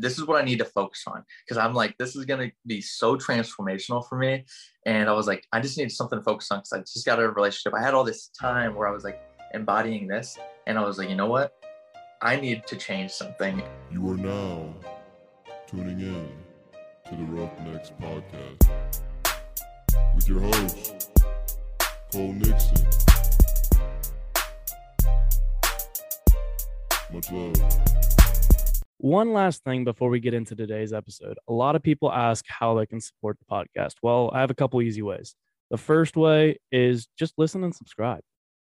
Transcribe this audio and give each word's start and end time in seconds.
this 0.00 0.18
is 0.18 0.26
what 0.26 0.40
I 0.40 0.44
need 0.44 0.58
to 0.58 0.64
focus 0.64 1.02
on 1.06 1.24
because 1.44 1.58
I'm 1.58 1.74
like, 1.74 1.96
this 1.98 2.16
is 2.16 2.24
gonna 2.24 2.50
be 2.66 2.80
so 2.80 3.16
transformational 3.16 4.06
for 4.08 4.18
me. 4.18 4.44
And 4.86 5.08
I 5.08 5.12
was 5.12 5.26
like, 5.26 5.46
I 5.52 5.60
just 5.60 5.78
need 5.78 5.90
something 5.92 6.18
to 6.18 6.24
focus 6.24 6.50
on 6.50 6.58
because 6.58 6.72
I 6.72 6.78
just 6.78 7.06
got 7.06 7.20
a 7.20 7.28
relationship. 7.28 7.74
I 7.78 7.82
had 7.82 7.94
all 7.94 8.04
this 8.04 8.30
time 8.40 8.74
where 8.74 8.88
I 8.88 8.92
was 8.92 9.04
like 9.04 9.20
embodying 9.52 10.06
this, 10.06 10.38
and 10.66 10.78
I 10.78 10.84
was 10.84 10.98
like, 10.98 11.08
you 11.08 11.16
know 11.16 11.26
what? 11.26 11.52
I 12.22 12.36
need 12.36 12.66
to 12.66 12.76
change 12.76 13.10
something. 13.10 13.62
You 13.90 14.10
are 14.10 14.16
now 14.16 14.74
tuning 15.66 16.00
in 16.00 16.28
to 17.08 17.16
the 17.16 17.24
Roughnecks 17.24 17.92
Podcast 18.00 18.68
with 20.14 20.28
your 20.28 20.40
host, 20.40 21.10
Cole 22.12 22.32
Nixon. 22.32 22.86
Much 27.12 27.32
love. 27.32 28.19
One 29.02 29.32
last 29.32 29.64
thing 29.64 29.84
before 29.84 30.10
we 30.10 30.20
get 30.20 30.34
into 30.34 30.54
today's 30.54 30.92
episode. 30.92 31.38
A 31.48 31.52
lot 31.54 31.74
of 31.74 31.82
people 31.82 32.12
ask 32.12 32.44
how 32.46 32.74
they 32.74 32.84
can 32.84 33.00
support 33.00 33.38
the 33.38 33.46
podcast. 33.46 33.94
Well, 34.02 34.30
I 34.34 34.40
have 34.40 34.50
a 34.50 34.54
couple 34.54 34.82
easy 34.82 35.00
ways. 35.00 35.34
The 35.70 35.78
first 35.78 36.18
way 36.18 36.58
is 36.70 37.08
just 37.18 37.32
listen 37.38 37.64
and 37.64 37.74
subscribe. 37.74 38.20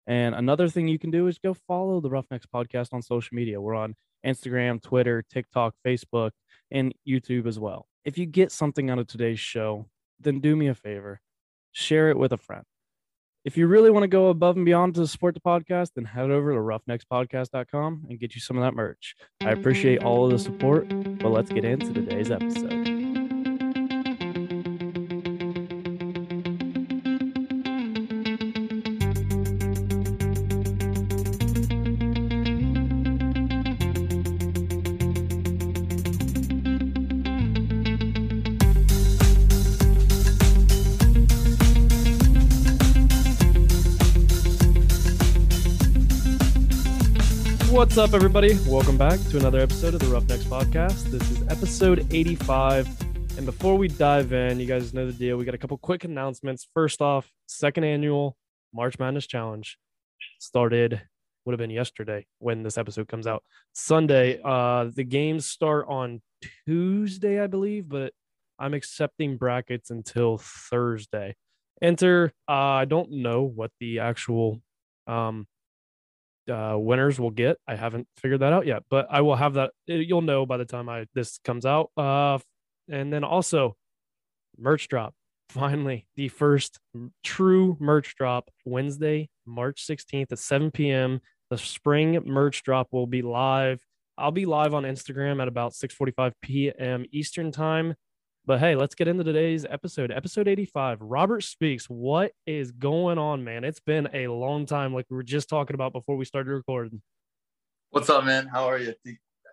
And 0.09 0.35
another 0.35 0.69
thing 0.69 0.89
you 0.89 0.99
can 0.99 1.13
do 1.13 1.29
is 1.29 1.39
go 1.39 1.55
follow 1.55 2.01
the 2.01 2.11
Roughnecks 2.11 2.47
podcast 2.53 2.93
on 2.93 3.03
social 3.03 3.37
media. 3.37 3.61
We're 3.61 3.77
on 3.77 3.95
Instagram, 4.27 4.83
Twitter, 4.83 5.23
TikTok, 5.31 5.75
Facebook, 5.87 6.33
and 6.73 6.93
YouTube 7.09 7.47
as 7.47 7.61
well. 7.61 7.87
If 8.05 8.19
you 8.19 8.27
get 8.27 8.51
something 8.51 8.91
out 8.91 8.99
of 8.99 9.07
today's 9.07 9.39
show, 9.39 9.87
then 10.19 10.41
do 10.41 10.57
me 10.57 10.67
a 10.67 10.75
favor 10.75 11.21
share 11.71 12.09
it 12.09 12.19
with 12.19 12.33
a 12.33 12.39
friend. 12.39 12.65
If 13.47 13.57
you 13.57 13.69
really 13.69 13.93
want 13.93 14.03
to 14.03 14.09
go 14.09 14.27
above 14.27 14.57
and 14.57 14.65
beyond 14.65 14.97
to 14.97 15.07
support 15.07 15.35
the 15.35 15.41
podcast, 15.41 15.91
then 15.95 16.05
head 16.05 16.33
over 16.33 16.53
to 16.53 16.59
roughneckspodcast.com 16.59 18.07
and 18.11 18.19
get 18.19 18.35
you 18.35 18.41
some 18.41 18.59
of 18.59 18.65
that 18.65 18.75
merch. 18.75 19.15
I 19.41 19.53
appreciate 19.53 20.03
all 20.03 20.25
of 20.25 20.33
the 20.33 20.39
support, 20.41 20.89
but 21.21 21.29
let's 21.29 21.51
get 21.51 21.65
into 21.65 21.93
today's 21.93 22.33
episode. 22.33 22.86
What's 47.87 47.99
up, 47.99 48.15
everybody? 48.15 48.59
Welcome 48.67 48.99
back 48.99 49.19
to 49.31 49.39
another 49.39 49.61
episode 49.61 49.95
of 49.95 50.01
the 50.01 50.09
Roughnecks 50.09 50.45
Podcast. 50.45 51.05
This 51.05 51.31
is 51.31 51.43
episode 51.49 52.13
85. 52.13 52.87
And 53.39 53.47
before 53.47 53.77
we 53.77 53.89
dive 53.89 54.33
in, 54.35 54.61
you 54.61 54.67
guys 54.67 54.93
know 54.93 55.07
the 55.07 55.13
deal. 55.13 55.39
We 55.39 55.47
got 55.47 55.55
a 55.55 55.59
couple 55.59 55.79
quick 55.79 56.05
announcements. 56.05 56.69
First 56.75 57.01
off, 57.01 57.31
second 57.47 57.85
annual 57.85 58.37
March 58.75 58.99
Madness 58.99 59.27
Challenge 59.27 59.79
started, 60.41 61.01
would 61.45 61.53
have 61.53 61.59
been 61.59 61.71
yesterday 61.71 62.27
when 62.39 62.65
this 62.65 62.77
episode 62.77 63.09
comes 63.09 63.27
out. 63.27 63.43
Sunday. 63.73 64.41
Uh, 64.45 64.91
the 64.93 65.05
games 65.05 65.47
start 65.47 65.87
on 65.89 66.21
Tuesday, 66.67 67.41
I 67.41 67.47
believe, 67.47 67.89
but 67.89 68.13
I'm 68.59 68.75
accepting 68.75 69.39
brackets 69.39 69.91
until 69.91 70.39
Thursday. 70.39 71.37
Enter, 71.81 72.33
uh, 72.47 72.53
I 72.53 72.85
don't 72.85 73.13
know 73.13 73.43
what 73.45 73.71
the 73.81 74.01
actual 74.01 74.61
um 75.07 75.47
uh, 76.49 76.77
winners 76.79 77.19
will 77.19 77.31
get. 77.31 77.59
I 77.67 77.77
haven't 77.77 78.07
figured 78.17 78.41
that 78.41 78.53
out 78.53 78.67
yet, 78.67 78.83
but 78.91 79.07
I 79.11 79.21
will 79.21 79.37
have 79.37 79.55
that. 79.55 79.71
Uh, 79.89 79.95
you'll 79.95 80.23
know 80.23 80.47
by 80.47 80.57
the 80.57 80.65
time 80.65 80.89
I 80.89 81.07
this 81.15 81.39
comes 81.45 81.67
out. 81.67 81.91
Uh, 81.97 82.39
and 82.89 83.13
then 83.13 83.25
also 83.25 83.77
merch 84.59 84.89
drop. 84.89 85.15
Finally, 85.51 86.07
the 86.17 86.29
first 86.29 86.81
true 87.23 87.77
merch 87.79 88.17
drop 88.17 88.51
Wednesday, 88.65 89.29
March 89.47 89.87
16th 89.87 90.33
at 90.33 90.39
7 90.39 90.73
p.m. 90.73 91.21
The 91.51 91.59
spring 91.59 92.21
merch 92.25 92.65
drop 92.65 92.89
will 92.91 93.07
be 93.07 93.23
live. 93.23 93.81
I'll 94.19 94.33
be 94.33 94.47
live 94.47 94.75
on 94.75 94.85
Instagram 94.85 95.41
at 95.41 95.49
about 95.49 95.73
6:45 95.73 96.33
p.m. 96.43 97.05
Eastern 97.13 97.53
time. 97.53 97.95
But 98.47 98.61
hey, 98.61 98.77
let's 98.77 98.95
get 98.95 99.09
into 99.09 99.25
today's 99.25 99.67
episode, 99.69 100.13
episode 100.13 100.47
85. 100.47 101.01
Robert 101.01 101.43
Speaks. 101.43 101.87
What 101.87 102.31
is 102.47 102.71
going 102.71 103.19
on, 103.19 103.43
man? 103.43 103.65
It's 103.65 103.81
been 103.81 104.09
a 104.15 104.29
long 104.29 104.67
time, 104.67 104.95
like 104.95 105.07
we 105.11 105.17
were 105.17 105.25
just 105.25 105.49
talking 105.49 105.75
about 105.75 105.93
before 105.93 106.17
we 106.17 106.25
started 106.25 106.53
recording. 106.53 107.03
What's 107.91 108.09
up, 108.09 108.25
man? 108.25 108.47
How 108.47 108.67
are 108.67 108.79
you? 108.79 108.95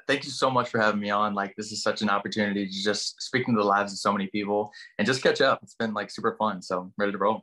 Thank 0.08 0.26
you 0.26 0.30
so 0.30 0.52
much 0.52 0.70
for 0.70 0.80
having 0.80 1.02
me 1.02 1.10
on. 1.10 1.34
Like, 1.34 1.56
this 1.58 1.72
is 1.72 1.82
such 1.82 2.04
an 2.04 2.10
opportunity 2.12 2.68
to 2.68 2.72
just 2.72 3.20
speak 3.20 3.48
into 3.48 3.60
the 3.60 3.66
lives 3.66 3.94
of 3.94 3.98
so 3.98 4.12
many 4.12 4.28
people 4.28 4.72
and 5.00 5.08
just 5.08 5.24
catch 5.24 5.42
up. 5.42 5.62
It's 5.64 5.74
been 5.74 5.96
like 5.96 6.12
super 6.12 6.36
fun. 6.38 6.62
So 6.62 6.82
I'm 6.82 6.94
ready 6.96 7.14
to 7.14 7.18
roll. 7.18 7.42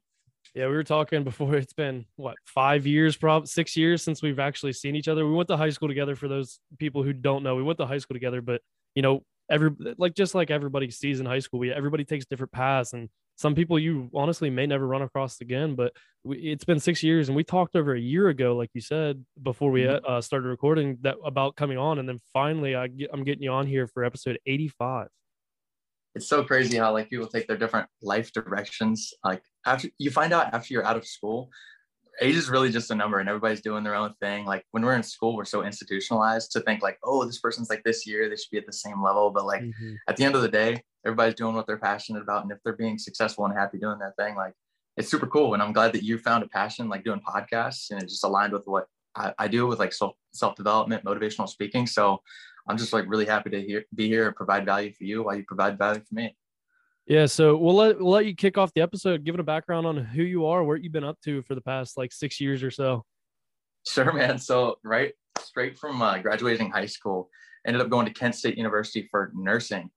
Yeah, 0.55 0.69
we 0.69 0.75
were 0.75 0.84
talking 0.84 1.25
before. 1.25 1.56
It's 1.56 1.72
been 1.72 2.06
what 2.15 2.37
five 2.44 2.87
years, 2.87 3.16
probably 3.16 3.49
six 3.49 3.77
years 3.77 4.05
since 4.05 4.22
we've 4.22 4.39
actually 4.39 4.75
seen 4.75 4.94
each 4.94 5.09
other. 5.09 5.27
We 5.27 5.34
went 5.34 5.49
to 5.49 5.56
high 5.56 5.71
school 5.71 5.89
together. 5.89 6.15
For 6.15 6.28
those 6.28 6.60
people 6.78 7.03
who 7.03 7.12
don't 7.12 7.43
know, 7.43 7.56
we 7.56 7.65
went 7.65 7.78
to 7.78 7.87
high 7.87 7.99
school 7.99 8.15
together, 8.15 8.41
but 8.41 8.62
you 8.94 9.03
know, 9.03 9.25
every 9.50 9.71
like 9.99 10.15
just 10.15 10.34
like 10.34 10.50
everybody 10.50 10.91
sees 10.91 11.21
in 11.21 11.27
high 11.27 11.41
school, 11.41 11.61
we 11.61 11.72
everybody 11.72 12.05
takes 12.05 12.25
different 12.27 12.53
paths, 12.53 12.93
and 12.93 13.09
some 13.37 13.55
people 13.55 13.78
you 13.78 14.11
honestly 14.15 14.50
may 14.50 14.66
never 14.66 14.87
run 14.87 15.03
across 15.03 15.41
again. 15.41 15.75
But 15.75 15.93
we, 16.25 16.38
it's 16.38 16.65
been 16.65 16.81
six 16.81 17.03
years, 17.03 17.28
and 17.28 17.37
we 17.37 17.44
talked 17.44 17.77
over 17.77 17.94
a 17.94 18.00
year 18.00 18.28
ago, 18.28 18.56
like 18.56 18.71
you 18.75 18.81
said 18.81 19.25
before 19.43 19.71
we 19.71 19.83
mm-hmm. 19.83 20.05
uh, 20.06 20.21
started 20.21 20.49
recording, 20.49 20.99
that 21.03 21.16
about 21.25 21.56
coming 21.56 21.78
on, 21.78 21.99
and 21.99 22.09
then 22.09 22.19
finally 22.33 22.75
I 22.75 22.87
get, 22.87 23.10
I'm 23.12 23.25
getting 23.25 23.43
you 23.43 23.53
on 23.53 23.66
here 23.66 23.87
for 23.87 24.05
episode 24.05 24.39
85 24.47 25.09
it's 26.15 26.28
so 26.28 26.43
crazy 26.43 26.77
how 26.77 26.93
like 26.93 27.09
people 27.09 27.27
take 27.27 27.47
their 27.47 27.56
different 27.56 27.89
life 28.03 28.33
directions 28.33 29.15
like 29.25 29.43
after 29.65 29.89
you 29.99 30.10
find 30.10 30.33
out 30.33 30.53
after 30.53 30.75
you're 30.75 30.84
out 30.84 30.97
of 30.97 31.06
school 31.06 31.50
age 32.20 32.36
is 32.36 32.50
really 32.50 32.70
just 32.70 32.91
a 32.91 32.94
number 32.94 33.19
and 33.19 33.28
everybody's 33.28 33.60
doing 33.60 33.82
their 33.82 33.94
own 33.94 34.12
thing. 34.20 34.44
Like 34.44 34.64
when 34.70 34.84
we're 34.84 34.94
in 34.94 35.03
school, 35.03 35.36
we're 35.36 35.44
so 35.44 35.64
institutionalized 35.64 36.53
to 36.53 36.60
think 36.60 36.82
like, 36.82 36.98
oh, 37.04 37.25
this 37.25 37.38
person's 37.38 37.70
like 37.70 37.82
this 37.84 38.06
year, 38.06 38.28
they 38.28 38.36
should 38.36 38.50
be 38.50 38.58
at 38.58 38.66
the 38.66 38.72
same 38.72 39.03
level. 39.03 39.31
But 39.31 39.47
like 39.47 39.62
mm-hmm. 39.62 39.94
at 40.08 40.16
the 40.16 40.25
end 40.25 40.34
of 40.34 40.42
the 40.42 40.48
day, 40.48 40.82
everybody's 41.04 41.34
doing 41.34 41.54
what 41.54 41.66
they're 41.66 41.78
passionate 41.78 42.22
about. 42.22 42.42
And 42.42 42.53
if 42.53 42.59
they're 42.64 42.76
being 42.76 42.98
successful 42.98 43.44
and 43.47 43.54
happy 43.54 43.78
doing 43.78 43.98
that 44.00 44.16
thing, 44.16 44.36
like 44.36 44.53
it's 44.97 45.10
super 45.10 45.26
cool. 45.26 45.54
And 45.54 45.62
I'm 45.62 45.72
glad 45.72 45.92
that 45.92 46.03
you 46.03 46.19
found 46.19 46.44
a 46.44 46.48
passion 46.48 46.88
like 46.88 47.04
doing 47.04 47.20
podcasts 47.26 47.91
and 47.91 48.03
it 48.03 48.09
just 48.09 48.25
aligned 48.25 48.53
with 48.53 48.66
what 48.66 48.86
I, 49.16 49.32
I 49.38 49.48
do 49.48 49.66
with 49.66 49.78
like 49.78 49.92
self 49.92 50.14
self 50.32 50.56
development, 50.56 51.04
motivational 51.04 51.48
speaking. 51.48 51.86
So 51.86 52.20
I'm 52.69 52.76
just 52.76 52.92
like 52.92 53.06
really 53.09 53.26
happy 53.26 53.50
to 53.50 53.60
hear, 53.60 53.84
be 53.94 54.09
here 54.09 54.26
and 54.26 54.36
provide 54.36 54.64
value 54.64 54.92
for 54.92 55.04
you 55.04 55.22
while 55.22 55.36
you 55.36 55.44
provide 55.44 55.78
value 55.78 56.03
for 56.06 56.14
me. 56.14 56.36
Yeah, 57.10 57.26
so 57.26 57.56
we'll 57.56 57.75
let 57.75 57.98
we'll 57.98 58.12
let 58.12 58.26
you 58.26 58.37
kick 58.37 58.56
off 58.56 58.72
the 58.72 58.82
episode, 58.82 59.25
giving 59.25 59.41
a 59.41 59.43
background 59.43 59.84
on 59.84 59.97
who 59.97 60.22
you 60.22 60.47
are, 60.47 60.62
what 60.62 60.84
you've 60.84 60.93
been 60.93 61.03
up 61.03 61.19
to 61.25 61.43
for 61.43 61.56
the 61.56 61.60
past 61.60 61.98
like 61.98 62.12
six 62.12 62.41
years 62.41 62.62
or 62.62 62.71
so. 62.71 63.04
Sure, 63.84 64.12
man. 64.12 64.38
So 64.38 64.76
right 64.84 65.12
straight 65.41 65.76
from 65.76 66.03
uh, 66.03 66.19
graduating 66.19 66.71
high 66.71 66.87
school, 66.87 67.28
ended 67.66 67.82
up 67.82 67.91
going 67.91 68.06
to 68.06 68.12
Kent 68.12 68.37
State 68.37 68.56
University 68.56 69.09
for 69.10 69.32
nursing, 69.34 69.91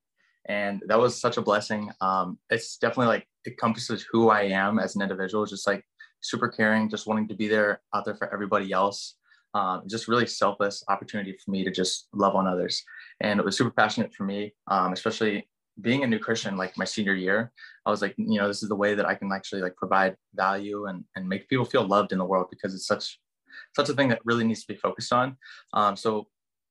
and 0.49 0.81
that 0.87 0.97
was 0.97 1.21
such 1.21 1.37
a 1.37 1.41
blessing. 1.43 1.91
Um, 2.01 2.39
it's 2.49 2.77
definitely 2.77 3.13
like 3.13 3.27
encompasses 3.45 4.03
who 4.11 4.31
I 4.31 4.45
am 4.45 4.79
as 4.79 4.95
an 4.95 5.03
individual, 5.03 5.45
just 5.45 5.67
like 5.67 5.85
super 6.21 6.47
caring, 6.47 6.89
just 6.89 7.05
wanting 7.05 7.27
to 7.27 7.35
be 7.35 7.47
there 7.47 7.79
out 7.93 8.05
there 8.05 8.15
for 8.15 8.33
everybody 8.33 8.71
else. 8.71 9.17
Um, 9.53 9.83
just 9.87 10.07
really 10.07 10.25
selfless 10.25 10.83
opportunity 10.87 11.37
for 11.45 11.51
me 11.51 11.63
to 11.63 11.69
just 11.69 12.07
love 12.11 12.33
on 12.33 12.47
others, 12.47 12.83
and 13.21 13.39
it 13.39 13.45
was 13.45 13.55
super 13.55 13.69
passionate 13.69 14.15
for 14.15 14.23
me, 14.23 14.55
um, 14.65 14.93
especially 14.93 15.47
being 15.81 16.03
a 16.03 16.07
new 16.07 16.19
Christian, 16.19 16.55
like 16.55 16.77
my 16.77 16.85
senior 16.85 17.15
year, 17.15 17.51
I 17.85 17.89
was 17.89 18.01
like, 18.01 18.13
you 18.17 18.39
know, 18.39 18.47
this 18.47 18.63
is 18.63 18.69
the 18.69 18.75
way 18.75 18.95
that 18.95 19.05
I 19.05 19.15
can 19.15 19.31
actually 19.31 19.61
like 19.61 19.75
provide 19.75 20.15
value 20.35 20.85
and, 20.85 21.03
and 21.15 21.27
make 21.27 21.49
people 21.49 21.65
feel 21.65 21.87
loved 21.87 22.11
in 22.11 22.19
the 22.19 22.25
world 22.25 22.47
because 22.49 22.75
it's 22.75 22.87
such, 22.87 23.19
such 23.75 23.89
a 23.89 23.93
thing 23.93 24.09
that 24.09 24.21
really 24.23 24.43
needs 24.43 24.61
to 24.61 24.73
be 24.73 24.79
focused 24.79 25.11
on. 25.11 25.37
Um, 25.73 25.95
so 25.95 26.27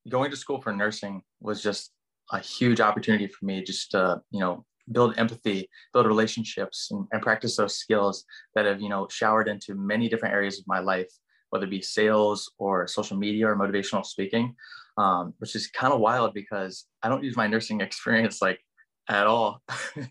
going 0.08 0.30
to 0.30 0.36
school 0.36 0.60
for 0.60 0.72
nursing 0.72 1.22
was 1.40 1.62
just 1.62 1.92
a 2.32 2.38
huge 2.38 2.80
opportunity 2.80 3.26
for 3.26 3.44
me 3.44 3.62
just 3.62 3.90
to, 3.90 4.20
you 4.30 4.40
know, 4.40 4.64
build 4.90 5.18
empathy, 5.18 5.68
build 5.92 6.06
relationships 6.06 6.88
and, 6.90 7.06
and 7.12 7.22
practice 7.22 7.56
those 7.56 7.76
skills 7.76 8.24
that 8.54 8.66
have, 8.66 8.80
you 8.80 8.88
know, 8.88 9.06
showered 9.10 9.48
into 9.48 9.74
many 9.74 10.08
different 10.08 10.34
areas 10.34 10.58
of 10.58 10.64
my 10.66 10.78
life, 10.78 11.10
whether 11.50 11.66
it 11.66 11.70
be 11.70 11.82
sales 11.82 12.50
or 12.58 12.86
social 12.86 13.16
media 13.16 13.48
or 13.48 13.56
motivational 13.56 14.04
speaking. 14.04 14.54
Um, 14.98 15.32
which 15.38 15.56
is 15.56 15.68
kind 15.68 15.94
of 15.94 16.00
wild 16.00 16.34
because 16.34 16.84
I 17.02 17.08
don't 17.08 17.24
use 17.24 17.34
my 17.34 17.46
nursing 17.46 17.80
experience 17.86 18.42
like 18.42 18.60
at 19.08 19.26
all. 19.26 19.62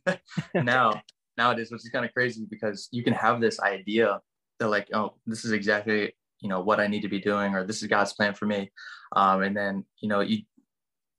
Now 0.53 1.01
nowadays, 1.37 1.71
which 1.71 1.83
is 1.83 1.89
kind 1.89 2.05
of 2.05 2.13
crazy 2.13 2.45
because 2.49 2.87
you 2.91 3.03
can 3.03 3.13
have 3.13 3.41
this 3.41 3.59
idea 3.59 4.19
that 4.59 4.69
like, 4.69 4.87
oh, 4.93 5.15
this 5.25 5.45
is 5.45 5.51
exactly 5.51 6.13
you 6.39 6.49
know 6.49 6.61
what 6.61 6.79
I 6.79 6.87
need 6.87 7.01
to 7.01 7.07
be 7.07 7.19
doing, 7.19 7.53
or 7.53 7.65
this 7.65 7.81
is 7.81 7.87
God's 7.87 8.13
plan 8.13 8.33
for 8.33 8.45
me, 8.45 8.71
um, 9.15 9.43
and 9.43 9.55
then 9.55 9.85
you 10.01 10.09
know 10.09 10.21
you 10.21 10.39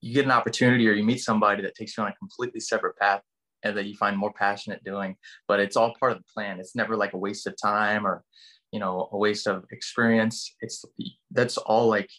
you 0.01 0.13
get 0.13 0.25
an 0.25 0.33
opportunity 0.33 0.89
or 0.89 0.93
you 0.93 1.05
meet 1.05 1.21
somebody 1.21 1.63
that 1.63 1.77
takes 1.77 1.97
you 1.97 2.03
on 2.03 2.11
a 2.11 2.15
completely 2.17 2.61
separate 2.61 2.97
path 2.99 3.23
and 3.63 3.77
that 3.77 3.87
you 3.87 3.95
find 3.95 4.19
more 4.19 4.33
passionate 4.33 4.83
doing 4.83 5.15
but 5.47 5.61
it's 5.61 5.77
all 5.77 5.95
part 6.01 6.11
of 6.11 6.19
the 6.19 6.25
plan. 6.35 6.59
It's 6.59 6.75
never 6.75 6.97
like 6.97 7.13
a 7.13 7.19
waste 7.19 7.47
of 7.47 7.55
time 7.63 8.05
or 8.05 8.25
you 8.73 8.81
know 8.81 9.09
a 9.13 9.17
waste 9.17 9.47
of 9.47 9.65
experience. 9.71 10.57
It's 10.61 10.85
that's 11.31 11.57
all 11.57 11.87
like 11.89 12.11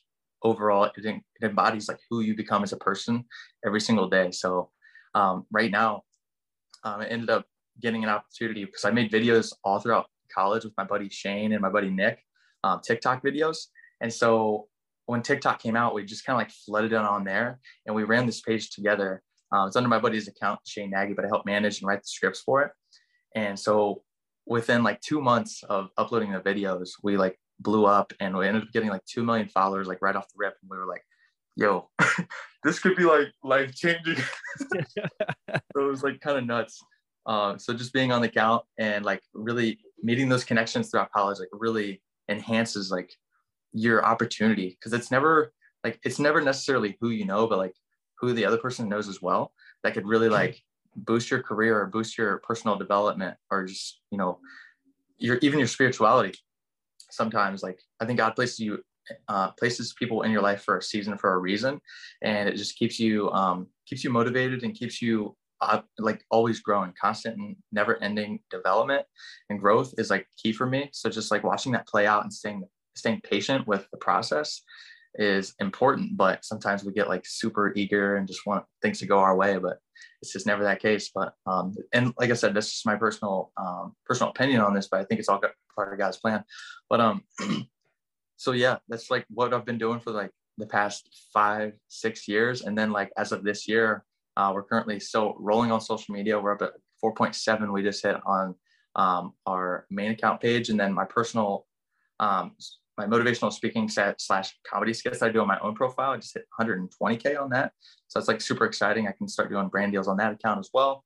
overall 0.44 0.86
it, 0.86 0.92
it 0.98 1.22
embodies 1.42 1.88
like 1.88 2.00
who 2.10 2.22
you 2.22 2.36
become 2.36 2.64
as 2.64 2.74
a 2.74 2.78
person 2.78 3.26
every 3.66 3.82
single 3.82 4.10
day. 4.10 4.32
So 4.32 4.70
um, 5.16 5.46
right 5.52 5.72
now. 5.72 6.04
Um, 6.84 7.00
i 7.00 7.06
ended 7.06 7.30
up 7.30 7.46
getting 7.82 8.04
an 8.04 8.10
opportunity 8.10 8.66
because 8.66 8.84
i 8.84 8.92
made 8.92 9.12
videos 9.12 9.54
all 9.64 9.80
throughout 9.80 10.08
college 10.34 10.66
with 10.66 10.74
my 10.78 10.84
buddy 10.84 11.10
shane 11.10 11.54
and 11.54 11.62
my 11.62 11.70
buddy 11.70 11.90
nick 11.90 12.20
um, 12.64 12.82
tiktok 12.84 13.24
videos. 13.24 13.58
And 14.02 14.12
so 14.12 14.68
when 15.06 15.22
tiktok 15.22 15.62
came 15.62 15.76
out 15.76 15.94
we 15.94 16.04
just 16.04 16.26
kind 16.26 16.36
of 16.36 16.40
like 16.40 16.52
flooded 16.52 16.92
it 16.92 16.98
on 16.98 17.24
there 17.24 17.60
and 17.86 17.96
we 17.96 18.04
ran 18.04 18.26
this 18.26 18.42
page 18.42 18.72
together. 18.72 19.22
Uh, 19.54 19.68
it's 19.68 19.76
under 19.76 19.90
my 19.90 20.00
buddy's 20.00 20.28
account 20.28 20.60
shane 20.66 20.92
nagy 20.92 21.14
but 21.14 21.26
i 21.26 21.28
helped 21.28 21.46
manage 21.46 21.80
and 21.80 21.88
write 21.88 22.02
the 22.02 22.08
scripts 22.08 22.42
for 22.42 22.64
it. 22.64 22.72
And 23.36 23.58
so 23.58 24.04
within 24.46 24.84
like 24.84 25.00
two 25.00 25.22
months 25.22 25.64
of 25.70 25.90
uploading 25.98 26.32
the 26.32 26.40
videos 26.40 26.90
we 27.02 27.18
like 27.18 27.38
blew 27.60 27.86
up 27.86 28.14
and 28.20 28.36
we 28.36 28.48
ended 28.48 28.64
up 28.64 28.72
getting 28.72 28.90
like 28.90 29.06
2 29.06 29.24
million 29.24 29.48
followers 29.48 29.88
like 29.88 30.02
right 30.02 30.16
off 30.16 30.28
the 30.28 30.36
rip. 30.38 30.56
And 30.62 30.70
we 30.70 30.78
were 30.78 30.86
like 30.86 31.04
yo 31.56 31.90
this 32.64 32.80
could 32.80 32.96
be 32.96 33.04
like 33.04 33.28
life 33.44 33.74
changing 33.76 34.16
so 34.58 35.82
it 35.82 35.90
was 35.90 36.04
like 36.04 36.20
kind 36.22 36.38
of 36.38 36.46
nuts. 36.46 36.84
Uh, 37.26 37.58
so 37.58 37.74
just 37.74 37.94
being 37.94 38.12
on 38.12 38.22
the 38.22 38.28
account 38.28 38.64
and 38.78 39.06
like 39.06 39.22
really 39.34 39.80
meeting 40.02 40.28
those 40.28 40.44
connections 40.44 40.90
throughout 40.90 41.12
college 41.12 41.40
like 41.40 41.50
really 41.54 42.02
enhances 42.30 42.92
like 42.92 43.14
your 43.72 44.06
opportunity. 44.06 44.70
Because 44.70 44.94
it's 44.94 45.12
never 45.12 45.54
like 45.84 46.00
it's 46.04 46.20
never 46.20 46.42
necessarily 46.42 46.98
who 47.00 47.10
you 47.10 47.26
know 47.26 47.48
but 47.48 47.58
like 47.58 47.76
who 48.20 48.34
the 48.34 48.46
other 48.46 48.58
person 48.58 48.90
knows 48.90 49.08
as 49.08 49.22
well 49.22 49.52
that 49.84 49.94
could 49.94 50.06
really 50.06 50.30
like 50.30 50.62
boost 50.96 51.32
your 51.32 51.42
career 51.42 51.80
or 51.80 51.88
boost 51.88 52.18
your 52.18 52.38
personal 52.40 52.76
development 52.76 53.36
or 53.52 53.66
just 53.66 54.00
you 54.12 54.18
know 54.18 54.40
your 55.18 55.38
even 55.42 55.60
your 55.60 55.68
spirituality 55.68 56.34
sometimes. 57.10 57.64
Like 57.64 57.80
i 58.00 58.06
think 58.06 58.18
god 58.18 58.36
places 58.36 58.60
you 58.60 58.84
uh, 59.28 59.52
places 59.52 59.94
people 59.98 60.24
in 60.24 60.32
your 60.32 60.42
life 60.42 60.64
for 60.64 60.78
a 60.78 60.82
season 60.82 61.18
for 61.18 61.34
a 61.34 61.38
reason. 61.38 61.80
And 62.22 62.50
it 62.50 62.56
just 62.56 62.78
keeps 62.78 63.00
you 63.00 63.30
um, 63.32 63.68
keeps 63.86 64.04
you 64.04 64.10
motivated 64.10 64.64
and 64.64 64.74
keeps 64.74 65.02
you 65.02 65.36
like 65.98 66.26
always 66.30 66.60
growing 66.60 66.94
constant 67.00 67.38
and 67.38 67.56
never 67.72 67.96
ending 68.04 68.38
development 68.52 69.06
and 69.50 69.62
growth 69.62 69.94
is 69.98 70.10
like 70.10 70.28
key 70.42 70.52
for 70.52 70.66
me. 70.66 70.90
So 70.92 71.10
just 71.10 71.32
like 71.32 71.44
watching 71.44 71.72
that 71.72 71.88
play 71.88 72.06
out 72.06 72.24
and 72.24 72.34
staying 72.34 72.64
staying 72.96 73.22
patient 73.22 73.66
with 73.68 73.88
the 73.92 73.98
process 73.98 74.62
is 75.16 75.54
important 75.60 76.18
but 76.18 76.44
sometimes 76.44 76.84
we 76.84 76.92
get 76.92 77.08
like 77.08 77.24
super 77.24 77.72
eager 77.76 78.16
and 78.16 78.28
just 78.28 78.48
want 78.48 78.66
things 78.82 78.98
to 78.98 79.06
go 79.06 79.20
our 79.20 79.36
way 79.36 79.58
but 79.60 79.78
it's 80.24 80.32
just 80.32 80.48
never 80.48 80.64
that 80.64 80.82
case. 80.82 81.12
But 81.14 81.34
um 81.46 81.76
and 81.94 82.14
like 82.18 82.32
i 82.32 82.34
said 82.34 82.54
this 82.54 82.68
is 82.74 82.82
my 82.86 82.96
personal 82.96 83.52
um 83.58 83.94
personal 84.06 84.32
opinion 84.32 84.62
on 84.62 84.74
this 84.74 84.88
but 84.88 85.00
i 85.00 85.04
think 85.04 85.20
it's 85.20 85.30
all 85.30 85.42
part 85.76 85.94
of 85.94 86.00
god's 86.00 86.18
plan. 86.18 86.44
But 86.90 87.02
um 87.02 87.24
so 88.38 88.52
yeah 88.52 88.78
that's 88.90 89.10
like 89.10 89.26
what 89.30 89.54
i've 89.54 89.66
been 89.66 89.78
doing 89.78 90.00
for 90.00 90.12
like 90.12 90.32
the 90.58 90.66
past 90.66 91.10
five 91.34 91.74
six 91.88 92.28
years 92.28 92.62
and 92.62 92.78
then 92.78 92.92
like 92.92 93.12
as 93.18 93.32
of 93.32 93.44
this 93.44 93.68
year 93.68 94.04
uh, 94.36 94.52
we're 94.54 94.64
currently 94.64 95.00
still 95.00 95.36
rolling 95.40 95.72
on 95.72 95.80
social 95.80 96.14
media 96.14 96.40
we're 96.40 96.54
up 96.54 96.62
at 96.62 96.72
4.7 97.04 97.72
we 97.72 97.84
just 97.84 98.04
hit 98.04 98.18
on 98.26 98.56
um, 98.96 99.34
our 99.46 99.86
main 99.90 100.12
account 100.12 100.42
page 100.42 100.70
and 100.70 100.80
then 100.80 100.94
my 100.94 101.06
personal 101.06 101.66
um, 102.20 102.56
my 102.98 103.06
motivational 103.06 103.52
speaking 103.52 103.90
set 103.90 104.22
slash 104.22 104.56
comedy 104.68 104.94
skits 104.94 105.22
I 105.22 105.30
do 105.30 105.42
on 105.42 105.48
my 105.48 105.60
own 105.60 105.74
profile. 105.74 106.12
I 106.12 106.18
just 106.18 106.36
hit 106.36 106.46
120K 106.60 107.40
on 107.42 107.50
that. 107.50 107.72
So 108.08 108.20
that's 108.20 108.28
like 108.28 108.42
super 108.42 108.66
exciting. 108.66 109.08
I 109.08 109.14
can 109.14 109.28
start 109.28 109.50
doing 109.50 109.68
brand 109.68 109.92
deals 109.92 110.08
on 110.08 110.18
that 110.18 110.34
account 110.34 110.60
as 110.60 110.70
well. 110.74 111.04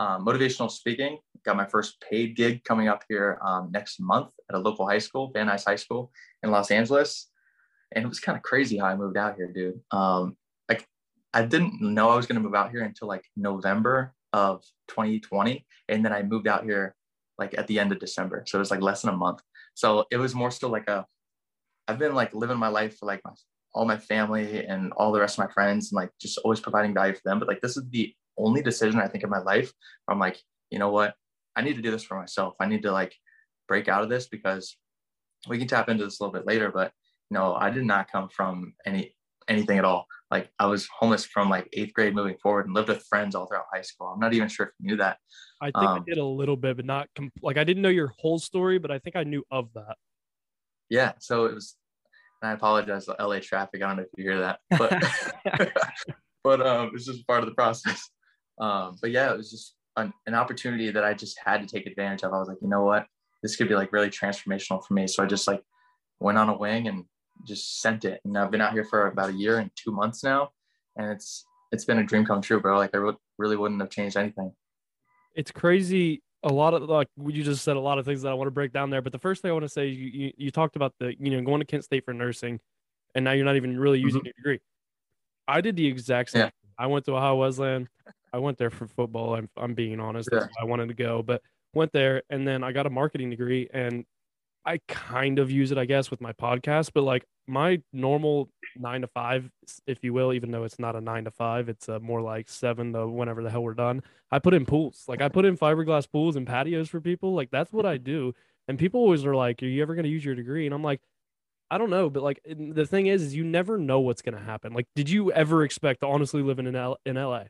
Um, 0.00 0.24
motivational 0.24 0.70
speaking, 0.70 1.18
got 1.44 1.58
my 1.58 1.66
first 1.66 2.00
paid 2.00 2.34
gig 2.34 2.64
coming 2.64 2.88
up 2.88 3.04
here 3.06 3.38
um, 3.44 3.70
next 3.70 4.00
month 4.00 4.30
at 4.48 4.56
a 4.56 4.58
local 4.58 4.88
high 4.88 4.98
school, 4.98 5.30
Van 5.34 5.46
Nuys 5.46 5.66
High 5.66 5.76
School 5.76 6.10
in 6.42 6.50
Los 6.50 6.70
Angeles. 6.70 7.28
And 7.92 8.04
it 8.04 8.08
was 8.08 8.18
kind 8.18 8.34
of 8.34 8.42
crazy 8.42 8.78
how 8.78 8.86
I 8.86 8.96
moved 8.96 9.18
out 9.18 9.36
here, 9.36 9.52
dude. 9.52 9.78
Um, 9.90 10.38
like 10.70 10.86
I 11.34 11.42
didn't 11.42 11.82
know 11.82 12.08
I 12.08 12.16
was 12.16 12.24
going 12.24 12.36
to 12.36 12.42
move 12.42 12.54
out 12.54 12.70
here 12.70 12.82
until 12.82 13.08
like 13.08 13.24
November 13.36 14.14
of 14.32 14.62
2020. 14.88 15.66
And 15.90 16.02
then 16.02 16.14
I 16.14 16.22
moved 16.22 16.48
out 16.48 16.64
here 16.64 16.94
like 17.38 17.58
at 17.58 17.66
the 17.66 17.78
end 17.78 17.92
of 17.92 17.98
December. 17.98 18.44
So 18.46 18.56
it 18.56 18.60
was 18.60 18.70
like 18.70 18.80
less 18.80 19.02
than 19.02 19.12
a 19.12 19.16
month. 19.18 19.42
So 19.74 20.06
it 20.10 20.16
was 20.16 20.34
more 20.34 20.50
still 20.50 20.70
like 20.70 20.88
a 20.88 21.04
I've 21.88 21.98
been 21.98 22.14
like 22.14 22.32
living 22.34 22.56
my 22.56 22.68
life 22.68 22.96
for 22.98 23.04
like 23.04 23.20
my 23.24 23.32
all 23.74 23.84
my 23.84 23.98
family 23.98 24.64
and 24.66 24.92
all 24.92 25.12
the 25.12 25.20
rest 25.20 25.38
of 25.38 25.44
my 25.44 25.52
friends 25.52 25.92
and 25.92 25.96
like 25.96 26.10
just 26.20 26.38
always 26.38 26.60
providing 26.60 26.94
value 26.94 27.14
for 27.14 27.22
them. 27.24 27.38
But 27.38 27.48
like 27.48 27.60
this 27.60 27.76
is 27.76 27.84
the 27.90 28.14
only 28.44 28.62
decision 28.62 29.00
I 29.00 29.08
think 29.08 29.24
in 29.24 29.30
my 29.30 29.40
life 29.40 29.72
where 30.04 30.14
I'm 30.14 30.20
like, 30.20 30.40
you 30.70 30.78
know 30.78 30.90
what? 30.90 31.14
I 31.56 31.62
need 31.62 31.76
to 31.76 31.82
do 31.82 31.90
this 31.90 32.04
for 32.04 32.18
myself. 32.18 32.54
I 32.60 32.66
need 32.66 32.82
to 32.82 32.92
like 32.92 33.14
break 33.68 33.88
out 33.88 34.02
of 34.02 34.08
this 34.08 34.28
because 34.28 34.76
we 35.48 35.58
can 35.58 35.68
tap 35.68 35.88
into 35.88 36.04
this 36.04 36.20
a 36.20 36.22
little 36.22 36.32
bit 36.32 36.46
later. 36.46 36.70
But 36.70 36.92
you 37.30 37.36
know, 37.36 37.54
I 37.54 37.70
did 37.70 37.84
not 37.84 38.10
come 38.10 38.28
from 38.28 38.74
any 38.86 39.14
anything 39.48 39.78
at 39.78 39.84
all. 39.84 40.06
Like 40.30 40.50
I 40.58 40.66
was 40.66 40.86
homeless 40.86 41.24
from 41.24 41.50
like 41.50 41.68
eighth 41.72 41.92
grade 41.92 42.14
moving 42.14 42.36
forward 42.42 42.66
and 42.66 42.74
lived 42.74 42.88
with 42.88 43.04
friends 43.08 43.34
all 43.34 43.46
throughout 43.46 43.64
high 43.72 43.82
school. 43.82 44.08
I'm 44.08 44.20
not 44.20 44.32
even 44.32 44.48
sure 44.48 44.66
if 44.66 44.72
you 44.78 44.90
knew 44.90 44.96
that. 44.98 45.18
I 45.60 45.66
think 45.66 45.76
um, 45.76 46.02
I 46.02 46.10
did 46.10 46.18
a 46.18 46.24
little 46.24 46.56
bit, 46.56 46.76
but 46.76 46.86
not 46.86 47.08
com- 47.16 47.32
like 47.42 47.58
I 47.58 47.64
didn't 47.64 47.82
know 47.82 47.88
your 47.88 48.12
whole 48.18 48.38
story, 48.38 48.78
but 48.78 48.90
I 48.90 48.98
think 48.98 49.16
I 49.16 49.24
knew 49.24 49.44
of 49.50 49.72
that. 49.74 49.96
Yeah. 50.88 51.12
So 51.18 51.46
it 51.46 51.54
was 51.54 51.76
and 52.42 52.50
I 52.50 52.54
apologize 52.54 53.06
LA 53.08 53.40
traffic. 53.40 53.82
I 53.82 53.88
don't 53.88 53.96
know 53.96 54.02
if 54.02 54.08
you 54.16 54.24
hear 54.24 54.40
that, 54.40 54.60
but 54.78 54.92
but 56.44 56.66
um, 56.66 56.92
it's 56.94 57.06
just 57.06 57.26
part 57.26 57.42
of 57.42 57.48
the 57.48 57.54
process. 57.54 58.08
Um, 58.60 58.96
but 59.00 59.10
yeah, 59.10 59.32
it 59.32 59.36
was 59.36 59.50
just 59.50 59.74
an, 59.96 60.12
an 60.26 60.34
opportunity 60.34 60.90
that 60.90 61.04
I 61.04 61.14
just 61.14 61.38
had 61.44 61.60
to 61.60 61.66
take 61.66 61.86
advantage 61.86 62.22
of. 62.22 62.32
I 62.32 62.38
was 62.38 62.48
like, 62.48 62.58
you 62.60 62.68
know 62.68 62.84
what, 62.84 63.06
this 63.42 63.56
could 63.56 63.68
be 63.68 63.74
like 63.74 63.92
really 63.92 64.10
transformational 64.10 64.84
for 64.84 64.94
me. 64.94 65.06
So 65.06 65.22
I 65.22 65.26
just 65.26 65.46
like 65.46 65.62
went 66.20 66.38
on 66.38 66.48
a 66.48 66.56
wing 66.56 66.88
and 66.88 67.04
just 67.46 67.80
sent 67.80 68.04
it. 68.04 68.20
And 68.24 68.36
I've 68.36 68.50
been 68.50 68.60
out 68.60 68.72
here 68.72 68.84
for 68.84 69.06
about 69.06 69.30
a 69.30 69.34
year 69.34 69.58
and 69.58 69.70
two 69.76 69.92
months 69.92 70.22
now, 70.22 70.50
and 70.96 71.10
it's 71.10 71.44
it's 71.72 71.84
been 71.84 71.98
a 71.98 72.04
dream 72.04 72.24
come 72.24 72.42
true, 72.42 72.60
bro. 72.60 72.76
Like 72.76 72.94
I 72.94 73.12
really 73.38 73.56
wouldn't 73.56 73.80
have 73.80 73.90
changed 73.90 74.16
anything. 74.16 74.52
It's 75.34 75.50
crazy 75.50 76.22
a 76.42 76.52
lot 76.52 76.74
of 76.74 76.82
like 76.82 77.08
you 77.26 77.42
just 77.42 77.62
said 77.62 77.76
a 77.76 77.80
lot 77.80 77.98
of 77.98 78.04
things 78.04 78.22
that 78.22 78.30
I 78.30 78.34
want 78.34 78.46
to 78.46 78.52
break 78.52 78.72
down 78.72 78.90
there. 78.90 79.02
But 79.02 79.12
the 79.12 79.18
first 79.18 79.42
thing 79.42 79.50
I 79.50 79.52
want 79.52 79.64
to 79.64 79.68
say, 79.68 79.88
you, 79.88 80.06
you, 80.06 80.32
you 80.36 80.50
talked 80.50 80.76
about 80.76 80.94
the 80.98 81.14
you 81.18 81.30
know 81.30 81.42
going 81.42 81.60
to 81.60 81.66
Kent 81.66 81.84
State 81.84 82.04
for 82.04 82.14
nursing, 82.14 82.60
and 83.14 83.24
now 83.24 83.32
you're 83.32 83.44
not 83.44 83.56
even 83.56 83.78
really 83.78 83.98
using 83.98 84.20
mm-hmm. 84.20 84.26
your 84.26 84.34
degree. 84.34 84.60
I 85.46 85.60
did 85.60 85.76
the 85.76 85.86
exact 85.86 86.30
same. 86.30 86.42
Yeah. 86.42 86.50
I 86.78 86.86
went 86.86 87.04
to 87.06 87.16
Ohio 87.16 87.36
Wesleyan. 87.36 87.88
I 88.32 88.38
went 88.38 88.58
there 88.58 88.70
for 88.70 88.86
football. 88.86 89.34
I'm 89.34 89.48
I'm 89.56 89.74
being 89.74 90.00
honest. 90.00 90.28
Yeah. 90.32 90.46
I 90.60 90.64
wanted 90.64 90.88
to 90.88 90.94
go, 90.94 91.22
but 91.22 91.42
went 91.74 91.92
there 91.92 92.22
and 92.30 92.46
then 92.46 92.64
I 92.64 92.72
got 92.72 92.86
a 92.86 92.90
marketing 92.90 93.30
degree 93.30 93.68
and 93.72 94.04
I 94.64 94.78
kind 94.88 95.38
of 95.38 95.50
use 95.50 95.72
it, 95.72 95.78
I 95.78 95.84
guess, 95.86 96.10
with 96.10 96.20
my 96.20 96.32
podcast, 96.32 96.90
but 96.94 97.02
like 97.02 97.24
my 97.46 97.80
normal 97.92 98.50
nine 98.76 99.00
to 99.00 99.06
five, 99.06 99.50
if 99.86 100.04
you 100.04 100.12
will, 100.12 100.32
even 100.32 100.50
though 100.50 100.64
it's 100.64 100.78
not 100.78 100.96
a 100.96 101.00
nine 101.00 101.24
to 101.24 101.30
five, 101.30 101.68
it's 101.68 101.88
a 101.88 101.98
more 101.98 102.20
like 102.20 102.48
seven 102.48 102.92
to 102.92 103.06
whenever 103.06 103.42
the 103.42 103.50
hell 103.50 103.62
we're 103.62 103.74
done. 103.74 104.02
I 104.30 104.38
put 104.38 104.52
in 104.54 104.66
pools, 104.66 105.04
like 105.08 105.22
I 105.22 105.28
put 105.28 105.44
in 105.44 105.56
fiberglass 105.56 106.10
pools 106.10 106.36
and 106.36 106.46
patios 106.46 106.88
for 106.88 107.00
people. 107.00 107.34
Like 107.34 107.50
that's 107.50 107.72
what 107.72 107.86
I 107.86 107.96
do. 108.12 108.34
And 108.68 108.78
people 108.78 109.00
always 109.00 109.24
are 109.24 109.34
like, 109.34 109.62
"Are 109.62 109.66
you 109.66 109.82
ever 109.82 109.94
going 109.94 110.04
to 110.04 110.10
use 110.10 110.24
your 110.24 110.34
degree?" 110.34 110.66
And 110.66 110.74
I'm 110.74 110.84
like, 110.84 111.00
I 111.70 111.78
don't 111.78 111.90
know, 111.90 112.10
but 112.10 112.22
like 112.22 112.40
the 112.44 112.86
thing 112.86 113.06
is, 113.06 113.22
is 113.22 113.34
you 113.34 113.44
never 113.44 113.78
know 113.78 114.00
what's 114.00 114.22
going 114.22 114.36
to 114.36 114.44
happen. 114.44 114.72
Like, 114.72 114.86
did 114.94 115.08
you 115.08 115.32
ever 115.32 115.64
expect 115.64 116.00
to 116.00 116.06
honestly 116.06 116.42
live 116.42 116.58
in 116.58 116.74
L- 116.74 116.98
in 117.06 117.16
LA? 117.16 117.44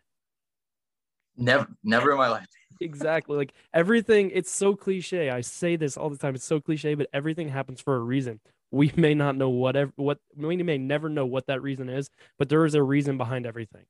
Never, 1.40 1.66
never 1.82 2.12
in 2.12 2.18
my 2.18 2.28
life. 2.28 2.46
exactly. 2.80 3.36
Like 3.36 3.54
everything, 3.72 4.30
it's 4.32 4.50
so 4.50 4.76
cliche. 4.76 5.30
I 5.30 5.40
say 5.40 5.76
this 5.76 5.96
all 5.96 6.10
the 6.10 6.18
time. 6.18 6.34
It's 6.34 6.44
so 6.44 6.60
cliche, 6.60 6.94
but 6.94 7.08
everything 7.12 7.48
happens 7.48 7.80
for 7.80 7.96
a 7.96 8.00
reason. 8.00 8.40
We 8.70 8.92
may 8.96 9.14
not 9.14 9.36
know 9.36 9.48
whatever 9.48 9.90
what 9.96 10.18
we 10.36 10.62
may 10.62 10.78
never 10.78 11.08
know 11.08 11.26
what 11.26 11.46
that 11.46 11.62
reason 11.62 11.88
is, 11.88 12.10
but 12.38 12.50
there 12.50 12.64
is 12.66 12.74
a 12.74 12.82
reason 12.82 13.16
behind 13.16 13.46
everything. 13.46 13.84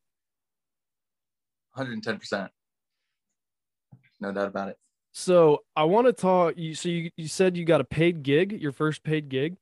110%. 1.76 2.48
No 4.20 4.32
doubt 4.32 4.48
about 4.48 4.68
it. 4.68 4.78
So 5.12 5.64
I 5.74 5.84
want 5.84 6.06
to 6.06 6.12
talk 6.12 6.54
you 6.56 6.74
so 6.74 6.88
you, 6.88 7.10
you 7.16 7.26
said 7.26 7.56
you 7.56 7.64
got 7.64 7.80
a 7.80 7.84
paid 7.84 8.22
gig, 8.22 8.52
your 8.52 8.72
first 8.72 9.02
paid 9.02 9.28
gig. 9.28 9.56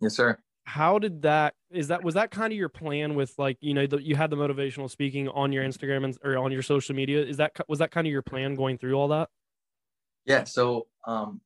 Yes, 0.00 0.14
sir 0.14 0.38
how 0.64 0.98
did 0.98 1.22
that 1.22 1.54
is 1.70 1.88
that 1.88 2.02
was 2.02 2.14
that 2.14 2.30
kind 2.30 2.52
of 2.52 2.58
your 2.58 2.68
plan 2.68 3.14
with 3.14 3.34
like 3.38 3.58
you 3.60 3.74
know 3.74 3.86
the, 3.86 4.02
you 4.02 4.16
had 4.16 4.30
the 4.30 4.36
motivational 4.36 4.90
speaking 4.90 5.28
on 5.28 5.52
your 5.52 5.62
instagram 5.62 6.04
and 6.04 6.18
or 6.24 6.38
on 6.38 6.50
your 6.50 6.62
social 6.62 6.94
media? 6.94 7.22
Is 7.22 7.36
that 7.36 7.52
was 7.68 7.78
that 7.80 7.90
kind 7.90 8.06
of 8.06 8.12
your 8.12 8.22
plan 8.22 8.54
going 8.54 8.78
through 8.78 8.94
all 8.94 9.08
that? 9.08 9.28
Yeah 10.24 10.44
so 10.44 10.86
um 11.06 11.40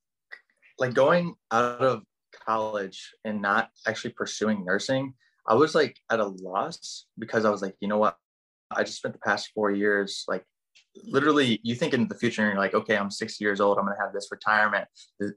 like 0.78 0.94
going 0.94 1.34
out 1.50 1.80
of 1.80 2.02
college 2.46 3.12
and 3.24 3.42
not 3.42 3.70
actually 3.86 4.12
pursuing 4.12 4.64
nursing 4.64 5.14
i 5.46 5.54
was 5.54 5.74
like 5.74 5.96
at 6.10 6.20
a 6.20 6.26
loss 6.26 7.06
because 7.18 7.44
i 7.44 7.50
was 7.50 7.62
like 7.62 7.74
you 7.80 7.88
know 7.88 7.98
what? 7.98 8.16
I 8.70 8.84
just 8.84 8.98
spent 8.98 9.14
the 9.14 9.20
past 9.20 9.50
four 9.54 9.70
years 9.70 10.24
like 10.28 10.44
literally 11.04 11.60
you 11.62 11.74
think 11.74 11.94
in 11.94 12.08
the 12.08 12.14
future 12.14 12.42
and 12.42 12.52
you're 12.52 12.60
like 12.60 12.74
okay 12.74 12.96
i'm 12.96 13.10
60 13.10 13.42
years 13.44 13.60
old 13.60 13.78
i'm 13.78 13.84
gonna 13.84 13.96
have 14.00 14.12
this 14.12 14.28
retirement 14.30 14.86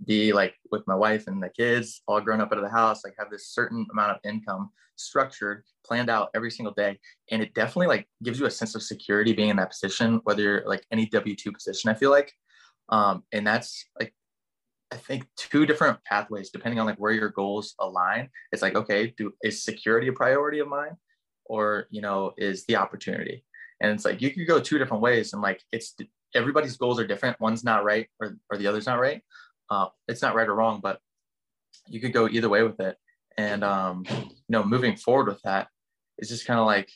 be 0.05 0.33
like 0.33 0.55
with 0.71 0.81
my 0.87 0.95
wife 0.95 1.27
and 1.27 1.41
the 1.41 1.49
kids 1.49 2.01
all 2.07 2.19
grown 2.19 2.41
up 2.41 2.51
out 2.51 2.57
of 2.57 2.63
the 2.63 2.69
house 2.69 3.03
like 3.03 3.13
have 3.19 3.29
this 3.29 3.49
certain 3.49 3.85
amount 3.91 4.11
of 4.11 4.17
income 4.23 4.69
structured 4.95 5.63
planned 5.85 6.09
out 6.09 6.29
every 6.33 6.49
single 6.49 6.73
day 6.73 6.97
and 7.29 7.41
it 7.41 7.53
definitely 7.53 7.87
like 7.87 8.07
gives 8.23 8.39
you 8.39 8.45
a 8.45 8.51
sense 8.51 8.75
of 8.75 8.81
security 8.81 9.33
being 9.33 9.49
in 9.49 9.57
that 9.57 9.69
position 9.69 10.19
whether 10.23 10.41
you're 10.41 10.63
like 10.67 10.83
any 10.91 11.05
w2 11.07 11.53
position 11.53 11.89
i 11.89 11.93
feel 11.93 12.11
like 12.11 12.33
um, 12.89 13.23
and 13.31 13.47
that's 13.47 13.85
like 13.99 14.13
I 14.91 14.97
think 14.97 15.25
two 15.37 15.65
different 15.65 16.03
pathways 16.03 16.49
depending 16.51 16.79
on 16.79 16.85
like 16.85 16.97
where 16.97 17.13
your 17.13 17.29
goals 17.29 17.75
align. 17.79 18.29
It's 18.51 18.61
like, 18.61 18.75
okay, 18.75 19.13
do 19.17 19.33
is 19.41 19.63
security 19.63 20.09
a 20.09 20.13
priority 20.13 20.59
of 20.59 20.67
mine? 20.67 20.97
Or, 21.45 21.87
you 21.89 22.01
know, 22.01 22.33
is 22.37 22.65
the 22.65 22.75
opportunity? 22.75 23.43
And 23.81 23.91
it's 23.91 24.05
like 24.05 24.21
you 24.21 24.31
could 24.31 24.47
go 24.47 24.59
two 24.59 24.77
different 24.77 25.03
ways 25.03 25.33
and 25.33 25.41
like 25.41 25.61
it's 25.71 25.95
everybody's 26.33 26.77
goals 26.77 26.99
are 26.99 27.07
different. 27.07 27.39
One's 27.39 27.63
not 27.63 27.83
right 27.83 28.07
or, 28.19 28.37
or 28.49 28.57
the 28.57 28.67
other's 28.67 28.85
not 28.85 28.99
right. 28.99 29.21
Uh, 29.69 29.87
it's 30.07 30.21
not 30.21 30.35
right 30.35 30.47
or 30.47 30.55
wrong, 30.55 30.79
but 30.81 30.99
you 31.87 31.99
could 31.99 32.13
go 32.13 32.27
either 32.29 32.49
way 32.49 32.63
with 32.63 32.79
it. 32.79 32.95
And 33.37 33.63
um, 33.63 34.05
you 34.09 34.35
know, 34.49 34.63
moving 34.63 34.95
forward 34.95 35.27
with 35.27 35.41
that, 35.43 35.67
it's 36.17 36.29
just 36.29 36.45
kind 36.45 36.59
of 36.59 36.65
like 36.65 36.89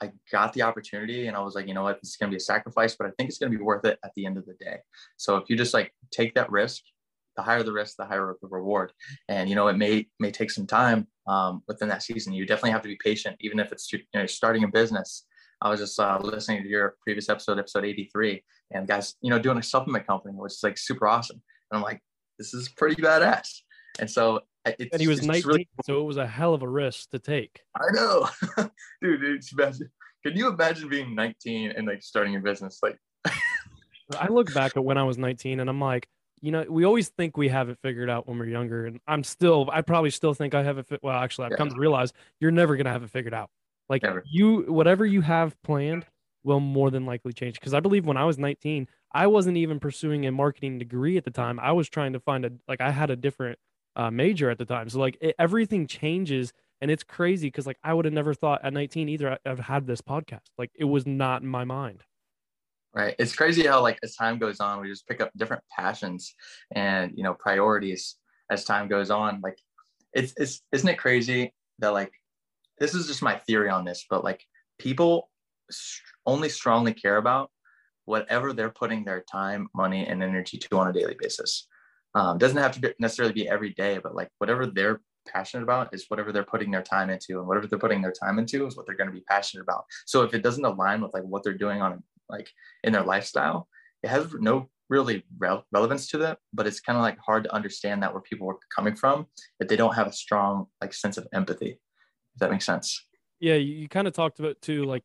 I 0.00 0.10
got 0.30 0.52
the 0.52 0.62
opportunity 0.62 1.28
and 1.28 1.36
I 1.36 1.40
was 1.40 1.54
like, 1.54 1.68
you 1.68 1.74
know 1.74 1.84
what, 1.84 2.00
this 2.02 2.10
is 2.10 2.16
gonna 2.16 2.30
be 2.30 2.36
a 2.36 2.40
sacrifice, 2.40 2.96
but 2.96 3.06
I 3.06 3.10
think 3.16 3.28
it's 3.30 3.38
gonna 3.38 3.56
be 3.56 3.62
worth 3.62 3.84
it 3.84 3.98
at 4.04 4.10
the 4.16 4.26
end 4.26 4.36
of 4.36 4.46
the 4.46 4.54
day. 4.54 4.78
So 5.16 5.36
if 5.36 5.48
you 5.48 5.56
just 5.56 5.74
like 5.74 5.92
take 6.10 6.34
that 6.34 6.50
risk, 6.50 6.82
the 7.36 7.42
higher 7.42 7.62
the 7.62 7.72
risk, 7.72 7.96
the 7.96 8.04
higher 8.04 8.34
the 8.42 8.48
reward. 8.48 8.92
And 9.28 9.48
you 9.48 9.54
know, 9.54 9.68
it 9.68 9.76
may 9.76 10.06
may 10.18 10.30
take 10.30 10.50
some 10.50 10.66
time 10.66 11.06
um, 11.26 11.62
within 11.68 11.88
that 11.88 12.02
season. 12.02 12.32
You 12.32 12.46
definitely 12.46 12.72
have 12.72 12.82
to 12.82 12.88
be 12.88 12.98
patient, 13.02 13.36
even 13.40 13.58
if 13.58 13.72
it's 13.72 13.92
you 13.92 14.00
know 14.14 14.26
starting 14.26 14.64
a 14.64 14.68
business. 14.68 15.24
I 15.62 15.70
was 15.70 15.78
just 15.78 15.98
uh, 15.98 16.18
listening 16.20 16.64
to 16.64 16.68
your 16.68 16.96
previous 17.02 17.28
episode, 17.28 17.58
episode 17.58 17.84
83, 17.84 18.42
and 18.72 18.86
guys, 18.86 19.14
you 19.20 19.30
know, 19.30 19.38
doing 19.38 19.58
a 19.58 19.62
supplement 19.62 20.06
company, 20.06 20.34
which 20.34 20.54
is 20.54 20.60
like 20.62 20.76
super 20.76 21.06
awesome. 21.06 21.40
And 21.70 21.78
I'm 21.78 21.82
like, 21.82 22.00
this 22.38 22.52
is 22.52 22.68
pretty 22.68 23.00
badass. 23.00 23.48
And 24.00 24.10
so 24.10 24.40
it's, 24.64 24.92
and 24.92 25.00
he 25.00 25.06
was 25.06 25.22
19, 25.22 25.46
really 25.46 25.68
cool. 25.76 25.84
so 25.84 26.00
it 26.00 26.04
was 26.04 26.16
a 26.16 26.26
hell 26.26 26.52
of 26.52 26.62
a 26.62 26.68
risk 26.68 27.10
to 27.10 27.20
take. 27.20 27.60
I 27.76 27.92
know, 27.92 28.28
dude. 29.02 29.20
dude 29.20 29.44
imagine, 29.52 29.90
can 30.24 30.36
you 30.36 30.48
imagine 30.48 30.88
being 30.88 31.14
19 31.14 31.72
and 31.76 31.86
like 31.86 32.02
starting 32.02 32.34
a 32.34 32.40
business? 32.40 32.80
Like, 32.82 32.98
I 34.18 34.28
look 34.28 34.52
back 34.52 34.76
at 34.76 34.84
when 34.84 34.98
I 34.98 35.04
was 35.04 35.16
19, 35.16 35.60
and 35.60 35.70
I'm 35.70 35.80
like, 35.80 36.08
you 36.40 36.50
know, 36.50 36.64
we 36.68 36.84
always 36.84 37.08
think 37.08 37.36
we 37.36 37.48
have 37.50 37.68
it 37.68 37.78
figured 37.82 38.10
out 38.10 38.26
when 38.26 38.36
we're 38.36 38.46
younger, 38.46 38.86
and 38.86 38.98
I'm 39.06 39.22
still, 39.22 39.68
I 39.72 39.82
probably 39.82 40.10
still 40.10 40.34
think 40.34 40.54
I 40.54 40.64
have 40.64 40.78
it. 40.78 40.86
Well, 41.02 41.16
actually, 41.16 41.46
I've 41.46 41.52
yeah. 41.52 41.56
come 41.58 41.70
to 41.70 41.78
realize 41.78 42.12
you're 42.40 42.50
never 42.50 42.76
gonna 42.76 42.90
have 42.90 43.04
it 43.04 43.10
figured 43.10 43.34
out. 43.34 43.50
Like 43.88 44.02
never. 44.02 44.22
you, 44.30 44.62
whatever 44.68 45.04
you 45.04 45.20
have 45.20 45.60
planned 45.62 46.06
will 46.44 46.60
more 46.60 46.90
than 46.90 47.06
likely 47.06 47.32
change. 47.32 47.54
Because 47.54 47.74
I 47.74 47.80
believe 47.80 48.04
when 48.04 48.16
I 48.16 48.24
was 48.24 48.38
19, 48.38 48.88
I 49.12 49.26
wasn't 49.26 49.56
even 49.56 49.80
pursuing 49.80 50.26
a 50.26 50.32
marketing 50.32 50.78
degree 50.78 51.16
at 51.16 51.24
the 51.24 51.30
time. 51.30 51.60
I 51.60 51.72
was 51.72 51.88
trying 51.88 52.14
to 52.14 52.20
find 52.20 52.44
a 52.44 52.52
like 52.66 52.80
I 52.80 52.90
had 52.90 53.10
a 53.10 53.16
different 53.16 53.58
uh, 53.96 54.10
major 54.10 54.50
at 54.50 54.58
the 54.58 54.64
time. 54.64 54.88
So 54.88 54.98
like 54.98 55.18
it, 55.20 55.34
everything 55.38 55.86
changes 55.86 56.52
and 56.80 56.90
it's 56.90 57.04
crazy 57.04 57.46
because 57.46 57.66
like 57.66 57.78
I 57.84 57.94
would 57.94 58.04
have 58.06 58.14
never 58.14 58.34
thought 58.34 58.64
at 58.64 58.72
19 58.72 59.08
either 59.08 59.38
I've 59.46 59.58
had 59.58 59.86
this 59.86 60.00
podcast. 60.00 60.50
Like 60.58 60.70
it 60.74 60.84
was 60.84 61.06
not 61.06 61.42
in 61.42 61.48
my 61.48 61.64
mind. 61.64 62.02
Right. 62.94 63.14
It's 63.18 63.34
crazy 63.34 63.66
how 63.66 63.80
like 63.80 63.98
as 64.02 64.16
time 64.16 64.38
goes 64.38 64.60
on, 64.60 64.80
we 64.80 64.88
just 64.88 65.06
pick 65.06 65.20
up 65.20 65.30
different 65.36 65.62
passions 65.74 66.34
and 66.74 67.12
you 67.14 67.22
know 67.22 67.34
priorities 67.34 68.16
as 68.50 68.64
time 68.64 68.88
goes 68.88 69.10
on. 69.10 69.40
Like 69.42 69.56
it's 70.12 70.34
it's 70.36 70.60
isn't 70.72 70.88
it 70.88 70.98
crazy 70.98 71.54
that 71.78 71.90
like 71.90 72.12
this 72.78 72.94
is 72.94 73.06
just 73.06 73.22
my 73.22 73.38
theory 73.38 73.68
on 73.68 73.84
this, 73.84 74.06
but 74.08 74.24
like 74.24 74.44
people 74.78 75.30
only 76.26 76.48
strongly 76.48 76.92
care 76.92 77.16
about 77.16 77.50
whatever 78.04 78.52
they're 78.52 78.70
putting 78.70 79.04
their 79.04 79.24
time, 79.30 79.68
money, 79.74 80.06
and 80.06 80.22
energy 80.22 80.58
to 80.58 80.78
on 80.78 80.88
a 80.88 80.92
daily 80.92 81.16
basis. 81.18 81.68
Um, 82.14 82.36
doesn't 82.38 82.58
have 82.58 82.72
to 82.72 82.80
be 82.80 82.92
necessarily 82.98 83.32
be 83.32 83.48
every 83.48 83.70
day, 83.74 83.98
but 84.02 84.14
like 84.14 84.28
whatever 84.38 84.66
they're 84.66 85.00
passionate 85.28 85.62
about 85.62 85.94
is 85.94 86.06
whatever 86.08 86.32
they're 86.32 86.42
putting 86.42 86.70
their 86.70 86.82
time 86.82 87.10
into, 87.10 87.38
and 87.38 87.46
whatever 87.46 87.66
they're 87.66 87.78
putting 87.78 88.02
their 88.02 88.12
time 88.12 88.38
into 88.38 88.66
is 88.66 88.76
what 88.76 88.86
they're 88.86 88.96
going 88.96 89.08
to 89.08 89.14
be 89.14 89.24
passionate 89.28 89.62
about. 89.62 89.84
So 90.04 90.22
if 90.22 90.34
it 90.34 90.42
doesn't 90.42 90.64
align 90.64 91.00
with 91.00 91.14
like 91.14 91.22
what 91.22 91.42
they're 91.42 91.54
doing 91.54 91.80
on 91.80 92.02
like 92.28 92.50
in 92.84 92.92
their 92.92 93.04
lifestyle, 93.04 93.68
it 94.02 94.08
has 94.08 94.32
no 94.34 94.68
really 94.88 95.24
re- 95.38 95.62
relevance 95.72 96.08
to 96.08 96.18
that. 96.18 96.38
But 96.52 96.66
it's 96.66 96.80
kind 96.80 96.98
of 96.98 97.02
like 97.02 97.18
hard 97.18 97.44
to 97.44 97.54
understand 97.54 98.02
that 98.02 98.12
where 98.12 98.22
people 98.22 98.48
are 98.48 98.58
coming 98.74 98.96
from, 98.96 99.26
that 99.58 99.68
they 99.68 99.76
don't 99.76 99.94
have 99.94 100.08
a 100.08 100.12
strong 100.12 100.66
like 100.80 100.92
sense 100.92 101.16
of 101.16 101.28
empathy. 101.32 101.78
If 102.34 102.40
that 102.40 102.50
makes 102.50 102.66
sense. 102.66 103.04
Yeah, 103.40 103.54
you, 103.54 103.74
you 103.74 103.88
kind 103.88 104.06
of 104.06 104.14
talked 104.14 104.38
about 104.38 104.60
too, 104.60 104.84
like 104.84 105.02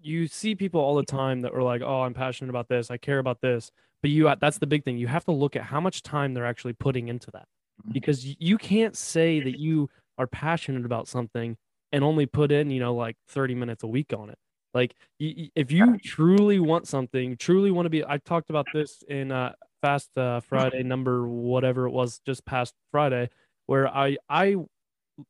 you 0.00 0.26
see 0.26 0.54
people 0.54 0.80
all 0.80 0.96
the 0.96 1.04
time 1.04 1.42
that 1.42 1.52
are 1.52 1.62
like, 1.62 1.82
"Oh, 1.82 2.02
I'm 2.02 2.14
passionate 2.14 2.50
about 2.50 2.68
this. 2.68 2.90
I 2.90 2.96
care 2.96 3.18
about 3.18 3.40
this." 3.40 3.70
But 4.02 4.10
you 4.10 4.32
that's 4.40 4.58
the 4.58 4.66
big 4.66 4.84
thing. 4.84 4.98
You 4.98 5.06
have 5.08 5.24
to 5.26 5.32
look 5.32 5.56
at 5.56 5.62
how 5.62 5.80
much 5.80 6.02
time 6.02 6.34
they're 6.34 6.46
actually 6.46 6.72
putting 6.74 7.08
into 7.08 7.30
that. 7.32 7.46
Mm-hmm. 7.82 7.92
Because 7.92 8.24
you 8.38 8.58
can't 8.58 8.96
say 8.96 9.40
that 9.40 9.58
you 9.58 9.90
are 10.18 10.26
passionate 10.26 10.84
about 10.84 11.08
something 11.08 11.56
and 11.92 12.04
only 12.04 12.26
put 12.26 12.52
in, 12.52 12.70
you 12.70 12.80
know, 12.80 12.94
like 12.94 13.16
30 13.28 13.54
minutes 13.54 13.82
a 13.82 13.86
week 13.86 14.12
on 14.16 14.30
it. 14.30 14.38
Like 14.72 14.94
if 15.18 15.72
you 15.72 15.98
truly 15.98 16.60
want 16.60 16.86
something, 16.86 17.36
truly 17.36 17.70
want 17.70 17.86
to 17.86 17.90
be 17.90 18.04
I 18.04 18.18
talked 18.18 18.50
about 18.50 18.66
this 18.72 19.02
in 19.08 19.32
uh 19.32 19.52
Fast 19.82 20.16
uh, 20.18 20.40
Friday 20.40 20.82
number 20.82 21.26
whatever 21.26 21.86
it 21.86 21.90
was 21.90 22.20
just 22.26 22.44
past 22.44 22.74
Friday 22.90 23.30
where 23.64 23.88
I 23.88 24.18
I 24.28 24.56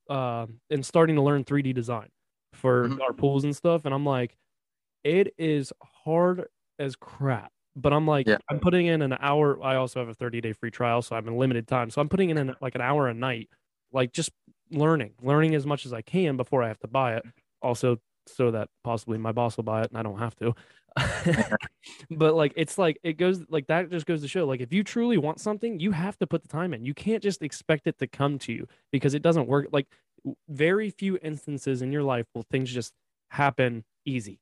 uh 0.08 0.46
am 0.70 0.82
starting 0.82 1.16
to 1.16 1.22
learn 1.22 1.44
3D 1.44 1.74
design 1.74 2.08
for 2.54 2.88
mm-hmm. 2.88 3.00
our 3.02 3.12
pools 3.12 3.44
and 3.44 3.54
stuff 3.54 3.84
and 3.84 3.94
I'm 3.94 4.04
like 4.04 4.36
it 5.04 5.34
is 5.38 5.72
hard 5.82 6.46
as 6.78 6.96
crap. 6.96 7.52
But 7.76 7.92
I'm 7.92 8.06
like, 8.06 8.26
yeah. 8.26 8.38
I'm 8.50 8.58
putting 8.58 8.86
in 8.86 9.00
an 9.00 9.16
hour. 9.20 9.62
I 9.62 9.76
also 9.76 10.00
have 10.00 10.08
a 10.08 10.14
30 10.14 10.40
day 10.40 10.52
free 10.52 10.70
trial, 10.70 11.02
so 11.02 11.14
I'm 11.14 11.26
in 11.28 11.36
limited 11.36 11.68
time. 11.68 11.90
So 11.90 12.00
I'm 12.00 12.08
putting 12.08 12.30
in 12.30 12.38
an, 12.38 12.54
like 12.60 12.74
an 12.74 12.80
hour 12.80 13.08
a 13.08 13.14
night, 13.14 13.48
like 13.92 14.12
just 14.12 14.30
learning, 14.70 15.12
learning 15.22 15.54
as 15.54 15.66
much 15.66 15.86
as 15.86 15.92
I 15.92 16.02
can 16.02 16.36
before 16.36 16.62
I 16.62 16.68
have 16.68 16.80
to 16.80 16.88
buy 16.88 17.14
it. 17.14 17.24
Also, 17.62 17.98
so 18.26 18.50
that 18.50 18.68
possibly 18.84 19.18
my 19.18 19.32
boss 19.32 19.56
will 19.56 19.64
buy 19.64 19.82
it 19.82 19.90
and 19.90 19.98
I 19.98 20.02
don't 20.02 20.18
have 20.18 20.34
to. 20.36 20.54
but 22.10 22.34
like, 22.34 22.52
it's 22.56 22.78
like, 22.78 22.98
it 23.02 23.14
goes 23.14 23.44
like 23.48 23.66
that 23.68 23.90
just 23.90 24.06
goes 24.06 24.22
to 24.22 24.28
show 24.28 24.46
like, 24.46 24.60
if 24.60 24.72
you 24.72 24.84
truly 24.84 25.18
want 25.18 25.40
something, 25.40 25.80
you 25.80 25.92
have 25.92 26.18
to 26.18 26.26
put 26.26 26.42
the 26.42 26.48
time 26.48 26.74
in. 26.74 26.84
You 26.84 26.94
can't 26.94 27.22
just 27.22 27.42
expect 27.42 27.86
it 27.86 27.98
to 27.98 28.06
come 28.06 28.38
to 28.40 28.52
you 28.52 28.66
because 28.92 29.14
it 29.14 29.22
doesn't 29.22 29.46
work. 29.46 29.68
Like, 29.72 29.86
very 30.48 30.90
few 30.90 31.18
instances 31.22 31.82
in 31.82 31.92
your 31.92 32.02
life 32.02 32.26
will 32.34 32.44
things 32.50 32.70
just 32.70 32.92
happen 33.28 33.84
easy 34.04 34.40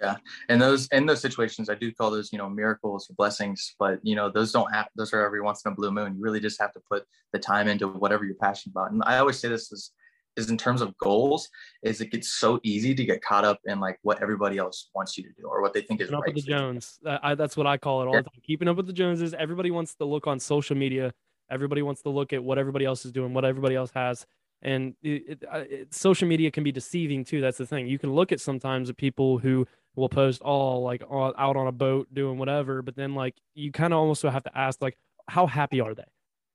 yeah 0.00 0.16
and 0.48 0.60
those 0.60 0.88
in 0.88 1.06
those 1.06 1.20
situations 1.20 1.70
i 1.70 1.74
do 1.74 1.92
call 1.92 2.10
those 2.10 2.32
you 2.32 2.38
know 2.38 2.48
miracles 2.48 3.08
or 3.08 3.14
blessings 3.14 3.74
but 3.78 3.98
you 4.02 4.16
know 4.16 4.28
those 4.28 4.52
don't 4.52 4.72
have 4.72 4.88
those 4.96 5.12
are 5.12 5.24
every 5.24 5.40
once 5.40 5.62
in 5.64 5.72
a 5.72 5.74
blue 5.74 5.90
moon 5.90 6.14
you 6.16 6.22
really 6.22 6.40
just 6.40 6.60
have 6.60 6.72
to 6.72 6.80
put 6.90 7.04
the 7.32 7.38
time 7.38 7.68
into 7.68 7.88
whatever 7.88 8.24
you're 8.24 8.34
passionate 8.34 8.72
about 8.72 8.90
and 8.90 9.02
i 9.06 9.18
always 9.18 9.38
say 9.38 9.48
this 9.48 9.70
is 9.70 9.92
is 10.36 10.50
in 10.50 10.58
terms 10.58 10.80
of 10.80 10.96
goals 10.98 11.48
is 11.82 12.00
it 12.00 12.10
gets 12.10 12.32
so 12.32 12.60
easy 12.62 12.94
to 12.94 13.04
get 13.04 13.22
caught 13.22 13.44
up 13.44 13.60
in 13.66 13.80
like 13.80 13.98
what 14.02 14.20
everybody 14.22 14.58
else 14.58 14.90
wants 14.94 15.16
you 15.16 15.22
to 15.22 15.30
do 15.38 15.46
or 15.46 15.62
what 15.62 15.72
they 15.72 15.80
think 15.80 16.00
is 16.00 16.08
Keeping 16.08 16.20
right. 16.20 16.28
Up 16.28 16.34
with 16.34 16.44
the 16.44 16.50
Jones. 16.50 16.98
I, 17.22 17.34
that's 17.34 17.56
what 17.56 17.66
I 17.66 17.76
call 17.76 18.02
it 18.02 18.06
all 18.06 18.14
yeah. 18.14 18.20
the 18.20 18.30
time. 18.30 18.40
Keeping 18.46 18.68
up 18.68 18.76
with 18.76 18.86
the 18.86 18.92
Joneses. 18.92 19.34
Everybody 19.34 19.70
wants 19.70 19.94
to 19.96 20.04
look 20.04 20.26
on 20.26 20.40
social 20.40 20.76
media. 20.76 21.12
Everybody 21.50 21.82
wants 21.82 22.02
to 22.02 22.10
look 22.10 22.32
at 22.32 22.42
what 22.42 22.58
everybody 22.58 22.84
else 22.84 23.04
is 23.04 23.12
doing, 23.12 23.34
what 23.34 23.44
everybody 23.44 23.74
else 23.74 23.90
has. 23.94 24.26
And 24.62 24.94
it, 25.02 25.40
it, 25.42 25.44
it, 25.70 25.94
social 25.94 26.26
media 26.26 26.50
can 26.50 26.64
be 26.64 26.72
deceiving 26.72 27.24
too. 27.24 27.40
That's 27.40 27.58
the 27.58 27.66
thing. 27.66 27.86
You 27.86 27.98
can 27.98 28.12
look 28.12 28.32
at 28.32 28.40
sometimes 28.40 28.88
at 28.88 28.96
people 28.96 29.38
who 29.38 29.66
will 29.94 30.08
post 30.08 30.40
all 30.40 30.82
like 30.82 31.02
all, 31.08 31.34
out 31.38 31.56
on 31.56 31.66
a 31.66 31.72
boat 31.72 32.08
doing 32.12 32.38
whatever, 32.38 32.82
but 32.82 32.96
then 32.96 33.14
like 33.14 33.34
you 33.54 33.70
kind 33.72 33.92
of 33.92 33.98
almost 33.98 34.22
have 34.22 34.42
to 34.44 34.58
ask 34.58 34.80
like 34.80 34.96
how 35.28 35.46
happy 35.46 35.80
are 35.80 35.94
they? 35.94 36.04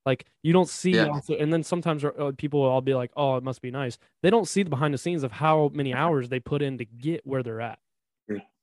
Like 0.05 0.25
you 0.43 0.53
don't 0.53 0.69
see, 0.69 0.91
yeah. 0.91 1.07
also, 1.07 1.35
and 1.35 1.51
then 1.51 1.63
sometimes 1.63 2.03
uh, 2.03 2.31
people 2.37 2.61
will 2.61 2.69
all 2.69 2.81
be 2.81 2.95
like, 2.95 3.11
"Oh, 3.15 3.35
it 3.35 3.43
must 3.43 3.61
be 3.61 3.69
nice." 3.69 3.97
They 4.23 4.29
don't 4.29 4.47
see 4.47 4.63
the 4.63 4.69
behind 4.69 4.93
the 4.93 4.97
scenes 4.97 5.23
of 5.23 5.31
how 5.31 5.71
many 5.73 5.93
hours 5.93 6.29
they 6.29 6.39
put 6.39 6.61
in 6.61 6.77
to 6.77 6.85
get 6.85 7.25
where 7.25 7.43
they're 7.43 7.61
at. 7.61 7.79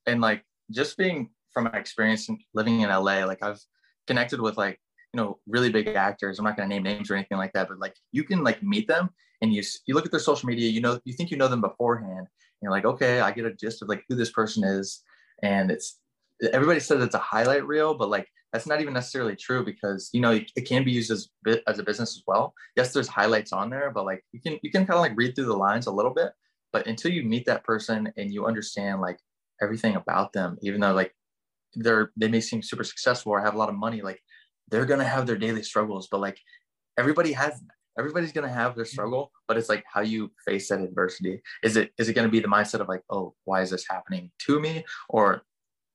And 0.05 0.21
like 0.21 0.43
just 0.71 0.97
being 0.97 1.29
from 1.53 1.65
my 1.65 1.77
experience 1.77 2.27
living 2.53 2.81
in 2.81 2.89
LA, 2.89 3.25
like 3.25 3.43
I've 3.43 3.61
connected 4.07 4.41
with 4.41 4.57
like 4.57 4.79
you 5.13 5.21
know 5.21 5.39
really 5.47 5.69
big 5.69 5.89
actors. 5.89 6.39
I'm 6.39 6.45
not 6.45 6.57
gonna 6.57 6.69
name 6.69 6.83
names 6.83 7.11
or 7.11 7.15
anything 7.15 7.37
like 7.37 7.53
that, 7.53 7.67
but 7.69 7.79
like 7.79 7.95
you 8.11 8.23
can 8.23 8.43
like 8.43 8.63
meet 8.63 8.87
them 8.87 9.09
and 9.41 9.53
you 9.53 9.63
you 9.85 9.93
look 9.93 10.05
at 10.05 10.11
their 10.11 10.19
social 10.19 10.47
media, 10.47 10.69
you 10.69 10.81
know, 10.81 10.99
you 11.05 11.13
think 11.13 11.31
you 11.31 11.37
know 11.37 11.47
them 11.47 11.61
beforehand, 11.61 12.27
you're 12.61 12.71
like, 12.71 12.85
okay, 12.85 13.19
I 13.19 13.31
get 13.31 13.45
a 13.45 13.53
gist 13.53 13.81
of 13.81 13.89
like 13.89 14.03
who 14.09 14.15
this 14.15 14.31
person 14.31 14.63
is. 14.63 15.03
And 15.43 15.69
it's 15.69 15.99
everybody 16.53 16.79
says 16.79 17.03
it's 17.03 17.15
a 17.15 17.19
highlight 17.19 17.65
reel, 17.65 17.93
but 17.93 18.09
like 18.09 18.27
that's 18.53 18.67
not 18.67 18.81
even 18.81 18.93
necessarily 18.93 19.35
true 19.35 19.63
because 19.65 20.09
you 20.13 20.21
know 20.21 20.31
it, 20.31 20.51
it 20.55 20.61
can 20.61 20.83
be 20.83 20.91
used 20.91 21.11
as 21.11 21.29
as 21.67 21.79
a 21.79 21.83
business 21.83 22.15
as 22.17 22.23
well. 22.27 22.53
Yes, 22.75 22.93
there's 22.93 23.07
highlights 23.07 23.51
on 23.51 23.69
there, 23.69 23.91
but 23.91 24.05
like 24.05 24.23
you 24.31 24.41
can 24.41 24.59
you 24.61 24.71
can 24.71 24.85
kind 24.85 24.97
of 24.97 25.01
like 25.01 25.13
read 25.15 25.35
through 25.35 25.45
the 25.45 25.57
lines 25.57 25.87
a 25.87 25.91
little 25.91 26.13
bit. 26.13 26.31
But 26.73 26.87
until 26.87 27.11
you 27.11 27.23
meet 27.23 27.45
that 27.45 27.63
person 27.63 28.11
and 28.17 28.31
you 28.31 28.45
understand 28.45 29.01
like 29.01 29.19
everything 29.61 29.95
about 29.95 30.33
them, 30.33 30.57
even 30.61 30.81
though 30.81 30.93
like 30.93 31.13
they're 31.75 32.11
they 32.17 32.27
may 32.27 32.41
seem 32.41 32.61
super 32.61 32.83
successful 32.83 33.31
or 33.31 33.41
have 33.41 33.55
a 33.55 33.57
lot 33.57 33.69
of 33.69 33.75
money, 33.75 34.01
like 34.01 34.21
they're 34.69 34.85
gonna 34.85 35.03
have 35.03 35.27
their 35.27 35.37
daily 35.37 35.63
struggles. 35.63 36.07
But 36.09 36.21
like 36.21 36.39
everybody 36.97 37.33
has 37.33 37.61
everybody's 37.97 38.31
going 38.31 38.47
to 38.47 38.53
have 38.53 38.75
their 38.75 38.85
mm-hmm. 38.85 38.91
struggle 38.91 39.31
but 39.47 39.57
it's 39.57 39.69
like 39.69 39.83
how 39.91 40.01
you 40.01 40.31
face 40.45 40.69
that 40.69 40.81
adversity 40.81 41.41
is 41.63 41.77
it 41.77 41.91
is 41.97 42.09
it 42.09 42.13
going 42.13 42.27
to 42.27 42.31
be 42.31 42.39
the 42.39 42.47
mindset 42.47 42.79
of 42.79 42.87
like 42.87 43.01
oh 43.09 43.33
why 43.45 43.61
is 43.61 43.69
this 43.69 43.85
happening 43.89 44.31
to 44.39 44.59
me 44.59 44.85
or 45.09 45.41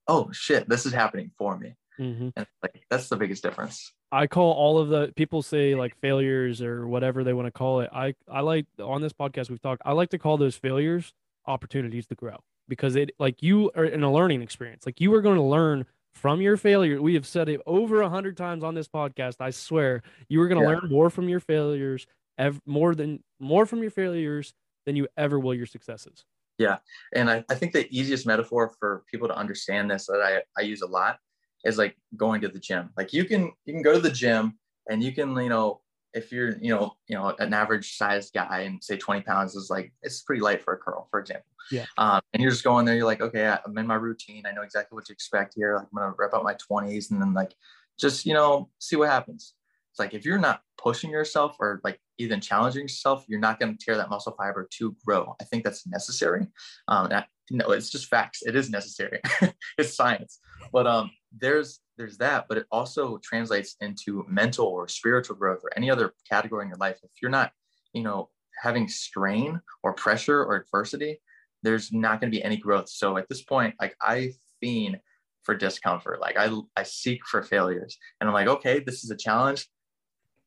oh 0.09 0.28
shit 0.32 0.68
this 0.68 0.85
is 0.85 0.92
happening 0.92 1.30
for 1.38 1.59
me 1.59 1.75
mm-hmm. 1.99 2.29
and 2.37 2.47
like 2.63 2.85
that's 2.91 3.09
the 3.09 3.17
biggest 3.17 3.43
difference 3.43 3.93
i 4.11 4.27
call 4.27 4.53
all 4.53 4.79
of 4.79 4.89
the 4.89 5.13
people 5.17 5.43
say 5.43 5.75
like 5.75 5.95
failures 6.01 6.63
or 6.63 6.87
whatever 6.87 7.25
they 7.25 7.33
want 7.33 7.47
to 7.47 7.53
call 7.53 7.81
it 7.81 7.91
i 7.93 8.15
i 8.31 8.41
like 8.41 8.67
on 8.83 9.01
this 9.03 9.13
podcast 9.13 9.51
we've 9.51 9.63
talked 9.63 9.83
i 9.85 9.93
like 9.93 10.11
to 10.11 10.19
call 10.19 10.37
those 10.37 10.57
failures 10.57 11.13
opportunities 11.47 12.07
to 12.07 12.15
grow 12.15 12.37
because 12.69 12.97
it 12.97 13.11
like 13.19 13.43
you 13.43 13.71
are 13.75 13.85
in 13.85 14.03
a 14.03 14.13
learning 14.13 14.43
experience 14.43 14.87
like 14.87 15.01
you 15.01 15.13
are 15.15 15.23
going 15.23 15.37
to 15.37 15.43
learn 15.43 15.85
from 16.15 16.41
your 16.41 16.57
failure. 16.57 17.01
We 17.01 17.15
have 17.15 17.27
said 17.27 17.49
it 17.49 17.61
over 17.67 18.03
a 18.03 18.09
hundred 18.09 18.37
times 18.37 18.63
on 18.63 18.75
this 18.75 18.89
podcast. 18.89 19.37
I 19.41 19.51
swear, 19.51 20.03
you 20.29 20.41
are 20.41 20.49
going 20.49 20.61
to 20.61 20.69
Yeah. 20.69 20.79
learn 20.81 20.91
more 20.91 21.11
from 21.11 21.29
your 21.29 21.41
failures, 21.41 22.07
ev- 22.39 22.61
more 22.67 22.95
than 22.95 23.23
more 23.41 23.67
from 23.67 23.83
your 23.83 23.91
failures 23.91 24.55
than 24.87 24.97
you 24.97 25.09
ever 25.17 25.39
will 25.39 25.55
your 25.55 25.67
successes. 25.67 26.25
Yeah. 26.59 26.79
And 27.15 27.31
I, 27.31 27.45
I 27.49 27.55
think 27.55 27.73
the 27.73 27.89
easiest 27.91 28.27
metaphor 28.27 28.73
for 28.79 29.05
people 29.11 29.27
to 29.29 29.37
understand 29.37 29.91
this 29.91 30.07
that 30.07 30.21
I, 30.21 30.43
I 30.61 30.65
use 30.65 30.83
a 30.83 30.87
lot 30.87 31.19
is 31.64 31.78
like 31.78 31.97
going 32.16 32.40
to 32.42 32.49
the 32.49 32.59
gym. 32.59 32.90
Like 32.97 33.12
you 33.12 33.25
can 33.25 33.52
you 33.64 33.73
can 33.73 33.83
go 33.83 33.95
to 33.95 34.00
the 34.00 34.11
gym 34.11 34.59
and 34.88 35.02
you 35.02 35.12
can 35.12 35.37
you 35.37 35.49
know 35.49 35.81
if 36.14 36.31
you're 36.31 36.57
you 36.59 36.75
know 36.75 36.95
you 37.09 37.16
know 37.16 37.35
an 37.38 37.54
average 37.54 37.97
sized 37.97 38.35
guy 38.35 38.61
and 38.61 38.83
say 38.83 38.97
20 38.97 39.23
pounds 39.23 39.54
is 39.54 39.71
like 39.71 39.92
it's 40.02 40.23
pretty 40.23 40.42
light 40.42 40.62
for 40.62 40.75
a 40.75 40.76
curl 40.76 41.09
for 41.11 41.21
example. 41.21 41.47
Yeah. 41.71 41.87
um, 41.97 42.21
and 42.35 42.42
you're 42.42 42.50
just 42.50 42.64
going 42.64 42.85
there 42.85 42.97
you're 42.97 43.07
like 43.07 43.21
okay 43.23 43.47
i'm 43.64 43.78
in 43.78 43.87
my 43.87 43.95
routine 43.95 44.45
i 44.47 44.50
know 44.50 44.62
exactly 44.62 44.97
what 44.97 45.07
to 45.07 45.12
expect 45.12 45.54
here 45.54 45.76
like 45.76 45.85
i'm 45.85 45.97
gonna 45.97 46.14
rep 46.19 46.35
out 46.35 46.42
my 46.42 46.54
20s 46.54 47.12
and 47.12 47.23
then 47.23 47.33
like 47.35 47.54
just 47.99 48.26
you 48.26 48.35
know 48.35 48.69
see 48.78 48.97
what 48.97 49.09
happens. 49.09 49.54
It's 49.90 49.99
like 49.99 50.14
if 50.14 50.25
you're 50.25 50.38
not 50.38 50.62
pushing 50.78 51.11
yourself 51.11 51.57
or 51.61 51.81
like 51.85 52.00
even 52.23 52.41
challenging 52.41 52.83
yourself 52.83 53.25
you're 53.29 53.41
not 53.41 53.59
going 53.59 53.76
to 53.76 53.85
tear 53.85 53.97
that 53.97 54.11
muscle 54.11 54.35
fiber 54.37 54.69
to 54.79 54.97
grow. 55.05 55.35
I 55.41 55.45
think 55.45 55.64
that's 55.64 55.87
necessary. 55.87 56.47
Um, 56.88 57.09
I, 57.12 57.25
no 57.50 57.71
it's 57.71 57.91
just 57.91 58.07
facts. 58.07 58.43
It 58.43 58.57
is 58.57 58.71
necessary. 58.71 59.21
It's 59.79 59.95
science. 59.95 60.38
But 60.73 60.87
um 60.87 61.11
there's 61.37 61.81
there's 61.99 62.19
that 62.19 62.47
but 62.49 62.59
it 62.59 62.67
also 62.71 63.19
translates 63.23 63.76
into 63.81 64.25
mental 64.29 64.67
or 64.67 64.88
spiritual 64.88 65.37
growth 65.37 65.61
or 65.62 65.71
any 65.76 65.91
other 65.91 66.14
category 66.31 66.64
in 66.64 66.69
your 66.69 66.79
life. 66.79 66.99
If 67.02 67.11
you're 67.21 67.31
not 67.31 67.52
you 67.93 68.02
know 68.02 68.29
having 68.62 68.88
strain 68.88 69.61
or 69.83 69.93
pressure 69.93 70.43
or 70.43 70.57
adversity 70.57 71.21
there's 71.62 71.93
not 71.93 72.21
going 72.21 72.31
to 72.31 72.37
be 72.37 72.43
any 72.43 72.57
growth. 72.57 72.88
So 72.88 73.17
at 73.17 73.29
this 73.29 73.43
point 73.43 73.75
like 73.81 73.97
i 74.00 74.33
fiend 74.61 74.99
for 75.43 75.55
discomfort. 75.55 76.21
Like 76.21 76.37
i 76.38 76.50
i 76.76 76.83
seek 76.83 77.26
for 77.26 77.43
failures. 77.43 77.99
And 78.21 78.29
i'm 78.29 78.35
like 78.35 78.49
okay 78.49 78.81
this 78.81 79.05
is 79.05 79.11
a 79.11 79.17
challenge 79.17 79.69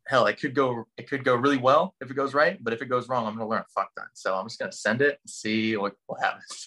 hell 0.08 0.28
it 0.28 0.40
could 0.40 0.54
go 0.54 0.86
it 0.98 1.10
could 1.10 1.24
go 1.24 1.36
really 1.36 1.58
well 1.58 1.96
if 2.02 2.12
it 2.12 2.14
goes 2.16 2.34
right 2.34 2.64
but 2.64 2.74
if 2.74 2.82
it 2.82 2.86
goes 2.88 3.10
wrong 3.10 3.26
i'm 3.26 3.36
going 3.36 3.46
to 3.46 3.50
learn 3.50 3.62
a 3.62 3.72
fuck 3.74 3.90
ton 3.96 4.06
so 4.14 4.36
i'm 4.36 4.46
just 4.46 4.60
going 4.60 4.70
to 4.70 4.78
send 4.78 5.02
it 5.02 5.20
and 5.24 5.30
see 5.30 5.76
what, 5.78 5.94
what 6.08 6.22
happens 6.22 6.66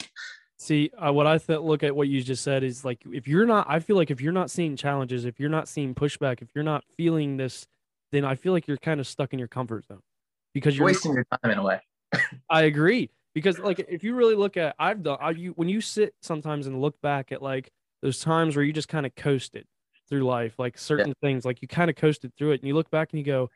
See, 0.61 0.91
uh, 0.99 1.13
what 1.13 1.29
I 1.29 1.39
th- 1.39 1.61
look 1.61 1.85
at 1.85 1.95
what 1.95 2.09
you 2.09 2.21
just 2.21 2.43
said 2.43 2.65
is 2.65 2.85
like 2.85 2.99
if 3.13 3.29
you're 3.29 3.47
not, 3.47 3.67
I 3.71 3.79
feel 3.79 3.95
like 3.95 4.11
if 4.11 4.21
you're 4.21 4.33
not 4.33 4.51
seeing 4.51 4.75
challenges, 4.75 5.25
if 5.25 5.39
you're 5.39 5.49
not 5.49 5.69
seeing 5.69 5.95
pushback, 5.95 6.43
if 6.43 6.49
you're 6.53 6.65
not 6.65 6.83
feeling 6.97 7.37
this, 7.37 7.65
then 8.11 8.25
I 8.25 8.35
feel 8.35 8.53
like 8.53 8.67
you're 8.67 8.77
kind 8.77 8.99
of 8.99 9.07
stuck 9.07 9.33
in 9.33 9.39
your 9.39 9.47
comfort 9.47 9.87
zone 9.87 10.01
because 10.55 10.77
you're 10.77 10.89
you're. 10.89 10.95
wasting 10.95 11.15
your 11.15 11.25
time 11.31 11.53
in 11.53 11.59
a 11.59 11.63
way 11.63 11.81
I 12.51 12.63
agree 12.63 13.11
because 13.35 13.61
like 13.61 13.79
if 13.89 14.03
you 14.03 14.17
really 14.17 14.35
look 14.35 14.57
at, 14.57 14.75
I've 14.81 15.05
done, 15.05 15.19
I, 15.21 15.31
you 15.31 15.53
when 15.53 15.69
you 15.69 15.81
sit 15.81 16.15
sometimes 16.23 16.67
and 16.67 16.81
look 16.81 17.01
back 17.03 17.31
at 17.31 17.41
like 17.41 17.71
those 18.03 18.19
times 18.19 18.57
where 18.57 18.65
you 18.65 18.73
just 18.73 18.89
kind 18.89 19.07
of 19.07 19.15
coasted 19.15 19.65
through 20.09 20.23
life, 20.23 20.55
like 20.59 20.79
certain 20.79 21.15
things, 21.21 21.45
like 21.45 21.63
you 21.63 21.69
kind 21.69 21.91
of 21.91 21.97
coasted 21.97 22.33
through 22.37 22.53
it, 22.53 22.61
and 22.61 22.69
you 22.69 22.75
look 22.75 22.91
back 22.91 23.11
and 23.13 23.19
you 23.19 23.25
go, 23.25 23.51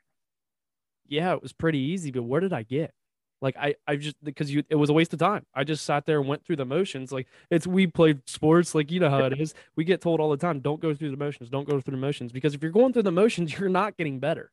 yeah, 1.07 1.33
it 1.35 1.43
was 1.43 1.53
pretty 1.53 1.79
easy, 1.79 2.11
but 2.11 2.23
where 2.23 2.41
did 2.41 2.53
I 2.53 2.63
get? 2.63 2.93
Like 3.41 3.57
I, 3.57 3.75
I 3.89 3.97
just 3.97 4.17
because 4.23 4.53
you, 4.53 4.63
it 4.71 4.77
was 4.77 4.89
a 4.89 4.93
waste 4.93 5.13
of 5.13 5.19
time. 5.19 5.45
I 5.53 5.65
just 5.65 5.85
sat 5.85 6.07
there 6.07 6.21
and 6.21 6.29
went 6.29 6.45
through 6.45 6.57
the 6.57 6.65
motions. 6.65 7.11
Like 7.11 7.27
it's 7.51 7.67
we 7.67 7.89
played 7.89 8.21
sports, 8.29 8.73
like 8.73 8.91
you 8.93 9.01
know 9.01 9.11
how 9.11 9.25
it 9.25 9.33
is. 9.41 9.53
We 9.75 9.85
get 9.85 10.01
told 10.01 10.21
all 10.21 10.31
the 10.31 10.37
time, 10.37 10.61
don't 10.61 10.81
go 10.81 10.95
through 10.95 11.11
the 11.11 11.17
motions, 11.17 11.51
don't 11.51 11.69
go 11.69 11.81
through 11.81 11.97
the 11.97 12.01
motions, 12.01 12.31
because 12.31 12.55
if 12.55 12.63
you're 12.63 12.71
going 12.71 12.93
through 12.93 13.03
the 13.03 13.13
motions, 13.13 13.53
you're 13.59 13.69
not 13.69 13.97
getting 13.97 14.21
better. 14.21 14.53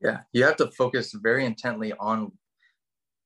Yeah, 0.00 0.20
you 0.32 0.44
have 0.44 0.56
to 0.56 0.70
focus 0.72 1.12
very 1.14 1.46
intently 1.46 1.92
on 1.94 2.32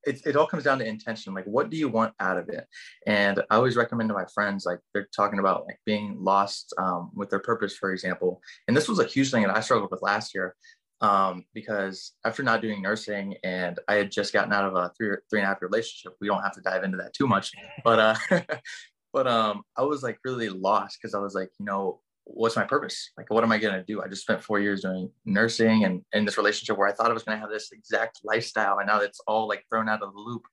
it. 0.05 0.21
It 0.25 0.35
all 0.35 0.47
comes 0.47 0.63
down 0.63 0.79
to 0.79 0.85
intention. 0.85 1.33
Like, 1.33 1.45
what 1.45 1.69
do 1.69 1.77
you 1.77 1.89
want 1.89 2.13
out 2.19 2.37
of 2.37 2.49
it? 2.49 2.65
And 3.07 3.41
I 3.49 3.55
always 3.55 3.75
recommend 3.75 4.09
to 4.09 4.15
my 4.15 4.25
friends, 4.33 4.65
like 4.65 4.79
they're 4.93 5.07
talking 5.15 5.39
about 5.39 5.65
like 5.65 5.79
being 5.85 6.17
lost 6.19 6.73
um, 6.77 7.11
with 7.15 7.29
their 7.29 7.39
purpose, 7.39 7.75
for 7.75 7.91
example. 7.91 8.41
And 8.67 8.75
this 8.75 8.87
was 8.87 8.99
a 8.99 9.05
huge 9.05 9.31
thing 9.31 9.43
that 9.43 9.55
I 9.55 9.61
struggled 9.61 9.91
with 9.91 10.01
last 10.01 10.33
year 10.33 10.55
um, 11.01 11.45
because 11.53 12.13
after 12.25 12.43
not 12.43 12.61
doing 12.61 12.81
nursing 12.81 13.35
and 13.43 13.79
I 13.87 13.95
had 13.95 14.11
just 14.11 14.33
gotten 14.33 14.53
out 14.53 14.65
of 14.65 14.75
a 14.75 14.91
three 14.97 15.15
three 15.29 15.39
and 15.39 15.45
a 15.45 15.47
half 15.47 15.57
year 15.61 15.69
relationship. 15.69 16.15
We 16.21 16.27
don't 16.27 16.43
have 16.43 16.53
to 16.53 16.61
dive 16.61 16.83
into 16.83 16.97
that 16.97 17.13
too 17.13 17.27
much, 17.27 17.51
but 17.83 17.99
uh, 17.99 18.39
but 19.13 19.27
um, 19.27 19.63
I 19.75 19.83
was 19.83 20.03
like 20.03 20.19
really 20.23 20.49
lost 20.49 20.99
because 21.01 21.15
I 21.15 21.19
was 21.19 21.33
like, 21.33 21.49
you 21.59 21.65
know, 21.65 21.99
what's 22.33 22.55
my 22.55 22.63
purpose? 22.63 23.11
Like, 23.17 23.29
what 23.29 23.43
am 23.43 23.51
I 23.51 23.57
going 23.57 23.73
to 23.73 23.83
do? 23.83 24.01
I 24.01 24.07
just 24.07 24.21
spent 24.21 24.43
four 24.43 24.59
years 24.59 24.81
doing 24.81 25.09
nursing 25.25 25.85
and 25.85 26.01
in 26.13 26.25
this 26.25 26.37
relationship 26.37 26.77
where 26.77 26.87
I 26.87 26.91
thought 26.93 27.09
I 27.09 27.13
was 27.13 27.23
going 27.23 27.37
to 27.37 27.41
have 27.41 27.49
this 27.49 27.71
exact 27.71 28.21
lifestyle. 28.23 28.79
And 28.79 28.87
now 28.87 28.99
it's 28.99 29.19
all 29.27 29.47
like 29.47 29.65
thrown 29.69 29.89
out 29.89 30.01
of 30.01 30.13
the 30.13 30.19
loop. 30.19 30.43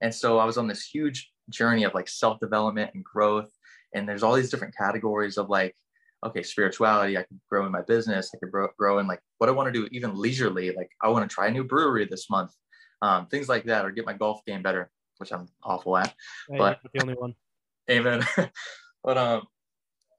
And 0.00 0.14
so 0.14 0.38
I 0.38 0.44
was 0.44 0.58
on 0.58 0.68
this 0.68 0.84
huge 0.84 1.30
journey 1.50 1.84
of 1.84 1.94
like 1.94 2.08
self 2.08 2.38
development 2.40 2.92
and 2.94 3.04
growth. 3.04 3.50
And 3.94 4.08
there's 4.08 4.22
all 4.22 4.34
these 4.34 4.50
different 4.50 4.76
categories 4.76 5.38
of 5.38 5.48
like, 5.48 5.74
okay, 6.24 6.42
spirituality, 6.42 7.16
I 7.16 7.22
could 7.22 7.40
grow 7.48 7.66
in 7.66 7.72
my 7.72 7.82
business. 7.82 8.30
I 8.34 8.38
could 8.38 8.50
grow, 8.50 8.68
grow 8.78 8.98
in 8.98 9.06
like 9.06 9.20
what 9.38 9.48
I 9.48 9.52
want 9.52 9.72
to 9.72 9.72
do, 9.72 9.88
even 9.92 10.16
leisurely. 10.16 10.72
Like, 10.72 10.90
I 11.02 11.08
want 11.08 11.28
to 11.28 11.34
try 11.34 11.48
a 11.48 11.50
new 11.50 11.64
brewery 11.64 12.06
this 12.10 12.28
month, 12.30 12.52
um, 13.02 13.26
things 13.26 13.48
like 13.48 13.64
that, 13.64 13.84
or 13.84 13.90
get 13.90 14.06
my 14.06 14.12
golf 14.14 14.44
game 14.46 14.62
better, 14.62 14.90
which 15.18 15.32
I'm 15.32 15.46
awful 15.62 15.96
at. 15.96 16.14
Hey, 16.48 16.58
But- 16.58 16.80
the 16.92 17.02
only 17.02 17.14
one. 17.14 17.34
Amen. 17.90 18.26
but 19.04 19.16
um, 19.16 19.46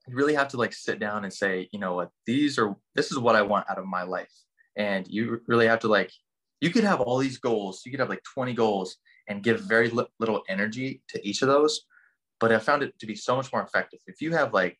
you 0.07 0.15
really 0.15 0.35
have 0.35 0.47
to 0.49 0.57
like 0.57 0.73
sit 0.73 0.99
down 0.99 1.23
and 1.23 1.33
say, 1.33 1.69
you 1.71 1.79
know 1.79 1.95
what, 1.95 2.09
these 2.25 2.57
are 2.57 2.75
this 2.95 3.11
is 3.11 3.19
what 3.19 3.35
I 3.35 3.41
want 3.41 3.69
out 3.69 3.77
of 3.77 3.85
my 3.85 4.03
life, 4.03 4.33
and 4.75 5.07
you 5.07 5.41
really 5.47 5.67
have 5.67 5.79
to 5.79 5.87
like, 5.87 6.11
you 6.61 6.69
could 6.69 6.83
have 6.83 7.01
all 7.01 7.17
these 7.17 7.37
goals, 7.37 7.81
you 7.85 7.91
could 7.91 7.99
have 7.99 8.09
like 8.09 8.23
20 8.33 8.53
goals, 8.53 8.97
and 9.27 9.43
give 9.43 9.61
very 9.61 9.89
li- 9.89 10.07
little 10.19 10.43
energy 10.47 11.01
to 11.09 11.27
each 11.27 11.41
of 11.41 11.47
those. 11.47 11.81
But 12.39 12.51
I 12.51 12.59
found 12.59 12.83
it 12.83 12.97
to 12.99 13.05
be 13.05 13.15
so 13.15 13.35
much 13.35 13.51
more 13.51 13.63
effective 13.63 13.99
if 14.07 14.21
you 14.21 14.33
have 14.33 14.53
like 14.53 14.77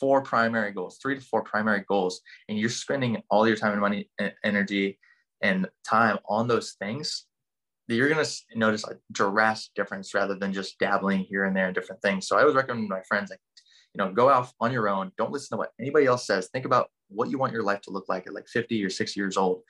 four 0.00 0.20
primary 0.20 0.72
goals, 0.72 0.98
three 1.00 1.14
to 1.14 1.20
four 1.20 1.42
primary 1.42 1.84
goals, 1.88 2.20
and 2.48 2.58
you're 2.58 2.70
spending 2.70 3.22
all 3.30 3.46
your 3.46 3.56
time 3.56 3.72
and 3.72 3.80
money, 3.80 4.10
and 4.18 4.32
energy, 4.44 4.98
and 5.40 5.66
time 5.84 6.18
on 6.28 6.48
those 6.48 6.72
things 6.72 7.26
that 7.88 7.94
you're 7.94 8.08
going 8.08 8.24
to 8.24 8.30
notice 8.56 8.84
a 8.84 8.96
drastic 9.12 9.72
difference 9.74 10.12
rather 10.12 10.34
than 10.34 10.52
just 10.52 10.78
dabbling 10.78 11.20
here 11.20 11.44
and 11.44 11.56
there 11.56 11.68
in 11.68 11.74
different 11.74 12.02
things. 12.02 12.26
So 12.26 12.36
I 12.36 12.40
always 12.40 12.56
recommend 12.56 12.88
my 12.88 13.02
friends, 13.02 13.30
like, 13.30 13.40
you 13.96 14.04
know, 14.04 14.12
go 14.12 14.28
out 14.28 14.52
on 14.60 14.72
your 14.72 14.88
own. 14.88 15.10
Don't 15.16 15.32
listen 15.32 15.56
to 15.56 15.58
what 15.58 15.72
anybody 15.80 16.04
else 16.04 16.26
says. 16.26 16.48
Think 16.48 16.66
about 16.66 16.90
what 17.08 17.30
you 17.30 17.38
want 17.38 17.54
your 17.54 17.62
life 17.62 17.80
to 17.82 17.90
look 17.90 18.08
like 18.08 18.26
at 18.26 18.34
like 18.34 18.46
50 18.46 18.84
or 18.84 18.90
60 18.90 19.18
years 19.18 19.38
old 19.38 19.62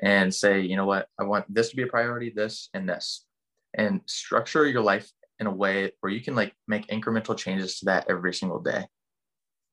and 0.00 0.32
say, 0.32 0.60
you 0.60 0.76
know 0.76 0.86
what, 0.86 1.08
I 1.18 1.24
want 1.24 1.52
this 1.52 1.70
to 1.70 1.76
be 1.76 1.82
a 1.82 1.88
priority, 1.88 2.30
this 2.30 2.68
and 2.72 2.88
this, 2.88 3.24
and 3.76 4.00
structure 4.06 4.66
your 4.68 4.82
life 4.82 5.10
in 5.40 5.48
a 5.48 5.50
way 5.50 5.90
where 6.00 6.12
you 6.12 6.20
can 6.20 6.36
like 6.36 6.54
make 6.68 6.86
incremental 6.86 7.36
changes 7.36 7.80
to 7.80 7.86
that 7.86 8.06
every 8.08 8.32
single 8.32 8.60
day. 8.60 8.86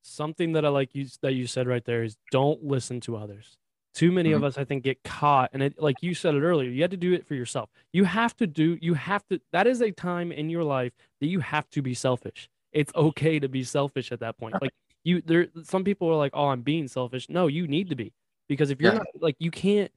Something 0.02 0.54
that 0.54 0.66
I 0.66 0.70
like 0.70 0.96
you 0.96 1.06
that 1.22 1.34
you 1.34 1.46
said 1.46 1.68
right 1.68 1.86
there 1.86 2.04
is 2.04 2.18
don't 2.32 2.64
listen 2.64 3.02
to 3.02 3.18
others. 3.18 3.56
Too 3.94 4.12
many 4.12 4.32
of 4.32 4.38
mm-hmm. 4.38 4.46
us, 4.46 4.58
I 4.58 4.64
think, 4.64 4.84
get 4.84 5.04
caught, 5.04 5.50
and 5.54 5.62
it, 5.62 5.76
like 5.78 5.98
you 6.02 6.16
said 6.16 6.34
it 6.34 6.42
earlier, 6.42 6.70
you 6.70 6.82
have 6.82 6.92
to 6.92 6.98
do 6.98 7.14
it 7.14 7.28
for 7.28 7.36
yourself. 7.36 7.70
You 7.92 8.06
have 8.06 8.36
to 8.38 8.48
do. 8.48 8.80
You 8.82 8.94
have 8.94 9.28
to. 9.28 9.40
That 9.52 9.68
is 9.68 9.82
a 9.82 9.92
time 9.92 10.32
in 10.32 10.50
your 10.50 10.64
life 10.64 10.94
that 11.20 11.28
you 11.28 11.42
have 11.42 11.70
to 11.72 11.82
be 11.82 11.94
selfish. 11.94 12.50
It's 12.72 12.92
okay 12.96 13.40
to 13.40 13.50
be 13.50 13.64
selfish 13.64 14.12
at 14.12 14.20
that 14.22 14.38
point. 14.38 14.62
Like 14.62 14.72
you, 15.04 15.22
there. 15.22 15.48
Some 15.64 15.84
people 15.84 16.10
are 16.10 16.16
like, 16.16 16.32
"Oh, 16.34 16.48
I'm 16.48 16.62
being 16.62 16.88
selfish." 16.88 17.28
No, 17.30 17.48
you 17.48 17.68
need 17.68 17.90
to 17.90 17.96
be 17.96 18.14
because 18.48 18.70
if 18.70 18.80
you're 18.80 18.94
Yeah. 18.94 19.00
not 19.00 19.08
like, 19.20 19.36
you 19.40 19.52
can't 19.52 19.92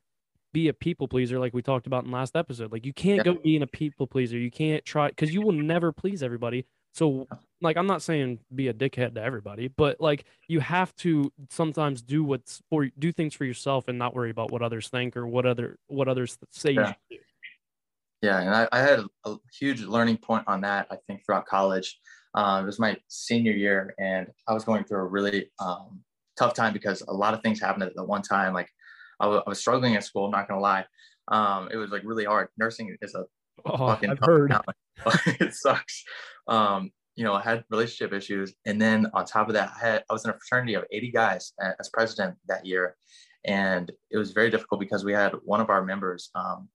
be 0.52 0.68
a 0.68 0.72
people 0.72 1.08
pleaser 1.08 1.38
like 1.38 1.52
we 1.52 1.62
talked 1.62 1.86
about 1.86 2.04
in 2.04 2.10
last 2.10 2.36
episode. 2.36 2.72
Like 2.72 2.86
you 2.86 2.92
can't 2.92 3.18
Yeah. 3.18 3.32
go 3.32 3.34
being 3.34 3.62
a 3.62 3.66
people 3.66 4.06
pleaser. 4.06 4.38
You 4.38 4.50
can't 4.50 4.84
try 4.84 5.08
because 5.08 5.32
you 5.34 5.42
will 5.42 5.52
never 5.52 5.92
please 5.92 6.22
everybody. 6.22 6.64
So 6.92 7.26
like 7.60 7.76
I'm 7.76 7.86
not 7.88 8.02
saying 8.02 8.38
be 8.54 8.68
a 8.68 8.74
dickhead 8.74 9.14
to 9.14 9.20
everybody, 9.22 9.66
but 9.68 10.00
like 10.00 10.24
you 10.46 10.60
have 10.60 10.94
to 10.96 11.32
sometimes 11.50 12.02
do 12.02 12.22
what's 12.22 12.62
for 12.70 12.86
do 12.98 13.10
things 13.12 13.34
for 13.34 13.44
yourself 13.44 13.88
and 13.88 13.98
not 13.98 14.14
worry 14.14 14.30
about 14.30 14.52
what 14.52 14.62
others 14.62 14.88
think 14.88 15.16
or 15.16 15.26
what 15.26 15.44
other 15.44 15.76
what 15.88 16.06
others 16.08 16.38
say 16.50 16.72
Yeah. 16.72 16.92
Yeah, 18.22 18.40
and 18.40 18.50
I, 18.54 18.68
I 18.72 18.78
had 18.80 19.00
a 19.26 19.36
huge 19.52 19.82
learning 19.82 20.16
point 20.16 20.44
on 20.46 20.62
that. 20.62 20.86
I 20.90 20.96
think 21.06 21.26
throughout 21.26 21.44
college, 21.46 22.00
uh, 22.34 22.60
it 22.62 22.66
was 22.66 22.78
my 22.78 22.96
senior 23.08 23.52
year, 23.52 23.94
and 23.98 24.26
I 24.48 24.54
was 24.54 24.64
going 24.64 24.84
through 24.84 24.98
a 24.98 25.06
really 25.06 25.50
um, 25.60 26.00
tough 26.38 26.54
time 26.54 26.72
because 26.72 27.02
a 27.08 27.12
lot 27.12 27.34
of 27.34 27.42
things 27.42 27.60
happened 27.60 27.84
at 27.84 27.94
the 27.94 28.04
one 28.04 28.22
time. 28.22 28.52
Like 28.52 28.68
I 29.20 29.26
was 29.26 29.60
struggling 29.60 29.96
at 29.96 30.04
school. 30.04 30.26
I'm 30.26 30.32
not 30.32 30.48
gonna 30.48 30.60
lie, 30.60 30.84
um, 31.28 31.68
it 31.72 31.76
was 31.76 31.90
like 31.90 32.02
really 32.04 32.24
hard. 32.24 32.48
Nursing 32.58 32.96
is 33.00 33.14
a 33.14 33.24
Oh, 33.64 33.76
fucking 33.76 34.10
I've 34.10 34.18
heard. 34.20 34.52
it 35.40 35.54
sucks. 35.54 36.04
Um, 36.48 36.90
you 37.16 37.24
know, 37.24 37.34
I 37.34 37.40
had 37.40 37.64
relationship 37.70 38.12
issues, 38.12 38.54
and 38.66 38.80
then 38.80 39.06
on 39.14 39.24
top 39.24 39.48
of 39.48 39.54
that, 39.54 39.72
I 39.76 39.86
had 39.86 40.04
I 40.10 40.12
was 40.12 40.24
in 40.24 40.30
a 40.30 40.34
fraternity 40.34 40.74
of 40.74 40.84
80 40.90 41.10
guys 41.12 41.52
as 41.78 41.88
president 41.90 42.36
that 42.46 42.66
year, 42.66 42.96
and 43.44 43.90
it 44.10 44.18
was 44.18 44.32
very 44.32 44.50
difficult 44.50 44.80
because 44.80 45.04
we 45.04 45.12
had 45.12 45.32
one 45.44 45.60
of 45.60 45.70
our 45.70 45.84
members 45.84 46.30
um, 46.34 46.68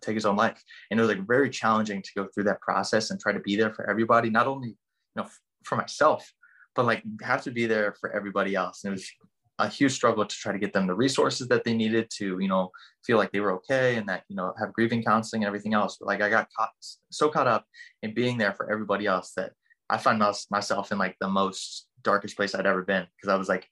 take 0.00 0.14
his 0.14 0.24
own 0.24 0.36
life, 0.36 0.62
and 0.90 0.98
it 0.98 1.02
was 1.02 1.10
like 1.10 1.26
very 1.26 1.50
challenging 1.50 2.00
to 2.00 2.10
go 2.16 2.28
through 2.32 2.44
that 2.44 2.60
process 2.60 3.10
and 3.10 3.20
try 3.20 3.32
to 3.32 3.40
be 3.40 3.56
there 3.56 3.74
for 3.74 3.88
everybody, 3.90 4.30
not 4.30 4.46
only 4.46 4.76
you 5.14 5.22
know 5.22 5.28
for 5.64 5.76
myself, 5.76 6.32
but 6.74 6.86
like 6.86 7.02
have 7.22 7.42
to 7.42 7.50
be 7.50 7.66
there 7.66 7.94
for 8.00 8.14
everybody 8.14 8.54
else. 8.54 8.84
And 8.84 8.92
it 8.92 8.94
was 8.94 9.10
a 9.58 9.68
huge 9.68 9.92
struggle 9.92 10.24
to 10.24 10.36
try 10.36 10.52
to 10.52 10.58
get 10.58 10.72
them 10.72 10.86
the 10.86 10.94
resources 10.94 11.46
that 11.48 11.64
they 11.64 11.74
needed 11.74 12.10
to, 12.18 12.38
you 12.40 12.48
know, 12.48 12.70
feel 13.04 13.16
like 13.18 13.30
they 13.32 13.40
were 13.40 13.52
okay 13.52 13.96
and 13.96 14.08
that, 14.08 14.24
you 14.28 14.36
know, 14.36 14.52
have 14.58 14.72
grieving 14.72 15.02
counseling 15.02 15.42
and 15.42 15.46
everything 15.46 15.74
else. 15.74 15.98
But 15.98 16.06
like 16.06 16.20
I 16.22 16.30
got 16.30 16.48
caught 16.56 16.70
so 17.10 17.28
caught 17.28 17.46
up 17.46 17.66
in 18.02 18.14
being 18.14 18.38
there 18.38 18.52
for 18.52 18.70
everybody 18.70 19.06
else 19.06 19.32
that 19.36 19.52
I 19.88 19.98
find 19.98 20.18
mys- 20.18 20.46
myself 20.50 20.90
in 20.90 20.98
like 20.98 21.16
the 21.20 21.28
most 21.28 21.86
darkest 22.02 22.36
place 22.36 22.54
I'd 22.54 22.66
ever 22.66 22.82
been 22.82 23.06
because 23.16 23.32
I 23.32 23.36
was 23.36 23.48
like, 23.48 23.68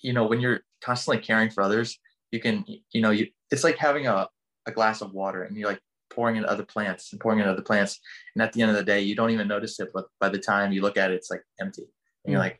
you 0.00 0.12
know, 0.12 0.26
when 0.26 0.40
you're 0.40 0.60
constantly 0.80 1.22
caring 1.22 1.50
for 1.50 1.62
others, 1.62 1.98
you 2.30 2.40
can, 2.40 2.64
you 2.66 3.00
know, 3.00 3.10
you 3.10 3.28
it's 3.50 3.64
like 3.64 3.76
having 3.76 4.06
a, 4.06 4.28
a 4.66 4.72
glass 4.72 5.00
of 5.00 5.12
water 5.12 5.42
and 5.42 5.56
you're 5.56 5.68
like 5.68 5.80
pouring 6.18 6.34
in 6.34 6.44
other 6.46 6.64
plants 6.64 7.12
and 7.12 7.20
pouring 7.20 7.38
in 7.38 7.46
other 7.46 7.62
plants. 7.62 8.00
And 8.34 8.42
at 8.42 8.52
the 8.52 8.60
end 8.60 8.72
of 8.72 8.76
the 8.76 8.82
day, 8.82 9.00
you 9.02 9.14
don't 9.14 9.30
even 9.30 9.46
notice 9.46 9.78
it, 9.78 9.90
but 9.94 10.06
by 10.18 10.28
the 10.28 10.38
time 10.38 10.72
you 10.72 10.82
look 10.82 10.96
at 10.96 11.12
it, 11.12 11.14
it's 11.14 11.30
like 11.30 11.44
empty. 11.60 11.84
And 12.24 12.32
you're 12.32 12.40
mm. 12.40 12.50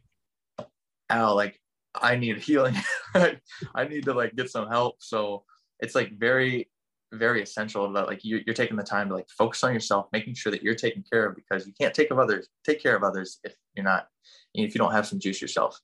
like, 0.60 0.68
ow, 1.10 1.34
like 1.34 1.60
I 1.92 2.14
need 2.14 2.38
healing. 2.38 2.76
I 3.16 3.84
need 3.88 4.04
to 4.04 4.12
like 4.12 4.36
get 4.36 4.48
some 4.48 4.68
help. 4.68 4.98
So 5.00 5.42
it's 5.80 5.96
like 5.96 6.16
very, 6.16 6.70
very 7.12 7.42
essential 7.42 7.92
that 7.94 8.06
like 8.06 8.24
you, 8.24 8.40
you're 8.46 8.54
taking 8.54 8.76
the 8.76 8.84
time 8.84 9.08
to 9.08 9.16
like 9.16 9.26
focus 9.36 9.64
on 9.64 9.74
yourself, 9.74 10.06
making 10.12 10.34
sure 10.34 10.52
that 10.52 10.62
you're 10.62 10.76
taken 10.76 11.02
care 11.12 11.26
of 11.26 11.34
because 11.34 11.66
you 11.66 11.72
can't 11.80 11.92
take 11.92 12.12
of 12.12 12.20
others, 12.20 12.46
take 12.64 12.80
care 12.80 12.94
of 12.94 13.02
others 13.02 13.40
if 13.42 13.56
you're 13.74 13.84
not, 13.84 14.06
if 14.54 14.72
you 14.72 14.78
don't 14.78 14.92
have 14.92 15.08
some 15.08 15.18
juice 15.18 15.42
yourself. 15.42 15.80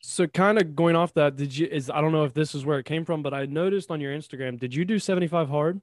So 0.00 0.26
kind 0.26 0.58
of 0.58 0.74
going 0.74 0.96
off 0.96 1.12
that, 1.12 1.36
did 1.36 1.54
you 1.54 1.68
is 1.70 1.90
I 1.90 2.00
don't 2.00 2.12
know 2.12 2.24
if 2.24 2.32
this 2.32 2.54
is 2.54 2.64
where 2.64 2.78
it 2.78 2.86
came 2.86 3.04
from, 3.04 3.22
but 3.22 3.34
I 3.34 3.44
noticed 3.44 3.90
on 3.90 4.00
your 4.00 4.16
Instagram, 4.16 4.58
did 4.58 4.74
you 4.74 4.86
do 4.86 4.98
75 4.98 5.50
hard? 5.50 5.82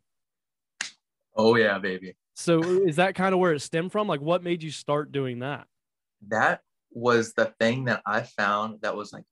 Oh 1.35 1.55
yeah, 1.55 1.77
baby. 1.79 2.15
So 2.35 2.61
is 2.61 2.95
that 2.97 3.15
kind 3.15 3.33
of 3.33 3.39
where 3.39 3.53
it 3.53 3.61
stemmed 3.61 3.91
from? 3.91 4.07
Like 4.07 4.21
what 4.21 4.43
made 4.43 4.63
you 4.63 4.71
start 4.71 5.11
doing 5.11 5.39
that? 5.39 5.67
That 6.27 6.61
was 6.91 7.33
the 7.33 7.53
thing 7.59 7.85
that 7.85 8.01
I 8.05 8.21
found 8.21 8.79
that 8.81 8.95
was 8.95 9.13
like, 9.13 9.23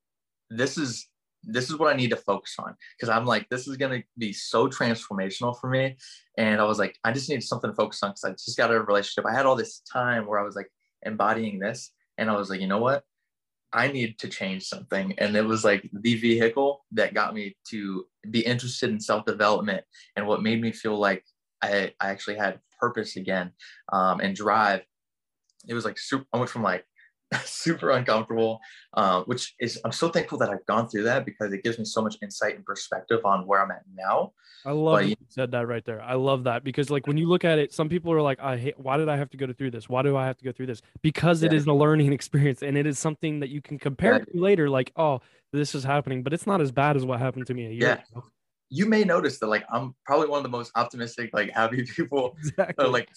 this 0.49 0.77
is 0.77 1.07
this 1.43 1.71
is 1.71 1.77
what 1.77 1.91
I 1.91 1.97
need 1.97 2.11
to 2.11 2.17
focus 2.17 2.55
on 2.59 2.75
because 2.95 3.09
I'm 3.09 3.25
like, 3.25 3.47
this 3.49 3.67
is 3.67 3.77
gonna 3.77 4.03
be 4.17 4.33
so 4.33 4.67
transformational 4.67 5.59
for 5.59 5.69
me. 5.69 5.97
And 6.37 6.61
I 6.61 6.65
was 6.65 6.77
like, 6.77 6.95
I 7.03 7.11
just 7.11 7.29
need 7.29 7.43
something 7.43 7.69
to 7.69 7.75
focus 7.75 8.03
on 8.03 8.11
because 8.11 8.23
I 8.23 8.31
just 8.31 8.57
got 8.57 8.71
a 8.71 8.79
relationship. 8.79 9.25
I 9.25 9.35
had 9.35 9.45
all 9.45 9.55
this 9.55 9.81
time 9.91 10.27
where 10.27 10.39
I 10.39 10.43
was 10.43 10.55
like 10.55 10.69
embodying 11.03 11.59
this, 11.59 11.91
and 12.17 12.29
I 12.29 12.35
was 12.35 12.49
like, 12.49 12.61
you 12.61 12.67
know 12.67 12.79
what? 12.79 13.03
I 13.73 13.87
need 13.87 14.19
to 14.19 14.27
change 14.27 14.63
something. 14.63 15.13
And 15.17 15.35
it 15.35 15.45
was 15.45 15.63
like 15.63 15.89
the 15.93 16.15
vehicle 16.15 16.85
that 16.91 17.13
got 17.13 17.33
me 17.33 17.55
to 17.69 18.05
be 18.29 18.41
interested 18.41 18.89
in 18.89 18.99
self 18.99 19.25
development 19.25 19.83
and 20.15 20.27
what 20.27 20.43
made 20.43 20.61
me 20.61 20.71
feel 20.71 20.97
like 20.97 21.23
I, 21.61 21.93
I 21.99 22.09
actually 22.09 22.37
had 22.37 22.59
purpose 22.79 23.15
again 23.15 23.51
um, 23.93 24.19
and 24.19 24.35
drive. 24.35 24.81
It 25.67 25.73
was 25.73 25.85
like 25.85 25.99
super, 25.99 26.25
I 26.33 26.37
went 26.37 26.49
from 26.49 26.63
like 26.63 26.85
super 27.45 27.91
uncomfortable, 27.91 28.59
uh, 28.95 29.21
which 29.23 29.55
is, 29.59 29.79
I'm 29.85 29.91
so 29.91 30.09
thankful 30.09 30.37
that 30.39 30.49
I've 30.49 30.65
gone 30.65 30.89
through 30.89 31.03
that 31.03 31.25
because 31.25 31.53
it 31.53 31.63
gives 31.63 31.77
me 31.77 31.85
so 31.85 32.01
much 32.01 32.17
insight 32.21 32.55
and 32.55 32.65
perspective 32.65 33.23
on 33.23 33.45
where 33.45 33.61
I'm 33.61 33.71
at 33.71 33.83
now. 33.95 34.33
I 34.65 34.71
love 34.71 34.99
but, 34.99 35.09
you 35.09 35.15
said 35.29 35.51
that 35.51 35.67
right 35.67 35.85
there. 35.85 36.01
I 36.01 36.15
love 36.15 36.43
that 36.43 36.63
because 36.63 36.89
like 36.89 37.07
when 37.07 37.17
you 37.17 37.27
look 37.27 37.45
at 37.45 37.57
it, 37.57 37.73
some 37.73 37.89
people 37.89 38.11
are 38.11 38.21
like, 38.21 38.39
I 38.41 38.57
hate, 38.57 38.79
why 38.79 38.97
did 38.97 39.09
I 39.09 39.17
have 39.17 39.29
to 39.31 39.37
go 39.37 39.51
through 39.53 39.71
this? 39.71 39.87
Why 39.87 40.01
do 40.01 40.17
I 40.17 40.25
have 40.25 40.37
to 40.37 40.43
go 40.43 40.51
through 40.51 40.67
this? 40.67 40.81
Because 41.01 41.41
yeah. 41.41 41.47
it 41.47 41.53
is 41.53 41.65
a 41.67 41.73
learning 41.73 42.11
experience 42.19 42.63
and 42.63 42.77
it 42.77 42.85
is 42.85 42.99
something 42.99 43.39
that 43.39 43.49
you 43.49 43.61
can 43.61 43.79
compare 43.79 44.13
yeah. 44.13 44.25
to 44.25 44.39
later. 44.39 44.69
Like, 44.69 44.91
oh, 44.95 45.21
this 45.53 45.75
is 45.75 45.83
happening, 45.83 46.23
but 46.23 46.33
it's 46.33 46.47
not 46.47 46.61
as 46.61 46.71
bad 46.71 46.95
as 46.95 47.05
what 47.05 47.19
happened 47.19 47.47
to 47.47 47.53
me 47.53 47.67
a 47.67 47.69
year 47.69 47.87
yeah. 47.87 48.17
ago 48.17 48.25
you 48.73 48.85
may 48.85 49.03
notice 49.03 49.37
that 49.39 49.47
like 49.47 49.65
I'm 49.69 49.93
probably 50.05 50.29
one 50.29 50.37
of 50.37 50.43
the 50.43 50.57
most 50.57 50.71
optimistic, 50.75 51.31
like 51.33 51.51
happy 51.51 51.83
people, 51.95 52.35
exactly. 52.39 52.85
uh, 52.85 52.89
like 52.89 53.09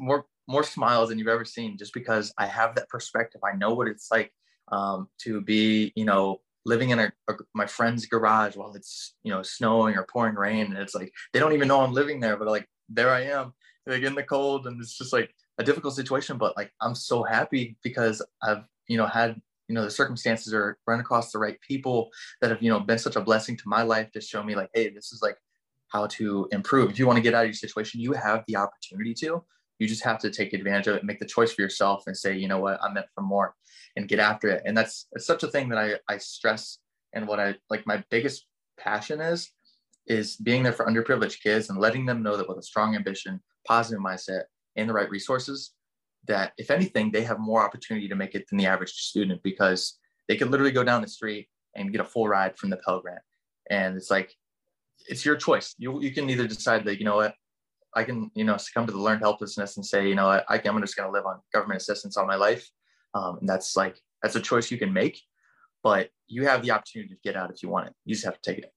more 0.00 0.24
more 0.48 0.64
smiles 0.64 1.10
than 1.10 1.18
you've 1.18 1.28
ever 1.28 1.44
seen, 1.44 1.76
just 1.76 1.92
because 1.92 2.32
I 2.38 2.46
have 2.46 2.74
that 2.74 2.88
perspective. 2.88 3.42
I 3.44 3.54
know 3.54 3.74
what 3.74 3.86
it's 3.86 4.10
like 4.10 4.32
um, 4.72 5.08
to 5.18 5.42
be, 5.42 5.92
you 5.94 6.06
know, 6.06 6.40
living 6.64 6.90
in 6.90 6.98
a, 6.98 7.12
a, 7.28 7.34
my 7.54 7.66
friend's 7.66 8.06
garage 8.06 8.56
while 8.56 8.72
it's 8.74 9.14
you 9.22 9.30
know 9.30 9.42
snowing 9.42 9.94
or 9.96 10.06
pouring 10.10 10.36
rain, 10.36 10.66
and 10.66 10.78
it's 10.78 10.94
like 10.94 11.12
they 11.32 11.38
don't 11.38 11.52
even 11.52 11.68
know 11.68 11.82
I'm 11.82 11.92
living 11.92 12.18
there, 12.18 12.38
but 12.38 12.48
like 12.48 12.66
there 12.88 13.10
I 13.10 13.24
am, 13.24 13.52
like 13.86 14.02
in 14.02 14.14
the 14.14 14.22
cold, 14.22 14.66
and 14.66 14.80
it's 14.80 14.96
just 14.96 15.12
like 15.12 15.30
a 15.58 15.64
difficult 15.64 15.94
situation. 15.94 16.38
But 16.38 16.56
like 16.56 16.72
I'm 16.80 16.94
so 16.94 17.22
happy 17.22 17.76
because 17.82 18.22
I've 18.42 18.64
you 18.88 18.96
know 18.96 19.06
had 19.06 19.38
you 19.68 19.74
know 19.74 19.84
the 19.84 19.90
circumstances 19.90 20.52
are 20.52 20.78
run 20.86 21.00
across 21.00 21.32
the 21.32 21.38
right 21.38 21.60
people 21.60 22.10
that 22.40 22.50
have 22.50 22.62
you 22.62 22.70
know 22.70 22.80
been 22.80 22.98
such 22.98 23.16
a 23.16 23.20
blessing 23.20 23.56
to 23.56 23.64
my 23.66 23.82
life 23.82 24.10
to 24.12 24.20
show 24.20 24.42
me 24.42 24.54
like 24.54 24.70
hey 24.74 24.88
this 24.90 25.12
is 25.12 25.22
like 25.22 25.36
how 25.88 26.06
to 26.08 26.48
improve. 26.50 26.90
If 26.90 26.98
you 26.98 27.06
want 27.06 27.18
to 27.18 27.22
get 27.22 27.34
out 27.34 27.44
of 27.44 27.48
your 27.48 27.54
situation 27.54 28.00
you 28.00 28.12
have 28.12 28.44
the 28.46 28.56
opportunity 28.56 29.14
to. 29.14 29.44
You 29.78 29.88
just 29.88 30.04
have 30.04 30.18
to 30.20 30.30
take 30.30 30.52
advantage 30.52 30.86
of 30.86 30.96
it 30.96 31.04
make 31.04 31.20
the 31.20 31.26
choice 31.26 31.52
for 31.52 31.62
yourself 31.62 32.04
and 32.06 32.16
say 32.16 32.36
you 32.36 32.48
know 32.48 32.58
what? 32.58 32.82
I'm 32.82 32.94
meant 32.94 33.06
for 33.14 33.22
more 33.22 33.54
and 33.96 34.08
get 34.08 34.18
after 34.18 34.48
it. 34.48 34.62
And 34.64 34.76
that's 34.76 35.06
such 35.18 35.42
a 35.42 35.48
thing 35.48 35.68
that 35.68 35.78
i 35.78 36.12
i 36.12 36.18
stress 36.18 36.78
and 37.12 37.26
what 37.28 37.40
i 37.40 37.54
like 37.70 37.86
my 37.86 38.02
biggest 38.10 38.46
passion 38.78 39.20
is 39.20 39.50
is 40.06 40.36
being 40.36 40.62
there 40.62 40.72
for 40.72 40.86
underprivileged 40.86 41.40
kids 41.42 41.70
and 41.70 41.78
letting 41.78 42.04
them 42.04 42.22
know 42.22 42.36
that 42.36 42.48
with 42.48 42.58
a 42.58 42.62
strong 42.62 42.94
ambition 42.94 43.40
positive 43.66 44.02
mindset 44.02 44.42
and 44.76 44.88
the 44.88 44.92
right 44.92 45.10
resources 45.10 45.72
that 46.26 46.52
if 46.58 46.70
anything, 46.70 47.10
they 47.10 47.22
have 47.22 47.38
more 47.38 47.62
opportunity 47.62 48.08
to 48.08 48.14
make 48.14 48.34
it 48.34 48.48
than 48.48 48.58
the 48.58 48.66
average 48.66 48.92
student 48.92 49.42
because 49.42 49.98
they 50.28 50.36
could 50.36 50.50
literally 50.50 50.72
go 50.72 50.84
down 50.84 51.02
the 51.02 51.08
street 51.08 51.48
and 51.74 51.92
get 51.92 52.00
a 52.00 52.04
full 52.04 52.28
ride 52.28 52.56
from 52.56 52.70
the 52.70 52.76
Pell 52.78 53.00
Grant. 53.00 53.20
And 53.70 53.96
it's 53.96 54.10
like, 54.10 54.32
it's 55.08 55.24
your 55.24 55.36
choice. 55.36 55.74
You, 55.78 56.00
you 56.00 56.12
can 56.12 56.30
either 56.30 56.46
decide 56.46 56.84
that, 56.84 56.98
you 56.98 57.04
know 57.04 57.16
what, 57.16 57.34
I 57.94 58.04
can, 58.04 58.30
you 58.34 58.44
know, 58.44 58.56
succumb 58.56 58.86
to 58.86 58.92
the 58.92 58.98
learned 58.98 59.20
helplessness 59.20 59.76
and 59.76 59.84
say, 59.84 60.08
you 60.08 60.14
know, 60.14 60.28
I, 60.28 60.42
I'm 60.48 60.80
just 60.80 60.96
going 60.96 61.08
to 61.08 61.12
live 61.12 61.26
on 61.26 61.40
government 61.52 61.80
assistance 61.80 62.16
all 62.16 62.26
my 62.26 62.36
life. 62.36 62.68
Um, 63.14 63.38
and 63.40 63.48
that's 63.48 63.76
like, 63.76 63.96
that's 64.22 64.36
a 64.36 64.40
choice 64.40 64.70
you 64.70 64.78
can 64.78 64.92
make, 64.92 65.20
but 65.82 66.10
you 66.26 66.46
have 66.46 66.62
the 66.62 66.70
opportunity 66.70 67.14
to 67.14 67.20
get 67.22 67.36
out 67.36 67.50
if 67.50 67.62
you 67.62 67.68
want 67.68 67.88
it. 67.88 67.94
You 68.04 68.14
just 68.14 68.24
have 68.24 68.40
to 68.40 68.50
take 68.50 68.58
it. 68.64 68.72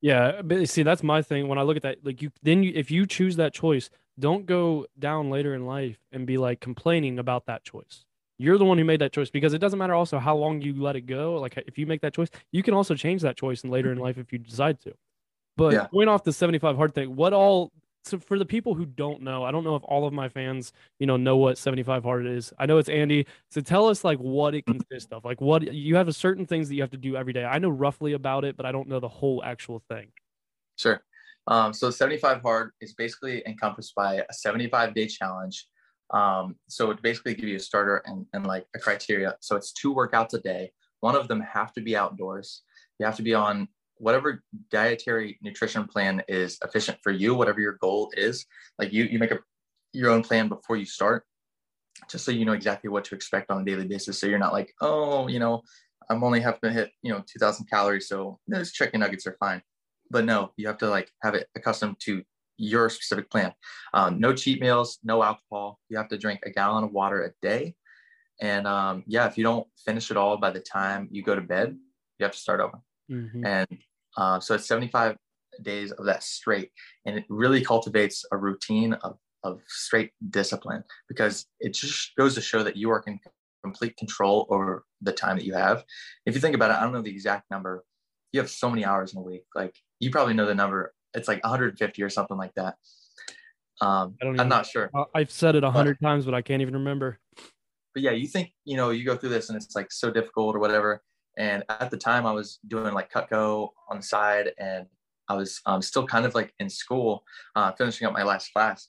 Yeah, 0.00 0.42
but 0.42 0.68
see, 0.68 0.82
that's 0.82 1.02
my 1.02 1.22
thing. 1.22 1.48
When 1.48 1.58
I 1.58 1.62
look 1.62 1.76
at 1.76 1.82
that, 1.82 1.98
like 2.04 2.20
you, 2.20 2.30
then 2.42 2.62
you, 2.62 2.72
if 2.74 2.90
you 2.90 3.06
choose 3.06 3.36
that 3.36 3.54
choice, 3.54 3.88
don't 4.22 4.46
go 4.46 4.86
down 4.98 5.30
later 5.30 5.52
in 5.54 5.66
life 5.66 5.98
and 6.12 6.26
be 6.26 6.38
like 6.38 6.60
complaining 6.60 7.18
about 7.18 7.46
that 7.46 7.64
choice. 7.64 8.04
You're 8.38 8.56
the 8.56 8.64
one 8.64 8.78
who 8.78 8.84
made 8.84 9.00
that 9.00 9.12
choice 9.12 9.30
because 9.30 9.52
it 9.52 9.58
doesn't 9.58 9.78
matter 9.78 9.94
also 9.94 10.18
how 10.18 10.36
long 10.36 10.62
you 10.62 10.80
let 10.80 10.94
it 10.94 11.02
go. 11.02 11.34
Like 11.40 11.58
if 11.66 11.76
you 11.76 11.86
make 11.86 12.00
that 12.02 12.14
choice, 12.14 12.30
you 12.52 12.62
can 12.62 12.72
also 12.72 12.94
change 12.94 13.20
that 13.22 13.36
choice 13.36 13.62
and 13.62 13.72
later 13.72 13.90
in 13.90 13.96
mm-hmm. 13.96 14.04
life 14.04 14.18
if 14.18 14.32
you 14.32 14.38
decide 14.38 14.80
to. 14.82 14.94
But 15.56 15.72
yeah. 15.72 15.86
going 15.92 16.08
off 16.08 16.22
the 16.22 16.32
75 16.32 16.76
hard 16.76 16.94
thing, 16.94 17.14
what 17.16 17.32
all 17.32 17.72
so 18.04 18.18
for 18.18 18.38
the 18.38 18.46
people 18.46 18.74
who 18.74 18.86
don't 18.86 19.22
know, 19.22 19.44
I 19.44 19.50
don't 19.50 19.64
know 19.64 19.76
if 19.76 19.82
all 19.84 20.06
of 20.06 20.12
my 20.12 20.28
fans, 20.28 20.72
you 20.98 21.06
know, 21.06 21.16
know 21.16 21.36
what 21.36 21.58
75 21.58 22.04
hard 22.04 22.26
is. 22.26 22.52
I 22.58 22.66
know 22.66 22.78
it's 22.78 22.88
Andy. 22.88 23.26
So 23.50 23.60
tell 23.60 23.88
us 23.88 24.04
like 24.04 24.18
what 24.18 24.54
it 24.54 24.66
consists 24.66 25.12
of. 25.12 25.24
Like 25.24 25.40
what 25.40 25.72
you 25.72 25.96
have 25.96 26.08
a 26.08 26.12
certain 26.12 26.46
things 26.46 26.68
that 26.68 26.76
you 26.76 26.82
have 26.82 26.90
to 26.92 26.96
do 26.96 27.16
every 27.16 27.32
day. 27.32 27.44
I 27.44 27.58
know 27.58 27.68
roughly 27.68 28.12
about 28.12 28.44
it, 28.44 28.56
but 28.56 28.66
I 28.66 28.72
don't 28.72 28.88
know 28.88 29.00
the 29.00 29.08
whole 29.08 29.42
actual 29.44 29.82
thing. 29.88 30.08
Sure. 30.76 31.02
Um, 31.48 31.72
so 31.72 31.90
75 31.90 32.42
hard 32.42 32.70
is 32.80 32.94
basically 32.94 33.42
encompassed 33.46 33.94
by 33.94 34.22
a 34.28 34.32
75 34.32 34.94
day 34.94 35.06
challenge. 35.06 35.66
Um, 36.10 36.56
so 36.68 36.90
it 36.90 37.02
basically 37.02 37.34
give 37.34 37.48
you 37.48 37.56
a 37.56 37.60
starter 37.60 38.02
and, 38.06 38.26
and 38.32 38.46
like 38.46 38.66
a 38.76 38.78
criteria. 38.78 39.36
So 39.40 39.56
it's 39.56 39.72
two 39.72 39.94
workouts 39.94 40.34
a 40.34 40.40
day. 40.40 40.72
One 41.00 41.16
of 41.16 41.26
them 41.26 41.40
have 41.40 41.72
to 41.74 41.80
be 41.80 41.96
outdoors. 41.96 42.62
You 42.98 43.06
have 43.06 43.16
to 43.16 43.22
be 43.22 43.34
on 43.34 43.68
whatever 43.96 44.42
dietary 44.70 45.38
nutrition 45.42 45.86
plan 45.86 46.22
is 46.28 46.58
efficient 46.64 46.98
for 47.02 47.10
you, 47.10 47.34
whatever 47.34 47.60
your 47.60 47.78
goal 47.80 48.12
is. 48.16 48.44
Like 48.78 48.92
you, 48.92 49.04
you 49.04 49.18
make 49.18 49.30
a 49.30 49.38
your 49.94 50.10
own 50.10 50.22
plan 50.22 50.48
before 50.48 50.76
you 50.76 50.86
start, 50.86 51.24
just 52.10 52.24
so 52.24 52.30
you 52.30 52.46
know 52.46 52.52
exactly 52.52 52.88
what 52.88 53.04
to 53.04 53.14
expect 53.14 53.50
on 53.50 53.60
a 53.60 53.64
daily 53.64 53.86
basis. 53.86 54.18
So 54.18 54.26
you're 54.26 54.38
not 54.38 54.54
like, 54.54 54.72
oh, 54.80 55.28
you 55.28 55.38
know, 55.38 55.62
I'm 56.08 56.24
only 56.24 56.40
having 56.40 56.60
to 56.64 56.72
hit, 56.72 56.90
you 57.02 57.12
know, 57.12 57.22
2,000 57.30 57.66
calories, 57.66 58.08
so 58.08 58.38
those 58.48 58.72
chicken 58.72 59.00
nuggets 59.00 59.26
are 59.26 59.36
fine 59.38 59.60
but 60.12 60.24
no, 60.24 60.52
you 60.56 60.66
have 60.68 60.78
to 60.78 60.88
like 60.88 61.10
have 61.22 61.34
it 61.34 61.48
accustomed 61.56 61.96
to 62.00 62.22
your 62.58 62.88
specific 62.90 63.30
plan. 63.30 63.52
Um, 63.94 64.20
no 64.20 64.32
cheat 64.32 64.60
meals, 64.60 64.98
no 65.02 65.22
alcohol. 65.22 65.80
You 65.88 65.96
have 65.96 66.08
to 66.08 66.18
drink 66.18 66.40
a 66.44 66.50
gallon 66.50 66.84
of 66.84 66.92
water 66.92 67.24
a 67.24 67.30
day. 67.40 67.74
And 68.40 68.66
um, 68.66 69.04
yeah, 69.06 69.26
if 69.26 69.38
you 69.38 69.44
don't 69.44 69.66
finish 69.84 70.10
it 70.10 70.16
all 70.16 70.36
by 70.36 70.50
the 70.50 70.60
time 70.60 71.08
you 71.10 71.22
go 71.22 71.34
to 71.34 71.40
bed, 71.40 71.76
you 72.18 72.24
have 72.24 72.32
to 72.32 72.38
start 72.38 72.60
over. 72.60 72.78
Mm-hmm. 73.10 73.46
And 73.46 73.68
uh, 74.16 74.38
so 74.38 74.54
it's 74.54 74.68
75 74.68 75.16
days 75.62 75.92
of 75.92 76.04
that 76.06 76.22
straight. 76.22 76.70
And 77.06 77.18
it 77.18 77.24
really 77.28 77.64
cultivates 77.64 78.24
a 78.32 78.36
routine 78.36 78.92
of, 78.94 79.16
of 79.44 79.60
straight 79.66 80.12
discipline 80.30 80.84
because 81.08 81.46
it 81.58 81.74
just 81.74 82.14
goes 82.16 82.34
to 82.34 82.40
show 82.40 82.62
that 82.62 82.76
you 82.76 82.90
are 82.90 83.02
in 83.06 83.18
complete 83.62 83.96
control 83.96 84.46
over 84.50 84.84
the 85.00 85.12
time 85.12 85.36
that 85.36 85.44
you 85.44 85.54
have. 85.54 85.84
If 86.26 86.34
you 86.34 86.40
think 86.40 86.54
about 86.54 86.70
it, 86.70 86.76
I 86.76 86.82
don't 86.82 86.92
know 86.92 87.02
the 87.02 87.10
exact 87.10 87.50
number. 87.50 87.84
You 88.32 88.40
have 88.40 88.50
so 88.50 88.68
many 88.68 88.84
hours 88.84 89.12
in 89.12 89.18
a 89.18 89.22
week. 89.22 89.44
Like 89.54 89.74
you 90.02 90.10
probably 90.10 90.34
know 90.34 90.46
the 90.46 90.54
number. 90.54 90.92
It's 91.14 91.28
like 91.28 91.42
150 91.44 92.02
or 92.02 92.10
something 92.10 92.36
like 92.36 92.52
that. 92.56 92.74
Um, 93.80 94.16
I 94.20 94.24
don't 94.24 94.40
I'm 94.40 94.48
not 94.48 94.66
sure. 94.66 94.90
I've 95.14 95.30
said 95.30 95.54
it 95.54 95.64
a 95.64 95.70
hundred 95.70 96.00
times, 96.00 96.24
but 96.24 96.34
I 96.34 96.42
can't 96.42 96.60
even 96.60 96.74
remember. 96.74 97.18
But 97.94 98.02
yeah, 98.02 98.10
you 98.10 98.26
think 98.26 98.52
you 98.64 98.76
know 98.76 98.90
you 98.90 99.04
go 99.04 99.16
through 99.16 99.30
this 99.30 99.48
and 99.48 99.56
it's 99.56 99.74
like 99.76 99.92
so 99.92 100.10
difficult 100.10 100.56
or 100.56 100.58
whatever. 100.58 101.02
And 101.38 101.62
at 101.68 101.90
the 101.90 101.96
time, 101.96 102.26
I 102.26 102.32
was 102.32 102.58
doing 102.66 102.92
like 102.92 103.10
Cutco 103.10 103.70
on 103.88 103.98
the 103.98 104.02
side, 104.02 104.52
and 104.58 104.86
I 105.28 105.34
was 105.34 105.60
um, 105.66 105.80
still 105.80 106.06
kind 106.06 106.26
of 106.26 106.34
like 106.34 106.52
in 106.58 106.68
school, 106.68 107.24
uh, 107.56 107.72
finishing 107.72 108.06
up 108.06 108.12
my 108.12 108.24
last 108.24 108.52
class. 108.52 108.88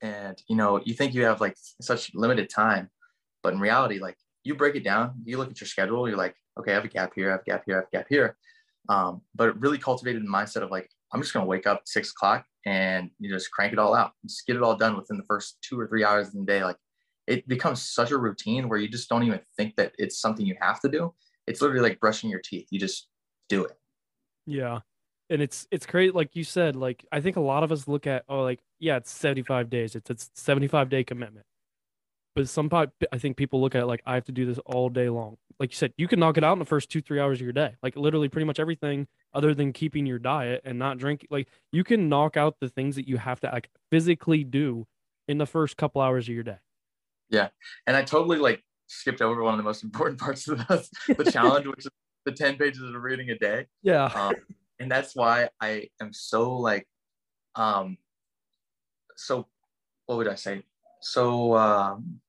And 0.00 0.42
you 0.48 0.56
know, 0.56 0.80
you 0.84 0.94
think 0.94 1.14
you 1.14 1.24
have 1.24 1.40
like 1.40 1.56
such 1.80 2.14
limited 2.14 2.48
time, 2.50 2.88
but 3.42 3.52
in 3.52 3.60
reality, 3.60 3.98
like 3.98 4.16
you 4.42 4.54
break 4.54 4.74
it 4.74 4.84
down, 4.84 5.22
you 5.24 5.36
look 5.36 5.50
at 5.50 5.60
your 5.60 5.68
schedule, 5.68 6.08
you're 6.08 6.18
like, 6.18 6.34
okay, 6.58 6.72
I 6.72 6.74
have 6.74 6.84
a 6.84 6.88
gap 6.88 7.12
here, 7.14 7.28
I 7.28 7.32
have 7.32 7.40
a 7.40 7.50
gap 7.50 7.62
here, 7.66 7.76
I 7.76 7.78
have 7.78 7.88
a 7.92 7.96
gap 7.96 8.06
here. 8.08 8.36
Um, 8.88 9.22
but 9.34 9.48
it 9.48 9.56
really 9.56 9.78
cultivated 9.78 10.22
the 10.22 10.28
mindset 10.28 10.62
of 10.62 10.70
like, 10.70 10.90
I'm 11.12 11.20
just 11.20 11.32
going 11.32 11.44
to 11.44 11.48
wake 11.48 11.66
up 11.66 11.82
six 11.86 12.10
o'clock 12.10 12.44
and 12.66 13.10
you 13.18 13.30
just 13.30 13.50
crank 13.50 13.72
it 13.72 13.78
all 13.78 13.94
out, 13.94 14.12
just 14.26 14.46
get 14.46 14.56
it 14.56 14.62
all 14.62 14.76
done 14.76 14.96
within 14.96 15.16
the 15.16 15.24
first 15.24 15.58
two 15.62 15.78
or 15.78 15.86
three 15.86 16.04
hours 16.04 16.28
of 16.28 16.34
the 16.34 16.44
day. 16.44 16.64
Like 16.64 16.76
it 17.26 17.46
becomes 17.48 17.82
such 17.82 18.10
a 18.10 18.18
routine 18.18 18.68
where 18.68 18.78
you 18.78 18.88
just 18.88 19.08
don't 19.08 19.22
even 19.22 19.40
think 19.56 19.76
that 19.76 19.92
it's 19.98 20.18
something 20.18 20.44
you 20.44 20.56
have 20.60 20.80
to 20.80 20.88
do. 20.88 21.14
It's 21.46 21.60
literally 21.60 21.82
like 21.82 22.00
brushing 22.00 22.30
your 22.30 22.40
teeth. 22.40 22.68
You 22.70 22.80
just 22.80 23.08
do 23.48 23.64
it. 23.64 23.78
Yeah. 24.46 24.80
And 25.30 25.40
it's 25.40 25.66
it's 25.70 25.86
great, 25.86 26.14
like 26.14 26.36
you 26.36 26.44
said. 26.44 26.76
Like 26.76 27.04
I 27.10 27.20
think 27.20 27.36
a 27.36 27.40
lot 27.40 27.62
of 27.62 27.72
us 27.72 27.88
look 27.88 28.06
at 28.06 28.24
oh, 28.28 28.42
like 28.42 28.60
yeah, 28.78 28.96
it's 28.96 29.10
seventy 29.10 29.42
five 29.42 29.70
days. 29.70 29.94
It's 29.94 30.10
it's 30.10 30.30
seventy 30.34 30.68
five 30.68 30.90
day 30.90 31.02
commitment. 31.02 31.46
But 32.34 32.48
some 32.48 32.68
I 32.72 33.18
think 33.18 33.36
people 33.36 33.60
look 33.60 33.74
at 33.74 33.82
it 33.82 33.86
like 33.86 34.02
I 34.04 34.14
have 34.14 34.24
to 34.24 34.32
do 34.32 34.44
this 34.44 34.58
all 34.66 34.88
day 34.90 35.08
long. 35.08 35.36
Like 35.58 35.72
you 35.72 35.76
said, 35.76 35.92
you 35.96 36.08
can 36.08 36.20
knock 36.20 36.36
it 36.36 36.44
out 36.44 36.54
in 36.54 36.58
the 36.58 36.64
first 36.64 36.90
two 36.90 37.00
three 37.00 37.20
hours 37.20 37.38
of 37.38 37.44
your 37.44 37.52
day. 37.52 37.76
Like 37.82 37.96
literally, 37.96 38.28
pretty 38.28 38.46
much 38.46 38.60
everything 38.60 39.06
other 39.32 39.54
than 39.54 39.72
keeping 39.72 40.06
your 40.06 40.18
diet 40.18 40.62
and 40.64 40.78
not 40.78 40.98
drinking. 40.98 41.28
Like 41.30 41.48
you 41.72 41.84
can 41.84 42.08
knock 42.08 42.36
out 42.36 42.56
the 42.60 42.68
things 42.68 42.96
that 42.96 43.08
you 43.08 43.16
have 43.16 43.40
to 43.40 43.48
like 43.48 43.70
physically 43.90 44.44
do 44.44 44.86
in 45.28 45.38
the 45.38 45.46
first 45.46 45.76
couple 45.76 46.00
hours 46.00 46.28
of 46.28 46.34
your 46.34 46.44
day. 46.44 46.58
Yeah, 47.30 47.48
and 47.86 47.96
I 47.96 48.02
totally 48.02 48.38
like 48.38 48.62
skipped 48.86 49.22
over 49.22 49.42
one 49.42 49.54
of 49.54 49.58
the 49.58 49.64
most 49.64 49.82
important 49.82 50.20
parts 50.20 50.48
of 50.48 50.58
the, 50.58 50.88
the 51.16 51.30
challenge, 51.30 51.66
which 51.66 51.86
is 51.86 51.88
the 52.24 52.32
10 52.32 52.56
pages 52.56 52.82
of 52.82 52.94
reading 53.02 53.30
a 53.30 53.38
day. 53.38 53.66
Yeah. 53.82 54.04
Um, 54.04 54.34
and 54.78 54.90
that's 54.90 55.14
why 55.14 55.48
I 55.60 55.88
am 56.00 56.12
so 56.12 56.56
like, 56.56 56.86
um, 57.54 57.98
so 59.16 59.46
what 60.06 60.18
would 60.18 60.28
I 60.28 60.34
say? 60.34 60.62
So 61.00 61.56
um, 61.56 62.20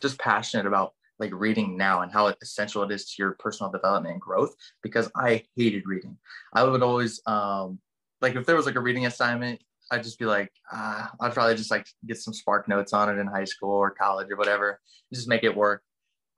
just 0.00 0.18
passionate 0.18 0.66
about 0.66 0.94
like 1.18 1.32
reading 1.32 1.76
now 1.76 2.02
and 2.02 2.12
how 2.12 2.26
essential 2.42 2.82
it 2.82 2.90
is 2.90 3.06
to 3.06 3.22
your 3.22 3.32
personal 3.38 3.70
development 3.70 4.12
and 4.12 4.20
growth 4.20 4.54
because 4.82 5.10
I 5.16 5.44
hated 5.56 5.84
reading. 5.86 6.16
I 6.52 6.64
would 6.64 6.82
always 6.82 7.20
um, 7.26 7.78
like 8.20 8.36
if 8.36 8.46
there 8.46 8.56
was 8.56 8.66
like 8.66 8.74
a 8.74 8.80
reading 8.80 9.06
assignment, 9.06 9.60
I'd 9.90 10.02
just 10.02 10.18
be 10.18 10.24
like, 10.24 10.50
uh, 10.72 11.06
I'd 11.20 11.34
probably 11.34 11.56
just 11.56 11.70
like 11.70 11.86
get 12.06 12.16
some 12.16 12.34
spark 12.34 12.68
notes 12.68 12.92
on 12.92 13.08
it 13.08 13.20
in 13.20 13.26
high 13.26 13.44
school 13.44 13.70
or 13.70 13.90
college 13.90 14.28
or 14.30 14.36
whatever, 14.36 14.80
just 15.12 15.28
make 15.28 15.44
it 15.44 15.54
work. 15.54 15.82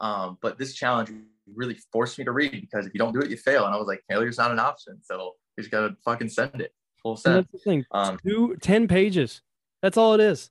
Um, 0.00 0.36
but 0.42 0.58
this 0.58 0.74
challenge 0.74 1.10
really 1.54 1.78
forced 1.92 2.18
me 2.18 2.24
to 2.24 2.32
read 2.32 2.60
because 2.60 2.86
if 2.86 2.92
you 2.92 2.98
don't 2.98 3.12
do 3.12 3.20
it, 3.20 3.30
you 3.30 3.36
fail. 3.36 3.64
And 3.64 3.74
I 3.74 3.78
was 3.78 3.86
like, 3.86 4.02
failure's 4.08 4.38
not 4.38 4.50
an 4.50 4.58
option. 4.58 4.98
So 5.02 5.32
you 5.56 5.62
just 5.62 5.70
gotta 5.70 5.96
fucking 6.04 6.28
send 6.28 6.60
it 6.60 6.72
full 7.06 7.16
send. 7.16 7.36
That's 7.36 7.52
the 7.52 7.58
thing. 7.58 7.84
Um, 7.92 8.18
Two, 8.26 8.56
10 8.60 8.88
pages. 8.88 9.42
That's 9.82 9.96
all 9.96 10.14
it 10.14 10.20
is. 10.20 10.50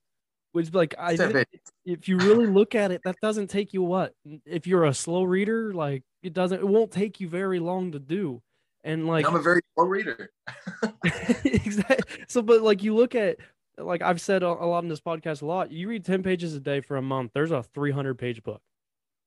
Which 0.56 0.72
like 0.72 0.94
I 0.98 1.44
if 1.84 2.08
you 2.08 2.16
really 2.16 2.46
look 2.58 2.74
at 2.74 2.90
it, 2.90 3.02
that 3.04 3.16
doesn't 3.20 3.48
take 3.48 3.74
you 3.74 3.82
what? 3.82 4.14
If 4.46 4.66
you're 4.66 4.84
a 4.84 4.94
slow 4.94 5.22
reader, 5.22 5.74
like 5.74 6.02
it 6.22 6.32
doesn't 6.32 6.60
it 6.60 6.66
won't 6.66 6.90
take 6.90 7.20
you 7.20 7.28
very 7.28 7.60
long 7.60 7.92
to 7.92 7.98
do. 7.98 8.40
And 8.82 9.06
like 9.06 9.26
I'm 9.26 9.34
a 9.34 9.42
very 9.42 9.60
slow 9.74 9.84
reader. 9.84 10.30
exactly. 11.44 12.24
So 12.26 12.40
but 12.40 12.62
like 12.62 12.82
you 12.82 12.94
look 12.94 13.14
at 13.14 13.36
like 13.76 14.00
I've 14.00 14.18
said 14.18 14.42
a 14.42 14.50
lot 14.50 14.82
in 14.82 14.88
this 14.88 14.98
podcast 14.98 15.42
a 15.42 15.44
lot, 15.44 15.70
you 15.70 15.88
read 15.88 16.06
10 16.06 16.22
pages 16.22 16.54
a 16.54 16.60
day 16.60 16.80
for 16.80 16.96
a 16.96 17.02
month, 17.02 17.32
there's 17.34 17.50
a 17.50 17.62
300 17.62 18.16
page 18.16 18.42
book 18.42 18.62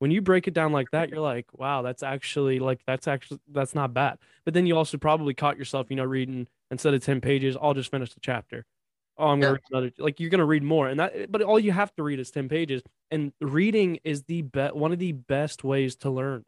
when 0.00 0.10
you 0.10 0.22
break 0.22 0.48
it 0.48 0.54
down 0.54 0.72
like 0.72 0.90
that, 0.92 1.10
you're 1.10 1.20
like, 1.20 1.46
wow, 1.52 1.82
that's 1.82 2.02
actually 2.02 2.58
like 2.58 2.80
that's 2.86 3.06
actually 3.06 3.38
that's 3.52 3.74
not 3.74 3.94
bad. 3.94 4.18
But 4.44 4.54
then 4.54 4.66
you 4.66 4.76
also 4.76 4.96
probably 4.96 5.34
caught 5.34 5.58
yourself, 5.58 5.88
you 5.90 5.96
know, 5.96 6.04
reading 6.04 6.48
instead 6.70 6.94
of 6.94 7.04
10 7.04 7.20
pages, 7.20 7.56
I'll 7.60 7.74
just 7.74 7.90
finish 7.90 8.14
the 8.14 8.20
chapter. 8.20 8.64
Oh, 9.20 9.28
I'm 9.28 9.40
gonna 9.40 9.52
yeah. 9.52 9.52
read 9.52 9.60
another 9.70 9.92
like 9.98 10.20
you're 10.20 10.30
gonna 10.30 10.46
read 10.46 10.62
more. 10.62 10.88
And 10.88 11.00
that 11.00 11.30
but 11.30 11.42
all 11.42 11.58
you 11.58 11.72
have 11.72 11.94
to 11.96 12.02
read 12.02 12.18
is 12.18 12.30
10 12.30 12.48
pages. 12.48 12.82
And 13.10 13.32
reading 13.40 13.98
is 14.04 14.22
the 14.24 14.42
best 14.42 14.74
one 14.74 14.92
of 14.92 14.98
the 14.98 15.12
best 15.12 15.62
ways 15.64 15.96
to 15.96 16.10
learn 16.10 16.44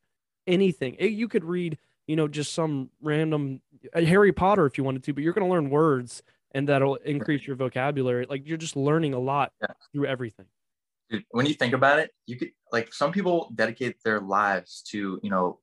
anything. 0.47 0.97
It, 0.99 1.13
you 1.13 1.29
could 1.29 1.45
read, 1.45 1.79
you 2.07 2.17
know, 2.17 2.29
just 2.29 2.53
some 2.53 2.91
random 3.01 3.61
uh, 3.95 4.01
Harry 4.01 4.33
Potter 4.33 4.67
if 4.67 4.79
you 4.79 4.85
wanted 4.85 5.05
to, 5.05 5.13
but 5.13 5.23
you're 5.23 5.33
gonna 5.33 5.51
learn 5.51 5.71
words 5.71 6.23
and 6.53 6.69
that'll 6.69 6.97
increase 6.97 7.47
your 7.47 7.57
vocabulary. 7.57 8.27
Like 8.29 8.47
you're 8.47 8.59
just 8.59 8.77
learning 8.77 9.15
a 9.15 9.19
lot 9.19 9.53
yeah. 9.61 9.69
through 9.93 10.07
everything 10.07 10.47
when 11.31 11.47
you 11.47 11.55
think 11.55 11.75
about 11.75 11.99
it, 11.99 12.11
you 12.27 12.37
could 12.37 12.53
like 12.71 12.93
some 12.93 13.13
people 13.13 13.53
dedicate 13.55 14.03
their 14.05 14.21
lives 14.21 14.83
to 14.89 15.21
you 15.23 15.31
know 15.31 15.59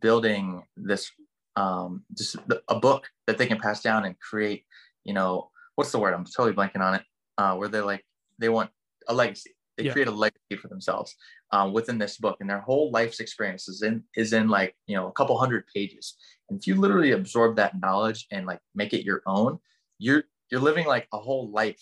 building 0.00 0.62
this 0.76 1.10
um 1.56 2.04
just 2.16 2.36
a 2.68 2.78
book 2.78 3.08
that 3.26 3.38
they 3.38 3.46
can 3.46 3.58
pass 3.58 3.82
down 3.82 4.04
and 4.04 4.18
create 4.18 4.64
you 5.04 5.12
know 5.12 5.49
what's 5.80 5.92
the 5.92 5.98
word? 5.98 6.12
I'm 6.12 6.26
totally 6.26 6.54
blanking 6.54 6.82
on 6.82 6.96
it. 6.96 7.02
Uh 7.38 7.54
where 7.56 7.68
they're 7.68 7.84
like 7.84 8.04
they 8.38 8.50
want 8.50 8.68
a 9.08 9.14
legacy. 9.14 9.52
They 9.78 9.84
yeah. 9.84 9.92
create 9.92 10.08
a 10.08 10.10
legacy 10.10 10.56
for 10.60 10.68
themselves 10.68 11.14
um, 11.52 11.72
within 11.72 11.96
this 11.96 12.18
book 12.18 12.36
and 12.40 12.50
their 12.50 12.60
whole 12.60 12.90
life's 12.90 13.18
experience 13.18 13.66
is 13.66 13.80
in 13.80 14.04
is 14.14 14.34
in 14.34 14.48
like 14.48 14.74
you 14.86 14.94
know 14.94 15.08
a 15.08 15.12
couple 15.12 15.38
hundred 15.38 15.64
pages. 15.74 16.16
And 16.50 16.58
if 16.58 16.66
you 16.66 16.74
literally 16.74 17.12
absorb 17.12 17.56
that 17.56 17.80
knowledge 17.80 18.26
and 18.30 18.44
like 18.44 18.60
make 18.74 18.92
it 18.92 19.06
your 19.06 19.22
own 19.26 19.58
you're 19.98 20.24
you're 20.50 20.60
living 20.60 20.86
like 20.86 21.08
a 21.14 21.18
whole 21.18 21.50
life 21.50 21.80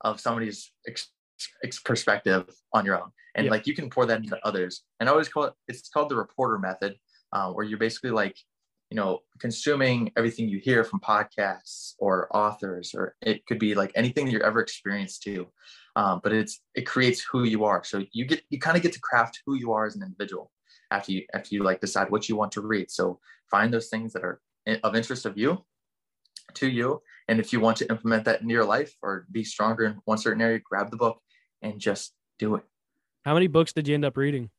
of 0.00 0.18
somebody's 0.18 0.72
ex- 0.88 1.12
perspective 1.84 2.44
on 2.72 2.84
your 2.84 2.96
own. 3.00 3.10
And 3.36 3.44
yeah. 3.44 3.52
like 3.52 3.68
you 3.68 3.74
can 3.74 3.88
pour 3.88 4.04
that 4.06 4.18
into 4.18 4.38
others. 4.44 4.82
And 4.98 5.08
i 5.08 5.12
always 5.12 5.28
call 5.28 5.44
it 5.44 5.52
it's 5.68 5.88
called 5.88 6.08
the 6.08 6.16
reporter 6.16 6.58
method 6.58 6.96
uh, 7.32 7.52
where 7.52 7.64
you're 7.64 7.78
basically 7.86 8.10
like 8.10 8.36
you 8.90 8.96
know 8.96 9.20
consuming 9.38 10.10
everything 10.16 10.48
you 10.48 10.58
hear 10.58 10.82
from 10.84 11.00
podcasts 11.00 11.94
or 11.98 12.28
authors 12.34 12.94
or 12.94 13.14
it 13.20 13.44
could 13.46 13.58
be 13.58 13.74
like 13.74 13.92
anything 13.94 14.28
you're 14.28 14.44
ever 14.44 14.60
experienced 14.60 15.22
to 15.22 15.46
um, 15.96 16.20
but 16.22 16.32
it's 16.32 16.60
it 16.74 16.86
creates 16.86 17.20
who 17.20 17.44
you 17.44 17.64
are 17.64 17.82
so 17.84 18.02
you 18.12 18.24
get 18.24 18.42
you 18.50 18.58
kind 18.58 18.76
of 18.76 18.82
get 18.82 18.92
to 18.92 19.00
craft 19.00 19.40
who 19.46 19.54
you 19.54 19.72
are 19.72 19.86
as 19.86 19.96
an 19.96 20.02
individual 20.02 20.50
after 20.90 21.12
you 21.12 21.22
after 21.34 21.54
you 21.54 21.62
like 21.62 21.80
decide 21.80 22.10
what 22.10 22.28
you 22.28 22.36
want 22.36 22.52
to 22.52 22.60
read 22.60 22.90
so 22.90 23.18
find 23.50 23.72
those 23.72 23.88
things 23.88 24.12
that 24.12 24.24
are 24.24 24.40
of 24.82 24.94
interest 24.94 25.26
of 25.26 25.36
you 25.36 25.58
to 26.54 26.68
you 26.68 27.00
and 27.28 27.40
if 27.40 27.52
you 27.52 27.60
want 27.60 27.76
to 27.76 27.88
implement 27.90 28.24
that 28.24 28.40
into 28.40 28.52
your 28.52 28.64
life 28.64 28.94
or 29.02 29.26
be 29.30 29.44
stronger 29.44 29.84
in 29.84 30.00
one 30.04 30.18
certain 30.18 30.40
area 30.40 30.58
grab 30.58 30.90
the 30.90 30.96
book 30.96 31.20
and 31.62 31.80
just 31.80 32.14
do 32.38 32.54
it. 32.54 32.62
How 33.24 33.34
many 33.34 33.46
books 33.46 33.72
did 33.72 33.88
you 33.88 33.94
end 33.94 34.04
up 34.04 34.16
reading? 34.16 34.50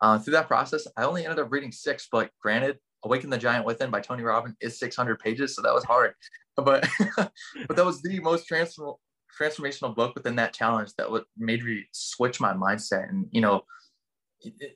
Uh, 0.00 0.18
through 0.18 0.32
that 0.32 0.48
process, 0.48 0.86
I 0.96 1.04
only 1.04 1.24
ended 1.24 1.38
up 1.38 1.52
reading 1.52 1.72
six, 1.72 2.08
but 2.10 2.30
granted, 2.40 2.78
Awaken 3.04 3.30
the 3.30 3.38
Giant 3.38 3.66
Within 3.66 3.90
by 3.90 4.00
Tony 4.00 4.22
Robbins 4.22 4.56
is 4.60 4.78
600 4.78 5.18
pages, 5.18 5.54
so 5.54 5.62
that 5.62 5.74
was 5.74 5.84
hard. 5.84 6.14
But 6.56 6.88
but 7.16 7.76
that 7.76 7.84
was 7.84 8.02
the 8.02 8.20
most 8.20 8.46
transform- 8.46 8.96
transformational 9.38 9.94
book 9.94 10.14
within 10.14 10.36
that 10.36 10.52
challenge 10.52 10.90
that 10.98 11.08
made 11.36 11.64
me 11.64 11.84
switch 11.92 12.40
my 12.40 12.52
mindset. 12.52 13.08
And 13.08 13.26
you 13.30 13.40
know, 13.40 13.64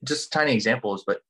just 0.04 0.32
tiny 0.32 0.52
examples, 0.52 1.04
but 1.06 1.20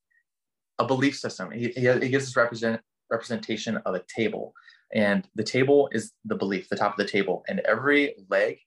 a 0.78 0.86
belief 0.86 1.16
system. 1.18 1.50
He, 1.50 1.68
he, 1.68 1.90
he 1.90 2.08
gives 2.08 2.26
this 2.26 2.36
represent 2.36 2.80
representation 3.10 3.76
of 3.78 3.94
a 3.94 4.02
table, 4.14 4.52
and 4.94 5.26
the 5.34 5.44
table 5.44 5.88
is 5.92 6.12
the 6.24 6.36
belief, 6.36 6.68
the 6.68 6.76
top 6.76 6.92
of 6.92 6.98
the 6.98 7.10
table, 7.10 7.44
and 7.48 7.60
every 7.60 8.14
leg 8.30 8.58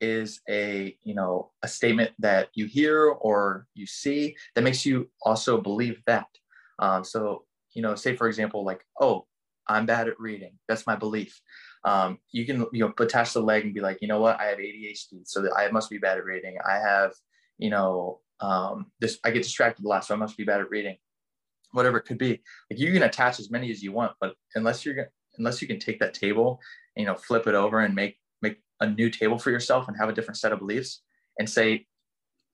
is 0.00 0.40
a 0.48 0.96
you 1.02 1.14
know 1.14 1.52
a 1.62 1.68
statement 1.68 2.10
that 2.18 2.48
you 2.54 2.66
hear 2.66 3.08
or 3.08 3.66
you 3.74 3.86
see 3.86 4.36
that 4.54 4.62
makes 4.62 4.84
you 4.84 5.08
also 5.24 5.60
believe 5.60 6.02
that 6.06 6.26
um, 6.80 7.04
so 7.04 7.44
you 7.74 7.82
know 7.82 7.94
say 7.94 8.16
for 8.16 8.28
example 8.28 8.64
like 8.64 8.84
oh 9.00 9.26
i'm 9.68 9.86
bad 9.86 10.08
at 10.08 10.18
reading. 10.18 10.58
That's 10.68 10.86
my 10.86 10.96
belief. 10.96 11.40
Um, 11.84 12.18
you 12.32 12.44
can 12.46 12.66
you 12.72 12.84
know 12.84 12.92
attach 12.98 13.32
the 13.32 13.40
leg 13.40 13.64
and 13.64 13.74
be 13.74 13.80
like 13.80 13.98
you 14.02 14.08
know 14.08 14.20
what? 14.20 14.40
I 14.40 14.46
have 14.46 14.58
adhd 14.58 15.22
so 15.24 15.46
i 15.56 15.70
must 15.70 15.90
be 15.90 15.98
bad 15.98 16.18
at 16.18 16.24
reading. 16.24 16.56
I 16.66 16.74
have 16.74 17.12
you 17.58 17.70
know 17.70 18.20
um, 18.40 18.86
this 19.00 19.18
i 19.24 19.30
get 19.30 19.44
distracted 19.44 19.84
a 19.84 19.88
lot 19.88 20.04
so 20.04 20.14
i 20.14 20.18
must 20.18 20.36
be 20.36 20.44
bad 20.44 20.60
at 20.60 20.70
reading. 20.70 20.96
Whatever 21.72 21.98
it 21.98 22.04
could 22.04 22.18
be. 22.18 22.42
Like 22.70 22.80
you 22.80 22.92
can 22.92 23.04
attach 23.04 23.38
as 23.40 23.50
many 23.50 23.70
as 23.70 23.82
you 23.82 23.92
want 23.92 24.12
but 24.20 24.34
unless 24.54 24.84
you're 24.84 25.08
unless 25.38 25.62
you 25.62 25.68
can 25.68 25.78
take 25.78 25.98
that 26.00 26.12
table 26.12 26.60
you 26.96 27.06
know 27.06 27.14
flip 27.14 27.46
it 27.46 27.54
over 27.54 27.80
and 27.80 27.94
make 27.94 28.18
make 28.42 28.58
a 28.80 28.86
new 28.90 29.08
table 29.08 29.38
for 29.38 29.50
yourself 29.50 29.88
and 29.88 29.96
have 29.96 30.08
a 30.08 30.12
different 30.12 30.36
set 30.36 30.52
of 30.52 30.58
beliefs 30.58 31.02
and 31.38 31.48
say, 31.48 31.86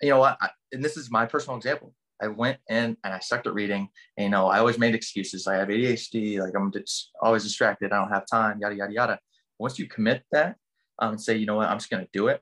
you 0.00 0.10
know 0.10 0.18
what, 0.18 0.36
I, 0.40 0.50
and 0.72 0.84
this 0.84 0.96
is 0.96 1.10
my 1.10 1.26
personal 1.26 1.56
example. 1.56 1.94
I 2.20 2.28
went 2.28 2.58
in 2.68 2.96
and 3.04 3.14
I 3.14 3.18
sucked 3.20 3.46
at 3.46 3.54
reading. 3.54 3.88
And, 4.16 4.24
you 4.24 4.30
know, 4.30 4.48
I 4.48 4.58
always 4.58 4.78
made 4.78 4.94
excuses. 4.94 5.46
I 5.46 5.56
have 5.56 5.68
ADHD, 5.68 6.40
like 6.40 6.54
I'm 6.56 6.72
just 6.72 7.10
always 7.20 7.44
distracted. 7.44 7.92
I 7.92 7.98
don't 7.98 8.12
have 8.12 8.26
time, 8.26 8.58
yada, 8.60 8.74
yada, 8.74 8.92
yada. 8.92 9.18
Once 9.58 9.78
you 9.78 9.88
commit 9.88 10.22
that 10.32 10.56
um, 10.98 11.10
and 11.10 11.20
say, 11.20 11.36
you 11.36 11.46
know 11.46 11.56
what, 11.56 11.68
I'm 11.68 11.78
just 11.78 11.90
going 11.90 12.04
to 12.04 12.10
do 12.12 12.28
it. 12.28 12.40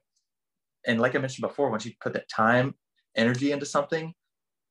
And 0.87 1.01
like 1.01 1.15
I 1.15 1.19
mentioned 1.19 1.47
before, 1.47 1.71
once 1.71 1.85
you 1.85 1.93
put 2.01 2.13
that 2.13 2.29
time, 2.29 2.75
energy 3.17 3.53
into 3.53 3.67
something, 3.67 4.15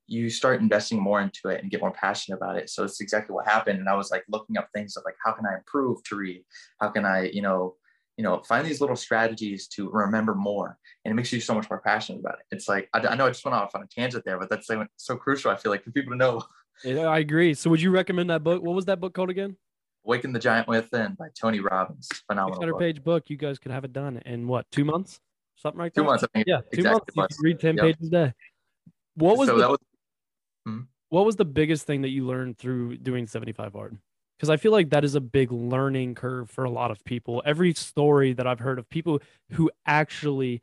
you 0.08 0.30
start 0.30 0.62
investing 0.62 1.00
more 1.00 1.20
into 1.20 1.50
it 1.50 1.62
and 1.62 1.72
get 1.72 1.82
more 1.82 1.92
passionate 1.92 2.38
about 2.38 2.58
it. 2.58 2.70
So 2.70 2.84
it's 2.84 3.02
exactly 3.02 3.34
what 3.34 3.48
happened. 3.48 3.80
And 3.80 3.90
I 3.90 3.96
was 3.96 4.12
like 4.12 4.24
looking 4.30 4.58
up 4.58 4.70
things 4.74 4.96
of 4.96 5.04
like, 5.04 5.16
how 5.24 5.32
can 5.32 5.46
I 5.46 5.56
improve 5.56 6.04
to 6.04 6.16
read? 6.16 6.44
How 6.80 6.90
can 6.90 7.06
I, 7.06 7.30
you 7.34 7.42
know, 7.42 7.76
you 8.18 8.24
know, 8.24 8.42
find 8.48 8.66
these 8.66 8.80
little 8.80 8.96
strategies 8.96 9.68
to 9.68 9.90
remember 9.90 10.36
more. 10.36 10.78
And 11.04 11.12
it 11.12 11.16
makes 11.16 11.32
you 11.34 11.42
so 11.42 11.54
much 11.54 11.70
more 11.70 11.82
passionate 11.82 12.20
about 12.20 12.36
it. 12.36 12.46
It's 12.56 12.68
like, 12.68 12.90
I, 12.94 13.00
I 13.00 13.16
know 13.16 13.26
I 13.26 13.30
just 13.30 13.44
went 13.44 13.56
off 13.56 13.76
on 13.76 13.84
a 13.84 13.88
tangent 13.88 14.24
there, 14.26 14.40
but 14.40 14.50
that's 14.50 14.68
so, 14.68 14.86
so 14.96 15.18
crucial. 15.18 15.52
I 15.52 15.56
feel 15.56 15.72
like 15.72 15.84
for 15.84 15.92
people 15.92 16.12
to 16.12 16.18
know. 16.18 16.44
Yeah, 16.84 17.06
I 17.06 17.20
agree. 17.20 17.54
So 17.54 17.70
would 17.70 17.82
you 17.82 17.92
recommend 17.92 18.30
that 18.30 18.44
book? 18.44 18.62
What 18.62 18.76
was 18.76 18.86
that 18.86 19.00
book 19.00 19.14
called 19.14 19.30
again? 19.30 19.58
Awaken 20.06 20.34
the 20.34 20.40
Giant 20.40 20.68
Within 20.68 21.16
by 21.16 21.28
Tony 21.40 21.60
Robbins. 21.60 22.08
Phenomenal. 22.28 22.60
600 22.62 22.80
page 22.80 23.04
book. 23.04 23.30
You 23.30 23.38
guys 23.38 23.60
could 23.60 23.72
have 23.72 23.84
it 23.84 23.92
done 23.92 24.22
in 24.26 24.48
what, 24.48 24.66
two 24.72 24.86
months? 24.86 25.20
Something 25.56 25.80
like 25.80 25.94
that? 25.94 26.02
Two 26.02 26.06
months. 26.06 26.24
I 26.24 26.28
think 26.34 26.48
yeah, 26.48 26.58
two 26.58 26.80
exactly 26.80 27.14
months. 27.16 27.38
You 27.42 27.48
read 27.48 27.60
10 27.60 27.76
yep. 27.78 27.84
pages 27.84 28.08
a 28.08 28.12
day. 28.12 28.34
What 29.16 29.38
was, 29.38 29.48
so 29.48 29.58
the, 29.58 29.70
was 29.70 29.78
hmm? 30.66 30.80
what 31.10 31.26
was 31.26 31.38
the 31.38 31.46
biggest 31.46 31.88
thing 31.88 32.02
that 32.02 32.10
you 32.10 32.26
learned 32.26 32.58
through 32.58 32.98
doing 32.98 33.28
75 33.28 33.74
hard? 33.74 33.98
Because 34.38 34.50
I 34.50 34.58
feel 34.58 34.72
like 34.72 34.90
that 34.90 35.06
is 35.06 35.16
a 35.16 35.22
big 35.22 35.52
learning 35.52 36.16
curve 36.16 36.50
for 36.50 36.64
a 36.64 36.70
lot 36.70 36.92
of 36.92 37.04
people. 37.06 37.42
Every 37.46 37.74
story 37.74 38.34
that 38.34 38.46
I've 38.46 38.60
heard 38.60 38.80
of 38.80 38.90
people 38.90 39.22
who 39.52 39.72
actually 39.86 40.62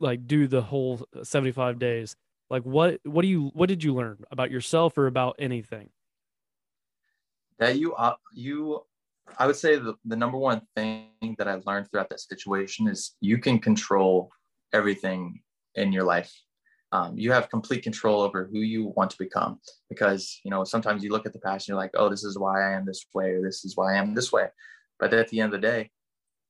like 0.00 0.26
do 0.26 0.46
the 0.46 0.62
whole 0.62 1.00
75 1.22 1.78
days 1.78 2.16
like 2.50 2.62
what 2.62 3.00
what 3.04 3.22
do 3.22 3.28
you 3.28 3.50
what 3.54 3.68
did 3.68 3.82
you 3.82 3.94
learn 3.94 4.18
about 4.30 4.50
yourself 4.50 4.96
or 4.96 5.06
about 5.06 5.36
anything 5.38 5.88
that 7.58 7.76
you 7.78 7.94
uh, 7.94 8.14
you 8.32 8.80
i 9.38 9.46
would 9.46 9.56
say 9.56 9.76
the, 9.76 9.94
the 10.04 10.16
number 10.16 10.38
one 10.38 10.62
thing 10.76 11.08
that 11.38 11.48
i 11.48 11.60
learned 11.66 11.90
throughout 11.90 12.08
that 12.08 12.20
situation 12.20 12.88
is 12.88 13.16
you 13.20 13.38
can 13.38 13.58
control 13.58 14.30
everything 14.72 15.40
in 15.74 15.92
your 15.92 16.04
life 16.04 16.32
um, 16.92 17.18
you 17.18 17.32
have 17.32 17.50
complete 17.50 17.82
control 17.82 18.22
over 18.22 18.48
who 18.50 18.60
you 18.60 18.92
want 18.96 19.10
to 19.10 19.18
become 19.18 19.60
because 19.90 20.40
you 20.44 20.50
know 20.50 20.64
sometimes 20.64 21.04
you 21.04 21.10
look 21.10 21.26
at 21.26 21.32
the 21.32 21.38
past 21.38 21.68
and 21.68 21.74
you're 21.74 21.82
like 21.82 21.90
oh 21.94 22.08
this 22.08 22.24
is 22.24 22.38
why 22.38 22.62
i 22.66 22.72
am 22.72 22.86
this 22.86 23.04
way 23.14 23.30
or 23.30 23.42
this 23.42 23.64
is 23.64 23.76
why 23.76 23.94
i 23.94 23.96
am 23.96 24.14
this 24.14 24.32
way. 24.32 24.48
But 24.98 25.14
at 25.14 25.28
the 25.28 25.40
end 25.40 25.54
of 25.54 25.60
the 25.60 25.66
day 25.66 25.90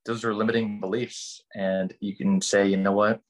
those 0.06 0.24
are 0.24 0.34
limiting 0.34 0.80
beliefs 0.80 1.42
and 1.54 1.92
you 2.00 2.16
can 2.16 2.40
say 2.40 2.66
you 2.66 2.76
know 2.76 2.92
what? 2.92 3.20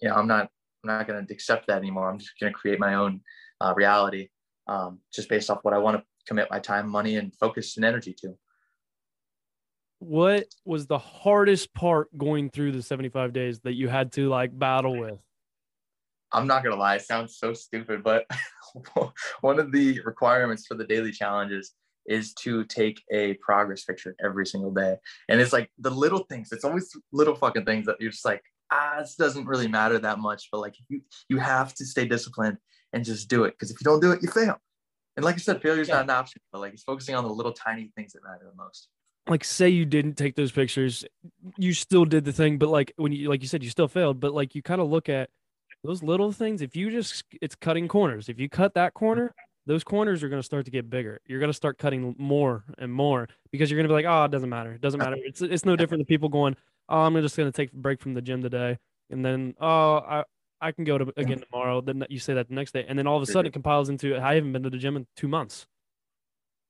You 0.00 0.08
know 0.08 0.16
i'm 0.16 0.26
not 0.26 0.50
i'm 0.82 0.88
not 0.88 1.06
going 1.06 1.24
to 1.24 1.32
accept 1.32 1.68
that 1.68 1.78
anymore. 1.78 2.10
I'm 2.10 2.18
just 2.18 2.32
going 2.40 2.52
to 2.52 2.58
create 2.58 2.80
my 2.80 2.94
own 2.94 3.20
uh, 3.60 3.72
reality 3.76 4.28
um, 4.66 4.98
just 5.12 5.28
based 5.28 5.50
off 5.50 5.60
what 5.62 5.74
i 5.74 5.78
want 5.78 5.96
to 5.96 6.04
commit 6.26 6.48
my 6.50 6.58
time 6.58 6.88
money 6.88 7.16
and 7.16 7.34
focus 7.36 7.76
and 7.76 7.84
energy 7.84 8.14
to. 8.20 8.34
What 9.98 10.46
was 10.64 10.86
the 10.86 10.98
hardest 10.98 11.72
part 11.74 12.16
going 12.16 12.50
through 12.50 12.72
the 12.72 12.82
75 12.82 13.32
days 13.32 13.60
that 13.60 13.74
you 13.74 13.88
had 13.88 14.12
to 14.12 14.28
like 14.28 14.56
battle 14.56 14.98
with 14.98 15.20
i'm 16.32 16.46
not 16.46 16.62
to 16.62 16.74
lie 16.74 16.96
it 16.96 17.02
sounds 17.02 17.36
so 17.38 17.52
stupid 17.52 18.02
but 18.02 18.26
one 19.40 19.58
of 19.58 19.72
the 19.72 20.00
requirements 20.04 20.66
for 20.66 20.74
the 20.74 20.84
daily 20.84 21.12
challenges 21.12 21.72
is 22.06 22.34
to 22.34 22.64
take 22.64 23.02
a 23.12 23.34
progress 23.34 23.84
picture 23.84 24.14
every 24.24 24.46
single 24.46 24.72
day. 24.72 24.96
And 25.28 25.40
it's 25.40 25.52
like 25.52 25.70
the 25.78 25.90
little 25.90 26.24
things, 26.28 26.50
it's 26.52 26.64
always 26.64 26.96
little 27.12 27.34
fucking 27.34 27.64
things 27.64 27.86
that 27.86 27.96
you're 28.00 28.10
just 28.10 28.24
like, 28.24 28.42
ah, 28.70 28.96
this 29.00 29.14
doesn't 29.14 29.46
really 29.46 29.68
matter 29.68 29.98
that 29.98 30.18
much. 30.18 30.48
But 30.50 30.60
like 30.60 30.74
you 30.88 31.02
you 31.28 31.38
have 31.38 31.74
to 31.74 31.84
stay 31.84 32.06
disciplined 32.06 32.58
and 32.92 33.04
just 33.04 33.28
do 33.28 33.44
it. 33.44 33.52
Because 33.52 33.70
if 33.70 33.80
you 33.80 33.84
don't 33.84 34.00
do 34.00 34.12
it, 34.12 34.22
you 34.22 34.28
fail. 34.28 34.58
And 35.16 35.24
like 35.24 35.34
I 35.34 35.38
said, 35.38 35.60
failure 35.60 35.82
is 35.82 35.88
yeah. 35.88 35.96
not 35.96 36.04
an 36.04 36.10
option, 36.10 36.40
but 36.52 36.60
like 36.60 36.72
it's 36.72 36.82
focusing 36.82 37.14
on 37.14 37.24
the 37.24 37.30
little 37.30 37.52
tiny 37.52 37.92
things 37.96 38.12
that 38.12 38.24
matter 38.24 38.50
the 38.50 38.56
most. 38.56 38.88
Like 39.28 39.44
say 39.44 39.68
you 39.68 39.84
didn't 39.84 40.14
take 40.14 40.34
those 40.34 40.50
pictures, 40.50 41.04
you 41.56 41.74
still 41.74 42.04
did 42.04 42.24
the 42.24 42.32
thing, 42.32 42.58
but 42.58 42.70
like 42.70 42.92
when 42.96 43.12
you 43.12 43.28
like 43.28 43.42
you 43.42 43.48
said, 43.48 43.62
you 43.62 43.70
still 43.70 43.88
failed. 43.88 44.18
But 44.18 44.34
like 44.34 44.54
you 44.54 44.62
kind 44.62 44.80
of 44.80 44.90
look 44.90 45.08
at 45.08 45.30
those 45.84 46.02
little 46.02 46.32
things. 46.32 46.62
If 46.62 46.76
you 46.76 46.90
just 46.90 47.24
it's 47.40 47.54
cutting 47.54 47.88
corners. 47.88 48.28
If 48.28 48.38
you 48.38 48.48
cut 48.48 48.74
that 48.74 48.94
corner, 48.94 49.34
those 49.66 49.84
corners 49.84 50.22
are 50.22 50.28
going 50.28 50.40
to 50.40 50.46
start 50.46 50.64
to 50.64 50.70
get 50.70 50.90
bigger. 50.90 51.20
You're 51.26 51.40
going 51.40 51.50
to 51.50 51.54
start 51.56 51.78
cutting 51.78 52.14
more 52.18 52.64
and 52.78 52.92
more 52.92 53.28
because 53.50 53.70
you're 53.70 53.78
going 53.78 53.88
to 53.88 53.88
be 53.88 53.94
like, 53.94 54.06
oh, 54.06 54.24
it 54.24 54.30
doesn't 54.30 54.48
matter. 54.48 54.72
It 54.72 54.80
doesn't 54.80 54.98
matter. 54.98 55.16
It's 55.18 55.42
it's 55.42 55.64
no 55.64 55.76
different 55.76 56.00
than 56.00 56.06
people 56.06 56.28
going, 56.28 56.56
oh, 56.88 57.00
I'm 57.00 57.14
just 57.20 57.36
going 57.36 57.50
to 57.50 57.56
take 57.56 57.72
a 57.72 57.76
break 57.76 58.00
from 58.00 58.14
the 58.14 58.22
gym 58.22 58.42
today, 58.42 58.78
and 59.10 59.24
then 59.24 59.54
oh, 59.60 59.96
I 59.96 60.24
I 60.60 60.72
can 60.72 60.84
go 60.84 60.98
to 60.98 61.12
again 61.16 61.40
tomorrow. 61.40 61.80
Then 61.80 62.04
you 62.08 62.18
say 62.18 62.34
that 62.34 62.48
the 62.48 62.54
next 62.54 62.72
day, 62.72 62.84
and 62.88 62.98
then 62.98 63.06
all 63.06 63.16
of 63.16 63.22
a 63.22 63.26
sudden 63.26 63.46
it 63.46 63.52
compiles 63.52 63.88
into 63.88 64.16
I 64.16 64.34
haven't 64.34 64.52
been 64.52 64.62
to 64.62 64.70
the 64.70 64.78
gym 64.78 64.96
in 64.96 65.06
two 65.16 65.28
months. 65.28 65.66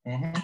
Mm-hmm. 0.07 0.40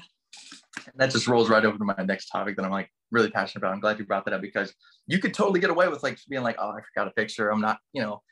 That 0.97 1.11
just 1.11 1.27
rolls 1.27 1.49
right 1.49 1.65
over 1.65 1.77
to 1.77 1.85
my 1.85 1.95
next 2.05 2.27
topic 2.27 2.57
that 2.57 2.65
I'm 2.65 2.71
like 2.71 2.91
really 3.11 3.31
passionate 3.31 3.63
about. 3.63 3.73
I'm 3.73 3.81
glad 3.81 3.99
you 3.99 4.07
brought 4.07 4.25
that 4.27 4.35
up 4.35 4.41
because 4.41 4.73
you 5.07 5.19
could 5.19 5.35
totally 5.35 5.61
get 5.61 5.71
away 5.71 5.89
with 5.89 6.03
like 6.03 6.19
being 6.29 6.43
like, 6.43 6.57
oh, 6.59 6.71
I 6.71 6.81
forgot 6.83 7.09
a 7.09 7.11
picture. 7.13 7.51
I'm 7.51 7.61
not, 7.61 7.79
you 7.93 8.03
know, 8.03 8.23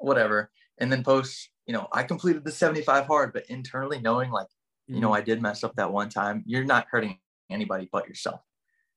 whatever, 0.00 0.50
and 0.78 0.90
then 0.90 1.04
post 1.04 1.50
you 1.70 1.76
know, 1.76 1.86
I 1.92 2.02
completed 2.02 2.42
the 2.42 2.50
75 2.50 3.06
hard, 3.06 3.32
but 3.32 3.46
internally 3.48 4.00
knowing 4.00 4.32
like, 4.32 4.48
mm-hmm. 4.48 4.96
you 4.96 5.00
know, 5.00 5.10
mm-hmm. 5.10 5.18
I 5.18 5.20
did 5.20 5.40
mess 5.40 5.62
up 5.62 5.76
that 5.76 5.92
one 5.92 6.08
time, 6.08 6.42
you're 6.44 6.64
not 6.64 6.88
hurting 6.90 7.16
anybody 7.48 7.88
but 7.92 8.08
yourself 8.08 8.40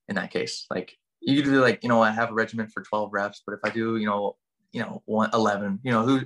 in 0.08 0.16
that 0.16 0.32
case. 0.32 0.66
Like 0.68 0.98
you 1.20 1.36
could 1.36 1.44
do 1.44 1.60
like, 1.60 1.84
you 1.84 1.88
know, 1.88 2.02
I 2.02 2.10
have 2.10 2.32
a 2.32 2.34
regimen 2.34 2.66
for 2.66 2.82
12 2.82 3.12
reps, 3.12 3.42
but 3.46 3.52
if 3.52 3.60
I 3.62 3.70
do, 3.70 3.96
you 3.96 4.06
know, 4.06 4.34
you 4.72 4.80
know, 4.80 5.04
one 5.04 5.30
11, 5.32 5.78
you 5.84 5.92
know, 5.92 6.04
who, 6.04 6.22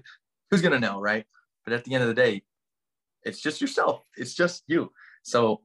who's 0.51 0.63
going 0.63 0.73
to 0.73 0.81
know. 0.81 1.03
Right. 1.03 1.27
But 1.67 1.75
at 1.75 1.85
the 1.85 1.93
end 1.93 2.03
of 2.03 2.09
the 2.09 2.15
day, 2.15 2.45
it's 3.25 3.43
just 3.43 3.61
yourself. 3.61 4.01
It's 4.17 4.33
just 4.33 4.63
you. 4.69 4.91
So 5.25 5.61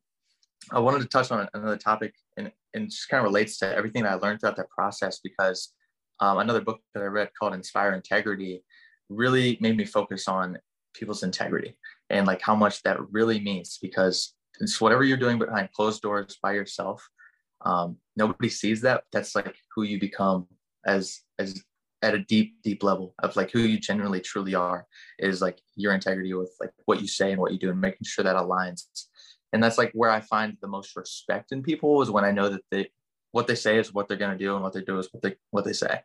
I 0.69 0.80
wanted 0.80 0.99
to 0.99 1.08
touch 1.08 1.32
on 1.32 1.47
another 1.54 1.78
topic 1.78 2.13
and, 2.36 2.52
and 2.73 2.89
just 2.89 3.08
kind 3.08 3.19
of 3.19 3.23
relates 3.23 3.58
to 3.60 3.73
everything 3.73 4.04
that 4.04 4.12
I 4.12 4.15
learned 4.15 4.41
throughout 4.41 4.58
that 4.58 4.69
process 4.69 5.21
because 5.23 5.71
um, 6.19 6.39
another 6.39 6.60
book 6.60 6.82
that 6.93 7.04
I 7.04 7.06
read 7.06 7.30
called 7.39 7.54
Inspire 7.54 7.93
Integrity 7.93 8.65
really 9.09 9.57
made 9.61 9.77
me 9.77 9.85
focus 9.85 10.27
on 10.27 10.57
people's 10.93 11.23
integrity 11.23 11.75
and 12.09 12.27
like 12.27 12.41
how 12.41 12.55
much 12.55 12.81
that 12.83 12.97
really 13.11 13.39
means 13.39 13.79
because 13.81 14.33
it's 14.59 14.79
whatever 14.79 15.03
you're 15.03 15.17
doing 15.17 15.39
behind 15.39 15.71
closed 15.71 16.01
doors 16.01 16.37
by 16.41 16.53
yourself 16.53 17.07
um, 17.65 17.97
nobody 18.15 18.49
sees 18.49 18.81
that. 18.81 19.03
That's 19.11 19.35
like 19.35 19.55
who 19.75 19.83
you 19.83 19.99
become 19.99 20.47
as 20.85 21.21
as 21.39 21.63
at 22.01 22.13
a 22.13 22.19
deep 22.19 22.55
deep 22.61 22.83
level 22.83 23.15
of 23.23 23.35
like 23.35 23.51
who 23.51 23.59
you 23.59 23.79
genuinely 23.79 24.19
truly 24.19 24.55
are. 24.55 24.85
Is 25.19 25.41
like 25.41 25.59
your 25.75 25.93
integrity 25.93 26.33
with 26.33 26.53
like 26.59 26.71
what 26.85 27.01
you 27.01 27.07
say 27.07 27.31
and 27.31 27.39
what 27.39 27.53
you 27.53 27.59
do 27.59 27.71
and 27.71 27.79
making 27.79 28.05
sure 28.05 28.23
that 28.23 28.35
aligns. 28.35 28.83
And 29.53 29.63
that's 29.63 29.77
like 29.77 29.91
where 29.93 30.09
i 30.09 30.19
find 30.19 30.57
the 30.61 30.67
most 30.67 30.95
respect 30.95 31.51
in 31.51 31.61
people 31.61 32.01
is 32.01 32.09
when 32.09 32.25
i 32.25 32.31
know 32.31 32.49
that 32.49 32.63
they 32.71 32.89
what 33.33 33.45
they 33.45 33.53
say 33.53 33.77
is 33.77 33.93
what 33.93 34.07
they're 34.07 34.17
going 34.17 34.35
to 34.35 34.43
do 34.43 34.55
and 34.55 34.63
what 34.63 34.73
they 34.73 34.81
do 34.81 34.97
is 34.97 35.09
what 35.11 35.21
they 35.21 35.35
what 35.51 35.63
they 35.63 35.73
say 35.73 36.01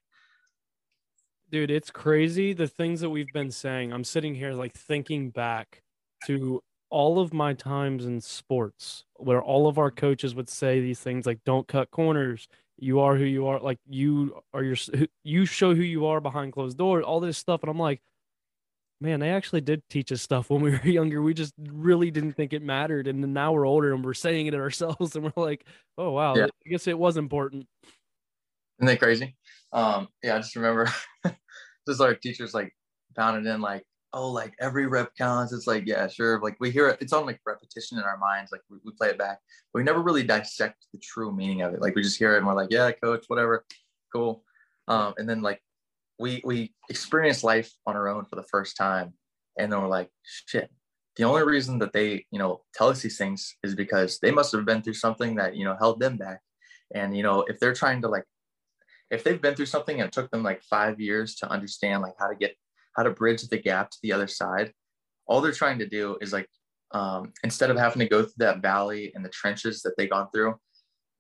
dude 1.51 1.71
it's 1.71 1.91
crazy 1.91 2.53
the 2.53 2.69
things 2.69 3.01
that 3.01 3.11
we've 3.11 3.33
been 3.33 3.51
saying. 3.51 3.93
I'm 3.93 4.05
sitting 4.05 4.35
here 4.35 4.53
like 4.53 4.75
thinking 4.75 5.31
back 5.31 5.83
to 6.27 6.63
all 6.91 7.19
of 7.19 7.35
my 7.35 7.55
times 7.55 8.07
in 8.07 8.21
sports 8.21 9.05
where 9.17 9.43
all 9.43 9.69
of 9.69 9.79
our 9.79 9.91
coaches 9.91 10.35
would 10.35 10.49
say 10.49 10.81
these 10.81 11.01
things 11.01 11.27
like 11.27 11.41
don't 11.45 11.69
cut 11.69 11.91
corners. 11.91 12.49
You 12.79 13.01
are 13.01 13.17
who 13.17 13.25
you 13.25 13.47
are. 13.49 13.61
Like 13.61 13.79
you 13.89 14.41
are 14.55 14.63
your 14.63 14.77
you 15.25 15.47
show 15.47 15.75
who 15.75 15.83
you 15.83 16.07
are 16.07 16.21
behind 16.21 16.53
closed 16.53 16.79
doors 16.79 17.05
all 17.05 17.21
this 17.21 17.39
stuff. 17.39 17.63
And 17.63 17.71
i'm 17.71 17.79
like 17.79 18.01
man 19.01 19.21
they 19.21 19.31
actually 19.31 19.61
did 19.61 19.81
teach 19.89 20.11
us 20.11 20.21
stuff 20.21 20.51
when 20.51 20.61
we 20.61 20.71
were 20.71 20.79
younger. 20.85 21.23
We 21.23 21.35
just 21.35 21.55
really 21.59 22.11
didn't 22.11 22.33
think 22.33 22.53
it 22.53 22.63
mattered. 22.63 23.07
And 23.07 23.23
then 23.23 23.33
now 23.33 23.53
we're 23.53 23.67
older 23.67 23.95
and 23.95 24.05
we're 24.05 24.15
saying 24.15 24.47
it 24.47 24.55
ourselves 24.55 25.15
and 25.17 25.25
we're 25.25 25.45
like 25.45 25.65
oh 25.97 26.11
wow. 26.11 26.35
Yeah. 26.35 26.47
i 26.47 26.69
guess 26.69 26.87
it 26.87 26.99
was 26.99 27.17
important 27.17 27.67
isn't 28.79 28.87
that 28.87 28.99
crazy? 28.99 29.37
Um 29.73 30.09
yeah 30.23 30.37
i 30.37 30.39
just 30.39 30.57
remember 30.57 30.91
just 31.89 32.01
our 32.01 32.15
teachers 32.15 32.55
like 32.55 32.73
pounded 33.17 33.47
in 33.47 33.61
like 33.61 33.85
oh 34.13 34.31
like 34.31 34.55
every 34.61 34.87
rep 34.87 35.15
counts. 35.17 35.53
It's 35.53 35.67
like 35.67 35.85
yeah 35.87 36.07
sure. 36.07 36.41
Like 36.41 36.57
we 36.61 36.71
hear 36.71 36.89
it 36.89 36.99
it's 37.01 37.13
on 37.13 37.27
like 37.27 37.41
repetition 37.47 37.99
in 37.99 38.05
our 38.05 38.17
minds 38.17 38.53
like 38.53 38.63
we, 38.71 38.79
we 38.85 38.93
play 38.93 39.09
it 39.09 39.19
back 39.19 39.39
but 39.73 39.81
we 39.81 39.85
never 39.85 40.01
really 40.01 40.23
dissect 40.23 40.87
the 40.93 40.99
true 40.99 41.35
meaning 41.35 41.63
of 41.63 41.75
it. 41.75 41.81
Like 41.81 41.95
we 41.95 42.03
just 42.03 42.19
hear 42.19 42.35
it 42.35 42.39
and 42.39 42.47
we're 42.47 42.55
like 42.55 42.71
yeah 42.71 42.91
coach 42.93 43.25
whatever 43.29 43.65
cool. 44.13 44.45
Um 44.87 45.15
and 45.19 45.29
then 45.29 45.43
like 45.43 45.61
we 46.19 46.41
we 46.45 46.75
experience 46.89 47.45
life 47.45 47.71
on 47.87 47.97
our 47.97 48.09
own 48.09 48.25
for 48.25 48.37
the 48.37 48.45
first 48.45 48.77
time 48.77 49.13
and 49.59 49.71
then 49.71 49.81
we're 49.81 49.89
like 49.89 50.11
shit. 50.47 50.71
The 51.17 51.25
only 51.25 51.43
reason 51.43 51.79
that 51.81 51.93
they 51.93 52.25
you 52.31 52.39
know 52.39 52.63
tell 52.75 52.89
us 52.89 53.03
these 53.03 53.19
things 53.19 53.57
is 53.63 53.75
because 53.75 54.19
they 54.21 54.31
must 54.31 54.53
have 54.53 54.65
been 54.65 54.83
through 54.83 54.95
something 54.95 55.35
that 55.37 55.57
you 55.57 55.65
know 55.65 55.77
held 55.79 56.01
them 56.01 56.17
back. 56.17 56.41
And 56.95 57.17
you 57.17 57.23
know 57.23 57.45
if 57.49 57.61
they're 57.61 57.75
trying 57.75 58.01
to 58.03 58.09
like 58.09 58.25
if 59.11 59.25
they've 59.25 59.41
been 59.41 59.55
through 59.55 59.67
something 59.67 60.01
and 60.01 60.09
it 60.09 60.13
took 60.13 60.31
them 60.31 60.43
like 60.43 60.63
five 60.63 61.01
years 61.01 61.37
to 61.37 61.51
understand 61.51 62.03
like 62.03 62.15
how 62.19 62.29
to 62.29 62.37
get 62.37 62.55
how 62.97 63.03
to 63.03 63.11
bridge 63.11 63.43
the 63.49 63.59
gap 63.59 63.91
to 63.91 63.99
the 64.03 64.13
other 64.13 64.27
side 64.27 64.73
all 65.27 65.41
they're 65.41 65.53
trying 65.53 65.79
to 65.79 65.89
do 65.89 66.17
is 66.21 66.33
like 66.33 66.49
um, 66.93 67.33
instead 67.45 67.71
of 67.71 67.77
having 67.77 68.01
to 68.01 68.09
go 68.09 68.23
through 68.23 68.33
that 68.39 68.63
valley 68.63 69.13
and 69.15 69.25
the 69.25 69.29
trenches 69.29 69.83
that 69.83 69.93
they've 69.97 70.11
gone 70.11 70.29
through 70.33 70.55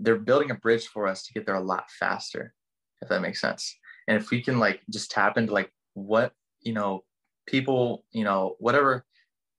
they're 0.01 0.19
building 0.19 0.51
a 0.51 0.55
bridge 0.55 0.87
for 0.87 1.07
us 1.07 1.25
to 1.25 1.33
get 1.33 1.45
there 1.45 1.57
a 1.57 1.61
lot 1.61 1.91
faster 1.91 2.55
if 3.01 3.09
that 3.09 3.23
makes 3.23 3.41
sense. 3.41 3.77
And 4.07 4.17
if 4.17 4.31
we 4.31 4.43
can 4.43 4.59
like 4.59 4.81
just 4.91 5.11
tap 5.11 5.37
into 5.37 5.53
like 5.53 5.71
what 5.95 6.33
you 6.61 6.73
know 6.73 7.05
people 7.47 8.05
you 8.13 8.25
know 8.25 8.57
whatever 8.59 9.05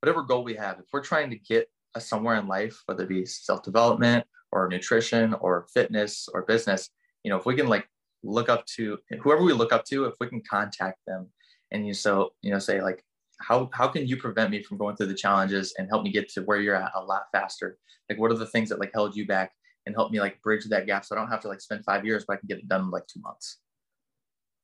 whatever 0.02 0.24
goal 0.24 0.44
we 0.44 0.54
have 0.56 0.80
if 0.80 0.86
we're 0.94 1.02
trying 1.02 1.30
to 1.30 1.38
get 1.38 1.68
somewhere 1.98 2.36
in 2.36 2.48
life 2.48 2.82
whether 2.86 3.04
it 3.04 3.10
be 3.10 3.26
self-development 3.26 4.26
or 4.52 4.68
nutrition 4.70 5.34
or 5.36 5.68
fitness 5.74 6.30
or 6.34 6.44
business 6.44 6.90
you 7.24 7.32
know 7.32 7.38
if 7.38 7.46
we 7.46 7.56
can 7.56 7.68
like 7.68 7.88
look 8.24 8.50
up 8.50 8.66
to 8.66 8.98
whoever 9.22 9.44
we 9.44 9.54
look 9.54 9.72
up 9.72 9.86
to 9.86 10.06
if 10.06 10.14
we 10.20 10.28
can 10.28 10.42
contact 10.42 11.00
them 11.08 11.28
and 11.72 11.88
you 11.88 11.94
so 11.94 12.32
you 12.42 12.52
know 12.52 12.60
say 12.60 12.82
like 12.82 13.04
how 13.40 13.70
how 13.74 13.88
can 13.88 14.06
you 14.06 14.18
prevent 14.18 14.52
me 14.52 14.62
from 14.62 14.78
going 14.78 14.96
through 14.96 15.08
the 15.08 15.14
challenges 15.14 15.74
and 15.78 15.88
help 15.88 16.04
me 16.04 16.12
get 16.12 16.30
to 16.30 16.42
where 16.42 16.60
you're 16.60 16.76
at 16.76 16.92
a 16.96 17.02
lot 17.02 17.24
faster? 17.32 17.78
Like 18.10 18.20
what 18.20 18.32
are 18.32 18.38
the 18.38 18.46
things 18.46 18.70
that 18.70 18.80
like 18.80 18.92
held 18.94 19.16
you 19.16 19.26
back 19.26 19.54
and 19.86 19.96
help 19.96 20.12
me 20.12 20.20
like 20.20 20.42
bridge 20.42 20.66
that 20.66 20.86
gap 20.86 21.06
so 21.06 21.16
i 21.16 21.20
don't 21.20 21.30
have 21.30 21.40
to 21.42 21.48
like 21.48 21.62
spend 21.62 21.86
five 21.86 22.06
years 22.06 22.26
but 22.28 22.34
i 22.34 22.38
can 22.38 22.48
get 22.48 22.60
it 22.60 22.68
done 22.68 22.82
in 22.82 22.92
like 22.92 23.08
two 23.08 23.22
months? 23.22 23.58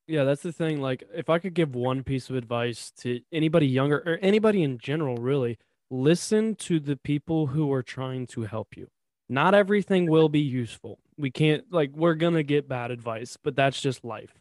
Yeah 0.08 0.24
that's 0.24 0.44
the 0.44 0.52
thing. 0.52 0.82
Like 0.82 1.04
if 1.14 1.30
i 1.30 1.40
could 1.40 1.54
give 1.54 1.74
one 1.74 2.04
piece 2.04 2.30
of 2.30 2.36
advice 2.36 2.92
to 3.00 3.22
anybody 3.32 3.68
younger 3.68 4.04
or 4.06 4.20
anybody 4.22 4.62
in 4.64 4.78
general 4.78 5.16
really 5.18 5.58
listen 5.90 6.56
to 6.56 6.80
the 6.80 6.96
people 6.98 7.48
who 7.48 7.72
are 7.72 7.84
trying 7.84 8.28
to 8.28 8.42
help 8.42 8.76
you 8.76 8.88
not 9.30 9.56
everything 9.56 10.10
will 10.10 10.30
be 10.30 10.40
useful 10.40 11.00
we 11.18 11.32
can't 11.32 11.64
like 11.72 11.92
we're 11.94 12.16
gonna 12.16 12.44
get 12.44 12.68
bad 12.68 12.92
advice 12.92 13.38
but 13.42 13.56
that's 13.56 13.82
just 13.82 14.04
life 14.04 14.34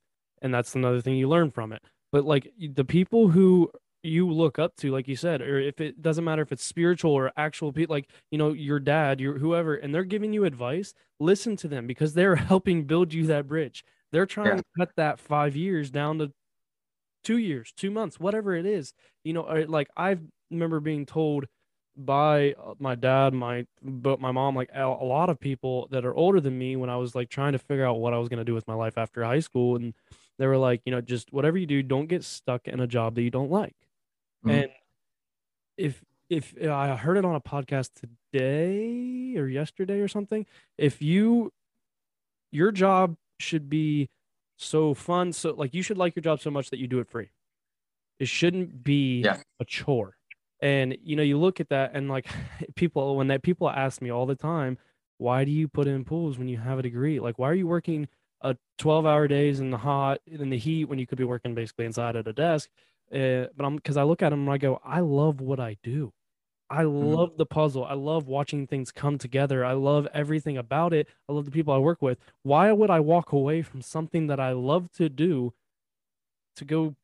and 0.42 0.52
that's 0.52 0.74
another 0.74 1.00
thing 1.00 1.16
you 1.16 1.28
learn 1.28 1.50
from 1.50 1.72
it 1.72 1.82
but 2.12 2.24
like 2.24 2.52
the 2.74 2.84
people 2.84 3.28
who 3.28 3.70
you 4.02 4.30
look 4.30 4.58
up 4.58 4.76
to 4.76 4.90
like 4.90 5.08
you 5.08 5.16
said 5.16 5.40
or 5.40 5.58
if 5.58 5.80
it 5.80 6.02
doesn't 6.02 6.24
matter 6.24 6.42
if 6.42 6.52
it's 6.52 6.64
spiritual 6.64 7.12
or 7.12 7.32
actual 7.36 7.72
people 7.72 7.94
like 7.94 8.10
you 8.30 8.36
know 8.36 8.52
your 8.52 8.78
dad 8.78 9.20
your 9.20 9.38
whoever 9.38 9.76
and 9.76 9.94
they're 9.94 10.04
giving 10.04 10.32
you 10.32 10.44
advice 10.44 10.92
listen 11.20 11.56
to 11.56 11.68
them 11.68 11.86
because 11.86 12.12
they're 12.12 12.36
helping 12.52 12.84
build 12.84 13.14
you 13.14 13.26
that 13.26 13.48
bridge 13.48 13.82
they're 14.12 14.26
trying 14.26 14.46
yeah. 14.46 14.56
to 14.56 14.64
cut 14.78 14.90
that 14.96 15.18
five 15.18 15.56
years 15.56 15.90
down 15.90 16.18
to 16.18 16.30
two 17.24 17.38
years, 17.38 17.72
two 17.76 17.90
months, 17.90 18.20
whatever 18.20 18.54
it 18.54 18.66
is. 18.66 18.92
You 19.24 19.32
know, 19.32 19.42
or, 19.42 19.66
like 19.66 19.88
I 19.96 20.18
remember 20.50 20.78
being 20.78 21.06
told 21.06 21.46
by 21.96 22.52
uh, 22.54 22.74
my 22.78 22.94
dad, 22.94 23.34
my 23.34 23.66
but 23.82 24.20
my 24.20 24.32
mom, 24.32 24.56
like 24.56 24.70
a, 24.74 24.82
a 24.84 25.04
lot 25.06 25.30
of 25.30 25.38
people 25.40 25.88
that 25.90 26.04
are 26.04 26.14
older 26.14 26.40
than 26.40 26.58
me 26.58 26.76
when 26.76 26.90
I 26.90 26.96
was 26.96 27.14
like 27.14 27.28
trying 27.28 27.52
to 27.52 27.58
figure 27.58 27.84
out 27.86 28.00
what 28.00 28.12
I 28.14 28.18
was 28.18 28.28
gonna 28.28 28.44
do 28.44 28.54
with 28.54 28.66
my 28.66 28.74
life 28.74 28.98
after 28.98 29.22
high 29.24 29.40
school, 29.40 29.76
and 29.76 29.94
they 30.38 30.46
were 30.46 30.58
like, 30.58 30.82
you 30.84 30.92
know, 30.92 31.00
just 31.00 31.32
whatever 31.32 31.56
you 31.58 31.66
do, 31.66 31.82
don't 31.82 32.06
get 32.06 32.24
stuck 32.24 32.66
in 32.68 32.80
a 32.80 32.86
job 32.86 33.14
that 33.14 33.22
you 33.22 33.30
don't 33.30 33.50
like. 33.50 33.76
Mhm. 34.44 34.62
And 34.64 34.70
if 35.76 36.02
if 36.30 36.54
uh, 36.62 36.74
I 36.74 36.96
heard 36.96 37.16
it 37.16 37.24
on 37.24 37.34
a 37.34 37.40
podcast 37.40 37.90
today 37.94 39.36
or 39.36 39.46
yesterday 39.48 40.00
or 40.00 40.08
something, 40.08 40.46
if 40.78 41.02
you 41.02 41.52
your 42.52 42.72
job 42.72 43.16
should 43.38 43.68
be 43.68 44.08
so 44.56 44.94
fun, 44.94 45.32
so 45.32 45.52
like 45.52 45.74
you 45.74 45.82
should 45.82 45.98
like 45.98 46.14
your 46.16 46.22
job 46.22 46.40
so 46.40 46.50
much 46.50 46.70
that 46.70 46.78
you 46.78 46.86
do 46.86 47.00
it 47.00 47.08
free. 47.08 47.30
It 48.18 48.28
shouldn't 48.28 48.84
be 48.84 49.22
Yeah. 49.22 49.42
a 49.60 49.64
chore. 49.64 50.16
And 50.64 50.96
you 51.04 51.14
know, 51.14 51.22
you 51.22 51.36
look 51.38 51.60
at 51.60 51.68
that 51.68 51.90
and 51.92 52.08
like 52.08 52.26
people 52.74 53.16
when 53.16 53.28
that 53.28 53.42
people 53.42 53.68
ask 53.68 54.00
me 54.00 54.10
all 54.10 54.24
the 54.24 54.34
time, 54.34 54.78
why 55.18 55.44
do 55.44 55.50
you 55.50 55.68
put 55.68 55.86
in 55.86 56.04
pools 56.04 56.38
when 56.38 56.48
you 56.48 56.56
have 56.56 56.78
a 56.78 56.82
degree? 56.82 57.20
Like 57.20 57.38
why 57.38 57.50
are 57.50 57.54
you 57.54 57.66
working 57.66 58.08
a 58.40 58.56
12 58.78 59.04
hour 59.04 59.28
days 59.28 59.60
in 59.60 59.70
the 59.70 59.76
hot 59.76 60.20
in 60.26 60.48
the 60.48 60.56
heat 60.56 60.86
when 60.86 60.98
you 60.98 61.06
could 61.06 61.18
be 61.18 61.24
working 61.24 61.54
basically 61.54 61.84
inside 61.84 62.16
at 62.16 62.26
a 62.26 62.32
desk? 62.32 62.70
Uh, 63.12 63.52
but 63.54 63.66
I'm 63.66 63.76
because 63.76 63.98
I 63.98 64.04
look 64.04 64.22
at 64.22 64.30
them 64.30 64.40
and 64.40 64.50
I 64.50 64.56
go, 64.56 64.80
I 64.82 65.00
love 65.00 65.42
what 65.42 65.60
I 65.60 65.76
do. 65.82 66.14
I 66.70 66.84
love 66.84 67.36
the 67.36 67.44
puzzle. 67.44 67.84
I 67.84 67.92
love 67.92 68.26
watching 68.26 68.66
things 68.66 68.90
come 68.90 69.18
together. 69.18 69.66
I 69.66 69.74
love 69.74 70.08
everything 70.14 70.56
about 70.56 70.94
it. 70.94 71.08
I 71.28 71.32
love 71.32 71.44
the 71.44 71.50
people 71.50 71.74
I 71.74 71.78
work 71.78 72.00
with. 72.00 72.18
Why 72.42 72.72
would 72.72 72.88
I 72.88 73.00
walk 73.00 73.32
away 73.32 73.60
from 73.60 73.82
something 73.82 74.28
that 74.28 74.40
I 74.40 74.52
love 74.52 74.90
to 74.92 75.10
do 75.10 75.52
to 76.56 76.64
go? 76.64 76.96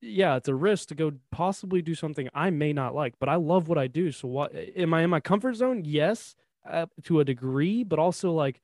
Yeah, 0.00 0.36
it's 0.36 0.48
a 0.48 0.54
risk 0.54 0.88
to 0.88 0.94
go 0.94 1.12
possibly 1.30 1.82
do 1.82 1.94
something 1.94 2.28
I 2.34 2.50
may 2.50 2.72
not 2.72 2.94
like, 2.94 3.14
but 3.18 3.28
I 3.28 3.36
love 3.36 3.68
what 3.68 3.78
I 3.78 3.86
do. 3.86 4.12
So, 4.12 4.28
what 4.28 4.54
am 4.54 4.92
I 4.92 5.02
in 5.02 5.10
my 5.10 5.20
comfort 5.20 5.54
zone? 5.54 5.82
Yes, 5.84 6.36
uh, 6.68 6.86
to 7.04 7.20
a 7.20 7.24
degree, 7.24 7.82
but 7.82 7.98
also 7.98 8.32
like 8.32 8.60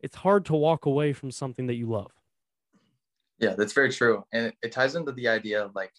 it's 0.00 0.16
hard 0.16 0.44
to 0.46 0.54
walk 0.54 0.86
away 0.86 1.12
from 1.12 1.30
something 1.30 1.66
that 1.66 1.74
you 1.74 1.86
love. 1.86 2.12
Yeah, 3.38 3.54
that's 3.54 3.72
very 3.72 3.92
true. 3.92 4.24
And 4.32 4.46
it, 4.46 4.54
it 4.62 4.72
ties 4.72 4.94
into 4.94 5.12
the 5.12 5.28
idea 5.28 5.64
of 5.64 5.74
like 5.74 5.92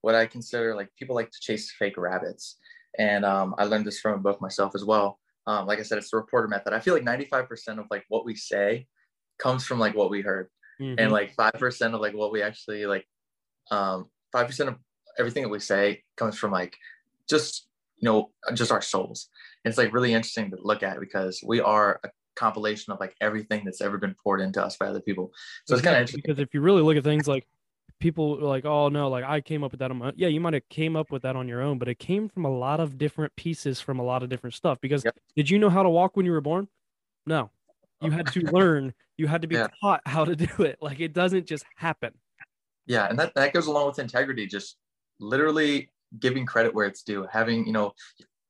what 0.00 0.14
I 0.14 0.26
consider 0.26 0.74
like 0.74 0.88
people 0.98 1.14
like 1.16 1.30
to 1.30 1.40
chase 1.40 1.72
fake 1.72 1.96
rabbits. 1.96 2.56
And 2.98 3.24
um, 3.24 3.54
I 3.58 3.64
learned 3.64 3.86
this 3.86 4.00
from 4.00 4.14
a 4.14 4.22
book 4.22 4.40
myself 4.40 4.74
as 4.74 4.84
well. 4.84 5.18
Um, 5.46 5.66
like 5.66 5.78
I 5.78 5.82
said, 5.82 5.98
it's 5.98 6.10
the 6.10 6.16
reporter 6.16 6.48
method. 6.48 6.72
I 6.72 6.80
feel 6.80 6.94
like 6.94 7.04
95% 7.04 7.78
of 7.78 7.86
like 7.90 8.04
what 8.08 8.24
we 8.24 8.34
say 8.34 8.86
comes 9.38 9.64
from 9.64 9.78
like 9.78 9.94
what 9.94 10.10
we 10.10 10.20
heard. 10.20 10.48
Mhm. 10.80 10.96
And 10.98 11.12
like 11.12 11.34
5% 11.34 11.94
of 11.94 12.00
like 12.00 12.14
what 12.14 12.32
we 12.32 12.42
actually 12.42 12.86
like, 12.86 13.06
um, 13.70 14.08
5% 14.34 14.68
of 14.68 14.76
everything 15.18 15.42
that 15.42 15.48
we 15.48 15.58
say 15.60 16.02
comes 16.16 16.36
from 16.38 16.50
like 16.52 16.76
just, 17.28 17.66
you 17.98 18.06
know, 18.06 18.30
just 18.54 18.70
our 18.72 18.82
souls. 18.82 19.28
And 19.64 19.70
it's 19.70 19.78
like 19.78 19.92
really 19.92 20.12
interesting 20.14 20.50
to 20.50 20.58
look 20.60 20.82
at 20.82 21.00
because 21.00 21.42
we 21.44 21.60
are 21.60 22.00
a 22.04 22.10
compilation 22.36 22.92
of 22.92 23.00
like 23.00 23.14
everything 23.20 23.64
that's 23.64 23.80
ever 23.80 23.98
been 23.98 24.14
poured 24.22 24.40
into 24.40 24.64
us 24.64 24.76
by 24.76 24.86
other 24.86 25.00
people. 25.00 25.32
So 25.66 25.74
it's 25.74 25.82
kind 25.82 25.96
of 25.96 26.00
interesting. 26.02 26.22
because 26.24 26.38
if 26.38 26.54
you 26.54 26.60
really 26.60 26.82
look 26.82 26.96
at 26.96 27.04
things 27.04 27.26
like 27.26 27.46
people 28.00 28.38
like, 28.40 28.64
oh 28.64 28.88
no, 28.88 29.08
like 29.08 29.24
I 29.24 29.40
came 29.40 29.64
up 29.64 29.72
with 29.72 29.80
that 29.80 29.90
on 29.90 29.98
my 29.98 30.12
yeah, 30.14 30.28
you 30.28 30.40
might 30.40 30.54
have 30.54 30.68
came 30.68 30.94
up 30.94 31.10
with 31.10 31.22
that 31.22 31.34
on 31.34 31.48
your 31.48 31.60
own, 31.60 31.78
but 31.78 31.88
it 31.88 31.98
came 31.98 32.28
from 32.28 32.44
a 32.44 32.50
lot 32.50 32.78
of 32.78 32.96
different 32.96 33.34
pieces 33.34 33.80
from 33.80 33.98
a 33.98 34.04
lot 34.04 34.22
of 34.22 34.28
different 34.28 34.54
stuff. 34.54 34.80
Because 34.80 35.04
Yep. 35.04 35.16
did 35.34 35.50
you 35.50 35.58
know 35.58 35.70
how 35.70 35.82
to 35.82 35.90
walk 35.90 36.16
when 36.16 36.24
you 36.26 36.32
were 36.32 36.40
born? 36.40 36.68
No. 37.26 37.50
You 38.00 38.12
had 38.12 38.28
to 38.28 38.40
learn, 38.52 38.94
you 39.16 39.26
had 39.26 39.42
to 39.42 39.48
be 39.48 39.56
Yeah. 39.56 39.66
taught 39.82 40.02
how 40.06 40.24
to 40.24 40.36
do 40.36 40.48
it. 40.62 40.78
Like 40.80 41.00
it 41.00 41.12
doesn't 41.12 41.46
just 41.46 41.64
happen. 41.74 42.12
Yeah 42.88 43.06
and 43.08 43.18
that, 43.18 43.32
that 43.34 43.52
goes 43.52 43.66
along 43.66 43.86
with 43.86 43.98
integrity 43.98 44.46
just 44.46 44.76
literally 45.20 45.90
giving 46.18 46.44
credit 46.46 46.74
where 46.74 46.86
it's 46.86 47.02
due 47.02 47.26
having 47.30 47.66
you 47.66 47.72
know 47.72 47.92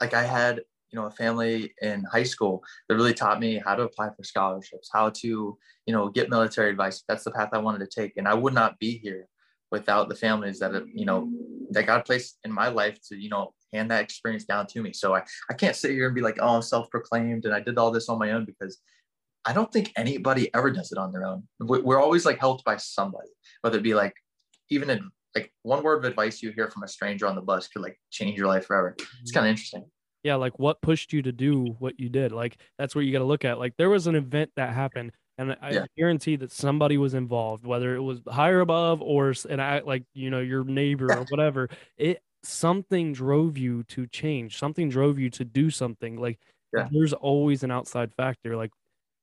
like 0.00 0.14
i 0.14 0.22
had 0.22 0.60
you 0.90 0.98
know 0.98 1.06
a 1.06 1.10
family 1.10 1.74
in 1.82 2.04
high 2.04 2.22
school 2.22 2.62
that 2.88 2.94
really 2.94 3.12
taught 3.12 3.40
me 3.40 3.60
how 3.64 3.74
to 3.74 3.82
apply 3.82 4.08
for 4.16 4.22
scholarships 4.22 4.88
how 4.92 5.10
to 5.10 5.58
you 5.86 5.92
know 5.92 6.08
get 6.08 6.30
military 6.30 6.70
advice. 6.70 7.02
That's 7.08 7.24
the 7.24 7.30
path 7.30 7.50
i 7.52 7.58
wanted 7.58 7.80
to 7.80 8.00
take 8.00 8.16
and 8.16 8.26
i 8.28 8.34
would 8.34 8.54
not 8.54 8.78
be 8.78 8.98
here 8.98 9.26
without 9.70 10.08
the 10.08 10.14
families 10.14 10.58
that 10.60 10.72
you 10.94 11.04
know 11.04 11.28
that 11.70 11.86
god 11.86 12.04
placed 12.04 12.38
in 12.44 12.52
my 12.52 12.68
life 12.68 12.98
to 13.08 13.16
you 13.16 13.28
know 13.28 13.52
hand 13.72 13.90
that 13.90 14.02
experience 14.02 14.44
down 14.44 14.66
to 14.66 14.82
me. 14.82 14.92
So 14.94 15.14
i 15.14 15.22
i 15.50 15.54
can't 15.54 15.76
sit 15.76 15.90
here 15.90 16.06
and 16.06 16.14
be 16.14 16.22
like 16.22 16.38
oh 16.40 16.56
i'm 16.56 16.62
self-proclaimed 16.62 17.44
and 17.44 17.54
i 17.54 17.60
did 17.60 17.76
all 17.76 17.90
this 17.90 18.08
on 18.08 18.18
my 18.18 18.30
own 18.32 18.44
because 18.46 18.78
i 19.44 19.52
don't 19.52 19.70
think 19.72 19.92
anybody 19.96 20.50
ever 20.54 20.70
does 20.70 20.90
it 20.92 20.98
on 20.98 21.12
their 21.12 21.26
own. 21.26 21.42
We- 21.60 21.82
we're 21.82 22.00
always 22.00 22.24
like 22.24 22.38
helped 22.38 22.64
by 22.64 22.76
somebody 22.78 23.28
whether 23.60 23.78
it 23.78 23.82
be 23.82 23.94
like 23.94 24.14
even 24.70 24.90
in 24.90 25.10
like 25.34 25.52
one 25.62 25.82
word 25.82 25.98
of 25.98 26.04
advice 26.04 26.42
you 26.42 26.50
hear 26.52 26.68
from 26.70 26.82
a 26.82 26.88
stranger 26.88 27.26
on 27.26 27.34
the 27.34 27.40
bus 27.42 27.68
could 27.68 27.82
like 27.82 27.98
change 28.10 28.36
your 28.38 28.46
life 28.46 28.66
forever. 28.66 28.96
It's 29.20 29.30
kind 29.32 29.46
of 29.46 29.50
interesting. 29.50 29.84
Yeah, 30.24 30.34
like 30.36 30.58
what 30.58 30.80
pushed 30.82 31.12
you 31.12 31.22
to 31.22 31.32
do 31.32 31.76
what 31.78 31.98
you 32.00 32.08
did? 32.08 32.32
Like 32.32 32.58
that's 32.78 32.94
what 32.94 33.04
you 33.04 33.12
got 33.12 33.20
to 33.20 33.24
look 33.24 33.44
at. 33.44 33.58
Like 33.58 33.74
there 33.76 33.90
was 33.90 34.06
an 34.06 34.14
event 34.16 34.50
that 34.56 34.72
happened, 34.74 35.12
and 35.38 35.56
I 35.62 35.70
Yeah. 35.72 35.84
guarantee 35.96 36.36
that 36.36 36.50
somebody 36.50 36.98
was 36.98 37.14
involved, 37.14 37.64
whether 37.66 37.94
it 37.94 38.00
was 38.02 38.20
higher 38.26 38.60
above 38.60 39.00
or 39.00 39.30
s- 39.30 39.44
an 39.44 39.60
act 39.60 39.86
like 39.86 40.04
you 40.14 40.30
know 40.30 40.40
your 40.40 40.64
neighbor 40.64 41.06
or 41.12 41.24
whatever. 41.30 41.68
It 41.96 42.20
something 42.42 43.12
drove 43.12 43.56
you 43.58 43.84
to 43.84 44.06
change. 44.08 44.58
Something 44.58 44.88
drove 44.88 45.18
you 45.18 45.30
to 45.30 45.44
do 45.44 45.70
something. 45.70 46.16
Like 46.20 46.38
Yeah. 46.74 46.88
there's 46.90 47.12
always 47.12 47.62
an 47.62 47.70
outside 47.70 48.12
factor. 48.14 48.56
Like 48.56 48.70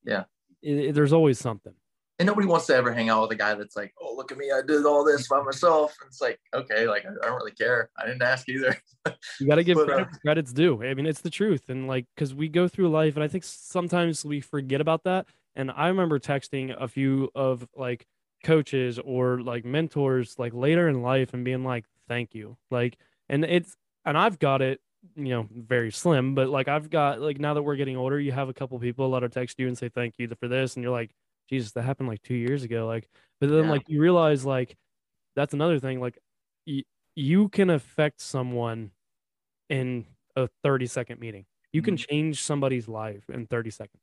Yeah. 0.06 0.24
it- 0.62 0.78
it- 0.90 0.96
there's 0.96 1.14
always 1.14 1.40
something. 1.40 1.74
And 2.18 2.28
nobody 2.28 2.48
wants 2.48 2.66
to 2.68 2.76
ever 2.76 2.94
hang 2.94 3.10
out 3.10 3.24
with 3.24 3.32
a 3.32 3.36
guy 3.36 3.56
that's 3.56 3.76
like, 3.76 3.94
oh, 4.02 4.16
look 4.16 4.32
at 4.32 4.38
me, 4.38 4.50
I 4.50 4.62
did 4.66 4.86
all 4.86 5.04
this 5.04 5.28
by 5.28 5.42
myself. 5.42 5.94
And 6.02 6.08
it's 6.08 6.22
like, 6.22 6.40
okay, 6.54 6.88
like 6.88 7.06
I 7.06 7.26
don't 7.26 7.36
really 7.36 7.52
care. 7.52 7.90
I 7.98 8.06
didn't 8.06 8.22
ask 8.22 8.48
either. 8.50 8.78
You 9.40 9.48
got 9.48 9.56
to 9.56 9.64
give 9.64 9.76
But, 9.76 9.84
uh, 9.84 9.86
credit 9.86 10.08
where 10.08 10.20
credit's 10.22 10.54
due. 10.54 10.84
I 10.84 10.94
mean, 10.94 11.06
it's 11.06 11.22
the 11.22 11.30
truth. 11.30 11.70
And 11.70 11.88
like, 11.88 12.06
because 12.16 12.34
we 12.34 12.48
go 12.48 12.68
through 12.68 12.90
life, 12.90 13.16
and 13.16 13.24
I 13.24 13.28
think 13.28 13.44
sometimes 13.44 14.26
we 14.26 14.42
forget 14.42 14.82
about 14.82 15.04
that. 15.04 15.28
And 15.56 15.72
I 15.72 15.90
remember 15.90 16.20
texting 16.20 16.76
a 16.80 16.88
few 16.88 17.30
of 17.36 17.68
like 17.76 18.08
coaches 18.44 18.98
or 18.98 19.42
like 19.42 19.64
mentors 19.64 20.40
like 20.40 20.54
later 20.54 20.88
in 20.88 21.02
life 21.02 21.34
and 21.34 21.46
being 21.46 21.64
like, 21.64 21.86
thank 22.08 22.34
you. 22.34 22.58
Like, 22.72 22.98
and 23.30 23.46
it's, 23.46 23.76
and 24.06 24.18
I've 24.18 24.40
got 24.40 24.62
it, 24.62 24.82
you 25.16 25.30
know, 25.30 25.48
very 25.52 25.92
slim, 25.92 26.34
but 26.34 26.50
like 26.50 26.68
I've 26.68 26.90
got, 26.90 27.22
like, 27.22 27.40
now 27.40 27.54
that 27.54 27.64
we're 27.64 27.76
getting 27.76 27.98
older, 27.98 28.20
you 28.20 28.32
have 28.32 28.50
a 28.50 28.54
couple 28.54 28.80
people 28.80 29.12
that'll 29.12 29.30
text 29.30 29.60
you 29.60 29.68
and 29.68 29.78
say 29.78 29.90
thank 29.90 30.16
you 30.18 30.28
for 30.40 30.48
this. 30.48 30.76
And 30.76 30.84
you're 30.84 30.92
like, 30.92 31.12
Jesus, 31.50 31.72
that 31.74 31.84
happened 31.84 32.10
like 32.10 32.22
two 32.22 32.36
years 32.36 32.64
ago. 32.64 32.88
Like, 32.88 33.08
but 33.40 33.50
then 33.50 33.66
Yeah. 33.66 33.72
like 33.72 33.84
you 33.88 34.02
realize 34.02 34.46
like 34.46 34.76
that's 35.36 35.54
another 35.54 35.80
thing. 35.80 36.00
Like, 36.00 36.18
y- 36.68 36.84
you 37.16 37.50
can 37.50 37.70
affect 37.70 38.22
someone 38.22 38.92
in 39.70 40.06
a 40.36 40.48
30 40.64 40.86
second 40.88 41.20
meeting. 41.20 41.46
You 41.74 41.82
can 41.82 41.98
change 41.98 42.42
somebody's 42.42 42.88
life 42.88 43.30
in 43.30 43.48
30 43.48 43.70
seconds. 43.70 44.02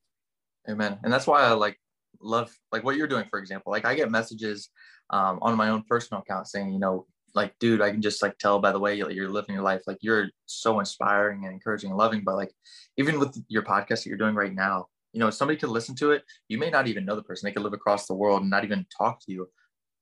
Amen. 0.69 0.99
And 1.03 1.11
that's 1.11 1.25
why 1.27 1.41
I 1.41 1.51
like 1.53 1.79
love 2.21 2.55
like 2.71 2.83
what 2.83 2.95
you're 2.95 3.07
doing, 3.07 3.25
for 3.29 3.39
example. 3.39 3.71
Like 3.71 3.85
I 3.85 3.95
get 3.95 4.11
messages 4.11 4.69
um, 5.09 5.39
on 5.41 5.57
my 5.57 5.69
own 5.69 5.83
personal 5.89 6.21
account 6.21 6.47
saying, 6.47 6.71
you 6.71 6.79
know, 6.79 7.07
like, 7.35 7.57
dude, 7.59 7.81
I 7.81 7.89
can 7.89 8.01
just 8.01 8.21
like 8.21 8.37
tell 8.37 8.59
by 8.59 8.71
the 8.71 8.79
way 8.79 8.95
you're 8.95 9.29
living 9.29 9.55
your 9.55 9.63
life, 9.63 9.81
like 9.87 9.97
you're 10.01 10.29
so 10.45 10.79
inspiring 10.79 11.45
and 11.45 11.53
encouraging 11.53 11.89
and 11.89 11.97
loving. 11.97 12.23
But 12.23 12.35
like, 12.35 12.51
even 12.97 13.19
with 13.19 13.43
your 13.47 13.63
podcast 13.63 14.03
that 14.03 14.05
you're 14.05 14.17
doing 14.17 14.35
right 14.35 14.53
now, 14.53 14.85
you 15.13 15.19
know, 15.19 15.29
somebody 15.29 15.57
could 15.57 15.69
listen 15.69 15.95
to 15.95 16.11
it. 16.11 16.23
You 16.49 16.57
may 16.57 16.69
not 16.69 16.87
even 16.87 17.05
know 17.05 17.15
the 17.15 17.23
person. 17.23 17.47
They 17.47 17.53
could 17.53 17.63
live 17.63 17.73
across 17.73 18.07
the 18.07 18.15
world 18.15 18.41
and 18.41 18.49
not 18.49 18.63
even 18.63 18.85
talk 18.95 19.19
to 19.25 19.31
you, 19.31 19.47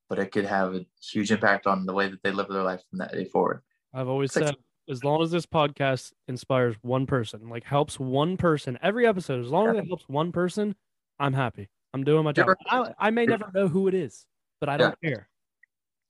but 0.09 0.17
it 0.17 0.31
could 0.31 0.45
have 0.45 0.73
a 0.73 0.85
huge 1.11 1.31
impact 1.31 1.67
on 1.67 1.85
the 1.85 1.93
way 1.93 2.07
that 2.07 2.23
they 2.23 2.31
live 2.31 2.47
their 2.47 2.63
life 2.63 2.81
from 2.89 2.99
that 2.99 3.11
day 3.11 3.25
forward. 3.25 3.61
I've 3.93 4.07
always 4.07 4.31
said, 4.31 4.55
as 4.89 5.03
long 5.03 5.21
as 5.21 5.31
this 5.31 5.45
podcast 5.45 6.13
inspires 6.27 6.75
one 6.81 7.05
person, 7.05 7.49
like 7.49 7.65
helps 7.65 7.99
one 7.99 8.37
person 8.37 8.79
every 8.81 9.05
episode, 9.05 9.43
as 9.43 9.51
long 9.51 9.69
as 9.69 9.75
it 9.77 9.87
helps 9.87 10.07
one 10.07 10.31
person, 10.31 10.75
I'm 11.19 11.33
happy. 11.33 11.69
I'm 11.93 12.05
doing 12.05 12.23
my 12.23 12.31
job. 12.31 12.55
I, 12.67 12.93
I 12.97 13.09
may 13.11 13.25
never 13.25 13.51
know 13.53 13.67
who 13.67 13.89
it 13.89 13.93
is, 13.93 14.25
but 14.61 14.69
I 14.69 14.77
don't 14.77 14.95
care. 15.03 15.27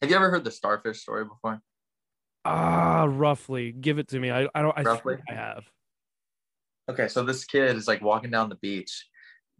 Have 0.02 0.10
you 0.10 0.16
ever 0.16 0.30
heard 0.30 0.43
the 0.43 0.52
starfish 0.52 1.02
story 1.02 1.26
before? 1.26 1.62
Ah, 2.45 3.06
roughly. 3.10 3.72
Give 3.72 3.99
it 3.99 4.10
to 4.10 4.20
me. 4.20 4.32
I, 4.32 4.47
I 4.54 4.62
don't. 4.62 4.78
I 4.78 4.84
I 5.30 5.34
have. 5.34 5.64
Okay, 6.90 7.08
so 7.08 7.24
this 7.24 7.46
kid 7.46 7.76
is 7.76 7.88
like 7.88 8.02
walking 8.02 8.32
down 8.32 8.50
the 8.50 8.56
beach, 8.56 9.08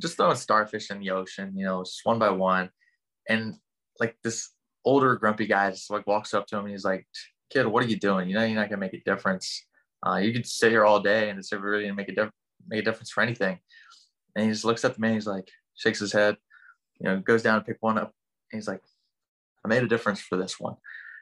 just 0.02 0.18
throwing 0.18 0.36
starfish 0.36 0.90
in 0.90 1.00
the 1.00 1.12
ocean, 1.12 1.54
you 1.56 1.66
know, 1.66 1.84
just 1.84 2.02
one 2.04 2.20
by 2.20 2.30
one. 2.30 2.70
And 3.30 3.56
like 4.00 4.18
this 4.24 4.50
older 4.84 5.16
grumpy 5.16 5.46
guy 5.46 5.70
just 5.72 5.92
like 5.92 6.08
walks 6.08 6.34
up 6.34 6.48
to 6.48 6.58
him 6.58 6.66
and 6.66 6.72
he's 6.72 6.86
like, 6.86 7.06
Kid, 7.52 7.68
what 7.68 7.84
are 7.84 7.88
you 7.88 7.98
doing? 7.98 8.28
You 8.30 8.36
know, 8.36 8.44
you're 8.44 8.60
not 8.60 8.70
gonna 8.70 8.80
make 8.80 8.94
a 8.94 9.02
difference. 9.02 9.66
Uh, 10.06 10.18
you 10.18 10.34
could 10.34 10.48
sit 10.48 10.72
here 10.72 10.86
all 10.86 11.00
day 11.00 11.30
and 11.30 11.38
it's 11.38 11.52
never 11.52 11.70
really 11.70 11.84
gonna 11.84 11.96
make 11.96 12.10
a 12.10 12.32
make 12.68 12.82
a 12.82 12.86
difference 12.86 13.12
for 13.12 13.22
anything. 13.22 13.60
And 14.36 14.46
he 14.46 14.52
just 14.52 14.66
looks 14.66 14.84
at 14.84 14.96
the 14.96 15.02
man, 15.02 15.14
he's 15.14 15.28
like, 15.28 15.48
shakes 15.76 16.00
his 16.00 16.14
head, 16.14 16.38
you 17.00 17.08
know, 17.08 17.20
goes 17.20 17.44
down 17.44 17.58
and 17.58 17.66
pick 17.66 17.78
one 17.82 17.98
up. 17.98 18.14
And 18.52 18.60
he's 18.60 18.68
like, 18.68 18.82
I 19.64 19.68
made 19.68 19.84
a 19.84 19.88
difference 19.88 20.22
for 20.22 20.38
this 20.38 20.60
one. 20.60 20.76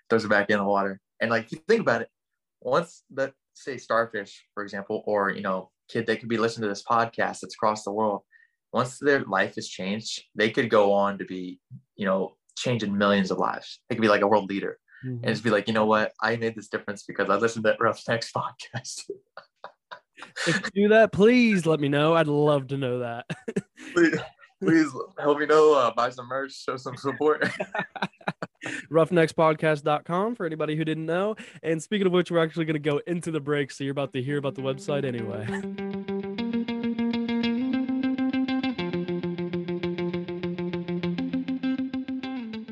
Throws 0.09 0.25
it 0.25 0.29
back 0.29 0.49
in 0.49 0.57
the 0.57 0.63
water. 0.63 0.99
And 1.19 1.29
like 1.29 1.51
you 1.51 1.59
think 1.67 1.81
about 1.81 2.01
it, 2.01 2.09
once 2.61 3.03
that 3.11 3.33
say 3.53 3.77
starfish, 3.77 4.45
for 4.53 4.63
example, 4.63 5.03
or 5.05 5.31
you 5.31 5.41
know, 5.41 5.71
kid 5.89 6.05
they 6.05 6.17
could 6.17 6.29
be 6.29 6.37
listening 6.37 6.63
to 6.63 6.69
this 6.69 6.83
podcast 6.83 7.39
that's 7.41 7.55
across 7.55 7.83
the 7.83 7.91
world. 7.91 8.21
Once 8.71 8.99
their 8.99 9.21
life 9.21 9.57
is 9.57 9.67
changed, 9.67 10.23
they 10.35 10.51
could 10.51 10.69
go 10.69 10.93
on 10.93 11.17
to 11.17 11.25
be, 11.25 11.59
you 11.95 12.05
know, 12.05 12.35
changing 12.57 12.97
millions 12.97 13.31
of 13.31 13.37
lives. 13.37 13.79
They 13.89 13.95
could 13.95 14.01
be 14.01 14.07
like 14.07 14.21
a 14.21 14.27
world 14.27 14.49
leader. 14.49 14.77
and 15.03 15.25
just 15.25 15.43
be 15.43 15.49
like, 15.49 15.67
you 15.67 15.73
know 15.73 15.85
what, 15.85 16.11
I 16.21 16.35
made 16.35 16.55
this 16.55 16.67
difference 16.67 17.03
because 17.03 17.29
I 17.29 17.35
listened 17.37 17.63
to 17.65 17.71
that 17.71 17.79
Roughnecks 17.79 18.31
podcast. 18.35 19.09
if 20.45 20.61
you 20.75 20.83
do 20.83 20.89
that, 20.89 21.11
please 21.13 21.65
let 21.65 21.79
me 21.79 21.87
know. 21.87 22.15
I'd 22.15 22.27
love 22.27 22.67
to 22.67 22.77
know 22.77 22.99
that. 22.99 23.25
please, 23.93 24.19
please 24.61 24.91
help 25.17 25.39
me 25.39 25.45
know. 25.45 25.73
Uh, 25.73 25.91
buy 25.93 26.09
some 26.09 26.27
merch, 26.27 26.51
show 26.63 26.75
some 26.77 26.97
support. 26.97 27.49
roughneckspodcast.com 28.91 30.35
for 30.35 30.45
anybody 30.45 30.75
who 30.75 30.85
didn't 30.85 31.05
know. 31.05 31.35
And 31.63 31.81
speaking 31.81 32.07
of 32.07 32.13
which, 32.13 32.31
we're 32.31 32.43
actually 32.43 32.65
going 32.65 32.81
to 32.81 32.89
go 32.89 32.99
into 33.07 33.31
the 33.31 33.39
break. 33.39 33.71
So 33.71 33.83
you're 33.83 33.91
about 33.91 34.13
to 34.13 34.21
hear 34.21 34.37
about 34.37 34.55
the 34.55 34.61
website 34.61 35.05
anyway. 35.05 35.45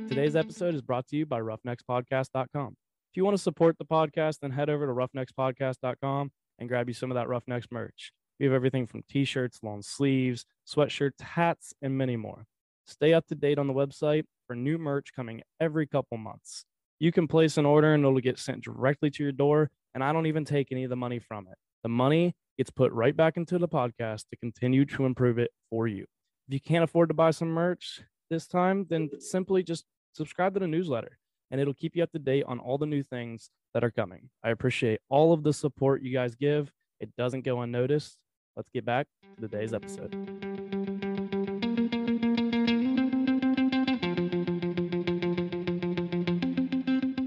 Today's 0.10 0.36
episode 0.36 0.76
is 0.76 0.82
brought 0.82 1.08
to 1.08 1.16
you 1.16 1.26
by 1.26 1.40
roughneckspodcast.com. 1.40 2.76
If 3.12 3.18
you 3.18 3.24
want 3.24 3.38
to 3.38 3.42
support 3.42 3.78
the 3.78 3.86
podcast, 3.86 4.40
then 4.42 4.52
head 4.52 4.70
over 4.70 4.86
to 4.86 4.94
roughneckspodcast.com 4.94 6.32
and 6.60 6.70
grab 6.70 6.88
you 6.88 6.94
some 6.94 7.12
of 7.12 7.16
that 7.16 7.28
Roughnecks 7.28 7.68
merch. 7.72 8.12
We 8.40 8.46
have 8.46 8.54
everything 8.54 8.88
from 8.88 9.04
t 9.10 9.26
shirts, 9.26 9.60
long 9.64 9.82
sleeves, 9.82 10.46
sweatshirts, 10.68 11.22
hats, 11.22 11.74
and 11.82 11.98
many 11.98 12.16
more. 12.16 12.46
Stay 12.86 13.14
up 13.14 13.28
to 13.28 13.36
date 13.36 13.58
on 13.58 13.68
the 13.68 13.74
website 13.74 14.24
for 14.48 14.56
new 14.56 14.78
merch 14.78 15.10
coming 15.16 15.42
every 15.60 15.86
couple 15.86 16.18
months. 16.18 16.66
You 17.00 17.12
can 17.12 17.28
place 17.28 17.58
an 17.58 17.66
order 17.66 17.94
and 17.94 18.04
it'll 18.04 18.20
get 18.20 18.40
sent 18.40 18.64
directly 18.64 19.12
to 19.12 19.24
your 19.24 19.32
door, 19.32 19.70
and 19.94 20.04
I 20.04 20.14
don't 20.14 20.26
even 20.26 20.46
take 20.46 20.72
any 20.72 20.84
of 20.84 20.90
the 20.90 20.96
money 20.96 21.20
from 21.20 21.48
it. 21.48 21.58
The 21.84 21.90
money 21.90 22.34
gets 22.58 22.72
put 22.72 22.92
right 22.92 23.16
back 23.16 23.38
into 23.38 23.60
the 23.60 23.68
podcast 23.68 24.30
to 24.30 24.38
continue 24.38 24.86
to 24.86 25.06
improve 25.06 25.38
it 25.38 25.52
for 25.70 25.88
you. 25.88 26.06
If 26.48 26.54
you 26.54 26.60
can't 26.60 26.84
afford 26.84 27.10
to 27.10 27.14
buy 27.14 27.32
some 27.32 27.50
merch 27.50 28.02
this 28.30 28.48
time, 28.48 28.88
then 28.90 29.10
simply 29.20 29.62
just 29.62 29.86
subscribe 30.14 30.54
to 30.56 30.60
the 30.60 30.68
newsletter 30.68 31.20
and 31.52 31.62
it'll 31.62 31.74
keep 31.74 31.96
you 31.96 32.04
up 32.04 32.12
to 32.12 32.20
date 32.20 32.44
on 32.48 32.60
all 32.60 32.78
the 32.78 32.86
new 32.86 33.04
things 33.04 33.50
that 33.74 33.84
are 33.84 33.92
coming. 33.92 34.30
I 34.44 34.50
appreciate 34.50 35.00
all 35.10 35.34
of 35.34 35.44
the 35.44 35.54
support 35.54 36.02
you 36.02 36.14
guys 36.14 36.36
give. 36.36 36.72
It 37.00 37.10
doesn't 37.18 37.46
go 37.46 37.62
unnoticed. 37.62 38.18
Let's 38.56 38.70
get 38.74 38.86
back 38.86 39.08
to 39.36 39.42
today's 39.42 39.74
episode. 39.74 40.77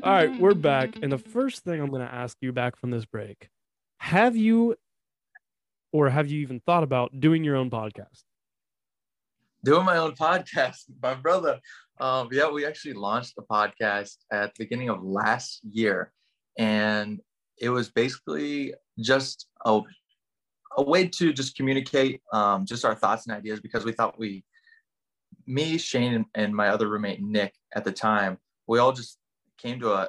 All 0.03 0.13
right, 0.13 0.41
we're 0.41 0.55
back. 0.55 0.97
And 1.03 1.13
the 1.13 1.19
first 1.19 1.63
thing 1.63 1.79
I'm 1.79 1.91
going 1.91 2.01
to 2.01 2.13
ask 2.13 2.35
you 2.41 2.53
back 2.53 2.77
from 2.77 2.91
this 2.91 3.05
break 3.05 3.51
have 3.99 4.35
you 4.35 4.77
or 5.93 6.09
have 6.09 6.31
you 6.31 6.41
even 6.41 6.61
thought 6.61 6.83
about 6.83 7.21
doing 7.21 7.45
your 7.45 7.57
own 7.57 7.69
podcast? 7.69 8.23
Doing 9.63 9.85
my 9.85 9.99
own 9.99 10.13
podcast, 10.13 10.85
my 11.03 11.15
brother. 11.15 11.61
Um, 11.99 12.31
yeah, 12.33 12.49
we 12.49 12.65
actually 12.65 12.95
launched 12.95 13.37
the 13.37 13.43
podcast 13.43 14.17
at 14.33 14.55
the 14.55 14.65
beginning 14.65 14.89
of 14.89 15.03
last 15.03 15.61
year. 15.71 16.13
And 16.57 17.21
it 17.59 17.69
was 17.69 17.91
basically 17.91 18.73
just 18.99 19.49
a, 19.67 19.81
a 20.79 20.83
way 20.83 21.09
to 21.09 21.35
just 21.35 21.57
communicate 21.57 22.23
um, 22.33 22.65
just 22.65 22.87
our 22.87 22.95
thoughts 22.95 23.27
and 23.27 23.37
ideas 23.37 23.61
because 23.61 23.85
we 23.85 23.93
thought 23.93 24.19
we, 24.19 24.45
me, 25.47 25.77
Shane, 25.77 26.25
and 26.35 26.57
my 26.57 26.69
other 26.69 26.89
roommate, 26.89 27.21
Nick, 27.21 27.55
at 27.75 27.85
the 27.85 27.93
time, 27.93 28.39
we 28.67 28.79
all 28.79 28.93
just 28.93 29.20
came 29.61 29.81
to 29.81 29.93
a 29.93 30.09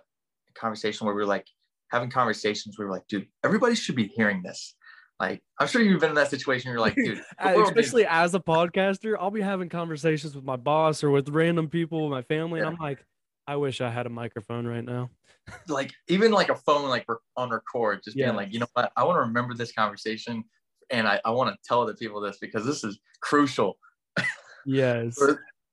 conversation 0.56 1.06
where 1.06 1.16
we 1.16 1.22
were 1.22 1.28
like 1.28 1.48
having 1.90 2.10
conversations. 2.10 2.78
We 2.78 2.86
were 2.86 2.92
like, 2.92 3.08
dude, 3.08 3.28
everybody 3.44 3.76
should 3.76 3.96
be 3.96 4.08
hearing 4.08 4.42
this. 4.42 4.76
Like, 5.20 5.44
I'm 5.60 5.68
sure 5.68 5.82
you've 5.82 6.00
been 6.00 6.10
in 6.10 6.16
that 6.16 6.32
situation. 6.32 6.72
You're 6.72 6.80
like, 6.80 6.96
dude, 6.96 7.22
especially 7.40 8.08
as 8.08 8.34
a 8.34 8.40
podcaster, 8.40 9.16
I'll 9.20 9.30
be 9.30 9.42
having 9.42 9.70
conversations 9.70 10.36
with 10.36 10.44
my 10.44 10.56
boss 10.56 11.04
or 11.04 11.12
with 11.12 11.30
random 11.30 11.70
people, 11.70 12.10
with 12.10 12.12
my 12.12 12.24
family, 12.24 12.60
yeah. 12.60 12.68
and 12.68 12.76
I'm 12.76 12.82
like, 12.82 13.06
I 13.48 13.56
wish 13.58 13.82
I 13.82 13.90
had 13.90 14.08
a 14.08 14.10
microphone 14.10 14.66
right 14.66 14.84
now. 14.84 15.12
like, 15.68 15.92
even 16.08 16.32
like 16.32 16.50
a 16.50 16.56
phone, 16.56 16.90
like 16.90 17.06
on 17.38 17.52
record, 17.52 18.02
just 18.04 18.18
being 18.18 18.36
like, 18.36 18.52
you 18.52 18.60
know 18.60 18.68
what, 18.74 18.92
I 18.98 19.04
want 19.04 19.18
to 19.18 19.22
remember 19.22 19.54
this 19.54 19.72
conversation, 19.72 20.44
and 20.90 21.08
I, 21.08 21.22
I 21.24 21.30
want 21.30 21.52
to 21.52 21.58
tell 21.68 21.86
the 21.86 21.94
people 21.94 22.20
this 22.20 22.38
because 22.42 22.66
this 22.66 22.84
is 22.84 23.00
crucial. 23.22 23.78
Yes. 24.64 25.18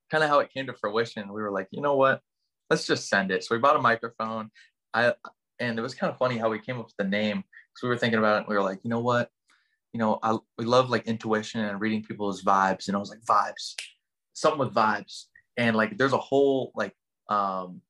kind 0.09 0.23
of 0.23 0.31
how 0.31 0.39
it 0.39 0.51
came 0.51 0.65
to 0.65 0.73
fruition. 0.73 1.31
We 1.31 1.43
were 1.43 1.51
like, 1.51 1.67
you 1.69 1.79
know 1.79 1.95
what, 1.95 2.21
let's 2.69 2.85
just 2.85 3.09
send 3.09 3.31
it. 3.31 3.43
So 3.43 3.55
we 3.55 3.59
bought 3.59 3.75
a 3.75 3.81
microphone. 3.81 4.51
I 4.93 5.13
and 5.59 5.77
it 5.77 5.81
was 5.81 5.93
kind 5.93 6.11
of 6.11 6.17
funny 6.17 6.37
how 6.37 6.49
we 6.49 6.59
came 6.59 6.79
up 6.79 6.85
with 6.85 6.95
the 6.97 7.03
name 7.03 7.37
because 7.37 7.83
we 7.83 7.89
were 7.89 7.97
thinking 7.97 8.19
about 8.19 8.41
it. 8.41 8.49
we 8.49 8.55
were 8.55 8.63
like, 8.63 8.79
you 8.83 8.89
know 8.89 9.01
what, 9.01 9.29
you 9.93 9.99
know, 9.99 10.19
I 10.23 10.37
we 10.57 10.65
love 10.65 10.89
like 10.89 11.07
intuition 11.07 11.61
and 11.61 11.81
reading 11.81 12.03
people's 12.03 12.43
vibes. 12.43 12.87
And 12.87 12.95
I 12.95 12.99
was 12.99 13.09
like, 13.09 13.21
vibes, 13.21 13.75
something 14.33 14.59
with 14.59 14.73
vibes. 14.73 15.25
And 15.57 15.75
like, 15.75 15.97
there's 15.97 16.13
a 16.13 16.17
whole 16.17 16.71
like 16.75 16.93
um, 17.29 17.81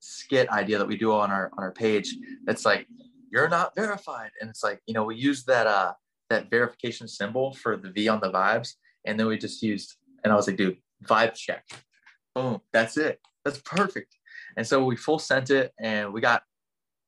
skit 0.00 0.48
idea 0.48 0.78
that 0.78 0.88
we 0.88 0.96
do 0.96 1.12
on 1.12 1.30
our 1.30 1.50
on 1.56 1.64
our 1.64 1.72
page. 1.72 2.16
That's 2.44 2.64
like, 2.64 2.86
you're 3.30 3.48
not 3.48 3.74
verified, 3.74 4.30
and 4.40 4.48
it's 4.48 4.62
like, 4.62 4.80
you 4.86 4.94
know, 4.94 5.04
we 5.04 5.16
use 5.16 5.44
that 5.44 5.66
uh 5.66 5.92
that 6.30 6.50
verification 6.50 7.08
symbol 7.08 7.52
for 7.52 7.76
the 7.76 7.90
V 7.90 8.08
on 8.08 8.20
the 8.20 8.30
vibes, 8.30 8.74
and 9.04 9.18
then 9.18 9.26
we 9.26 9.36
just 9.36 9.62
used. 9.62 9.96
And 10.22 10.32
I 10.32 10.36
was 10.36 10.46
like, 10.46 10.56
dude, 10.56 10.78
vibe 11.04 11.34
check. 11.34 11.64
Boom, 12.34 12.60
that's 12.72 12.96
it. 12.96 13.20
That's 13.44 13.58
perfect. 13.58 14.16
And 14.56 14.66
so 14.66 14.84
we 14.84 14.96
full 14.96 15.18
sent 15.18 15.50
it, 15.50 15.72
and 15.78 16.12
we 16.12 16.20
got 16.20 16.42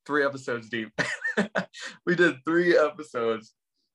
three 0.07 0.25
episodes 0.25 0.69
deep. 0.69 0.91
we 2.07 2.15
did 2.15 2.37
three 2.45 2.77
episodes 2.77 3.55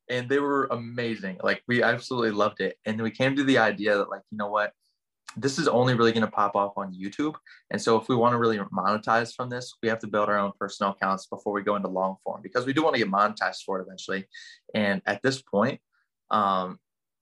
and 0.09 0.27
they 0.27 0.39
were 0.39 0.67
amazing. 0.71 1.39
Like 1.41 1.63
we 1.67 1.81
absolutely 1.81 2.31
loved 2.31 2.59
it. 2.59 2.77
And 2.85 3.01
we 3.01 3.11
came 3.11 3.35
to 3.35 3.43
the 3.43 3.57
idea 3.57 3.97
that 3.97 4.09
like, 4.09 4.21
you 4.29 4.37
know 4.37 4.49
what, 4.49 4.73
this 5.37 5.57
is 5.57 5.69
only 5.69 5.93
really 5.93 6.11
going 6.11 6.25
to 6.25 6.31
pop 6.31 6.55
off 6.55 6.73
on 6.75 6.93
YouTube. 6.93 7.35
And 7.71 7.81
so 7.81 7.97
if 7.97 8.09
we 8.09 8.15
want 8.17 8.33
to 8.33 8.37
really 8.37 8.57
monetize 8.57 9.33
from 9.33 9.49
this, 9.49 9.73
we 9.81 9.87
have 9.87 9.99
to 9.99 10.07
build 10.07 10.27
our 10.27 10.37
own 10.37 10.51
personal 10.59 10.91
accounts 10.91 11.27
before 11.27 11.53
we 11.53 11.63
go 11.63 11.77
into 11.77 11.87
long 11.87 12.17
form 12.23 12.41
because 12.43 12.65
we 12.65 12.73
do 12.73 12.83
want 12.83 12.95
to 12.95 12.99
get 12.99 13.09
monetized 13.09 13.63
for 13.65 13.79
it 13.79 13.83
eventually. 13.83 14.27
And 14.75 15.01
at 15.05 15.21
this 15.23 15.41
point, 15.41 15.79
um, 16.29 16.79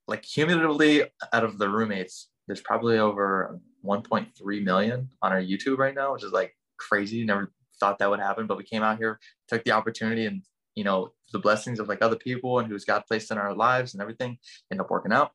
like 0.08 0.22
cumulatively 0.22 1.04
out 1.32 1.44
of 1.44 1.58
the 1.58 1.68
roommates, 1.68 2.28
there's 2.48 2.60
probably 2.60 2.98
over 2.98 3.60
1.3 3.84 4.64
million 4.64 5.08
on 5.22 5.32
our 5.32 5.42
YouTube 5.42 5.78
right 5.78 5.94
now, 5.94 6.12
which 6.12 6.24
is 6.24 6.32
like 6.32 6.54
crazy. 6.78 7.24
Never 7.24 7.52
thought 7.78 7.98
that 7.98 8.10
would 8.10 8.20
happen, 8.20 8.46
but 8.46 8.58
we 8.58 8.64
came 8.64 8.82
out 8.82 8.98
here, 8.98 9.18
took 9.48 9.64
the 9.64 9.72
opportunity 9.72 10.26
and 10.26 10.42
you 10.74 10.84
know, 10.84 11.12
the 11.32 11.38
blessings 11.38 11.78
of 11.78 11.88
like 11.88 12.02
other 12.02 12.16
people 12.16 12.58
and 12.58 12.68
who's 12.68 12.84
God 12.84 13.04
placed 13.06 13.30
in 13.30 13.38
our 13.38 13.54
lives 13.54 13.94
and 13.94 14.00
everything 14.00 14.38
end 14.70 14.80
up 14.80 14.90
working 14.90 15.12
out. 15.12 15.32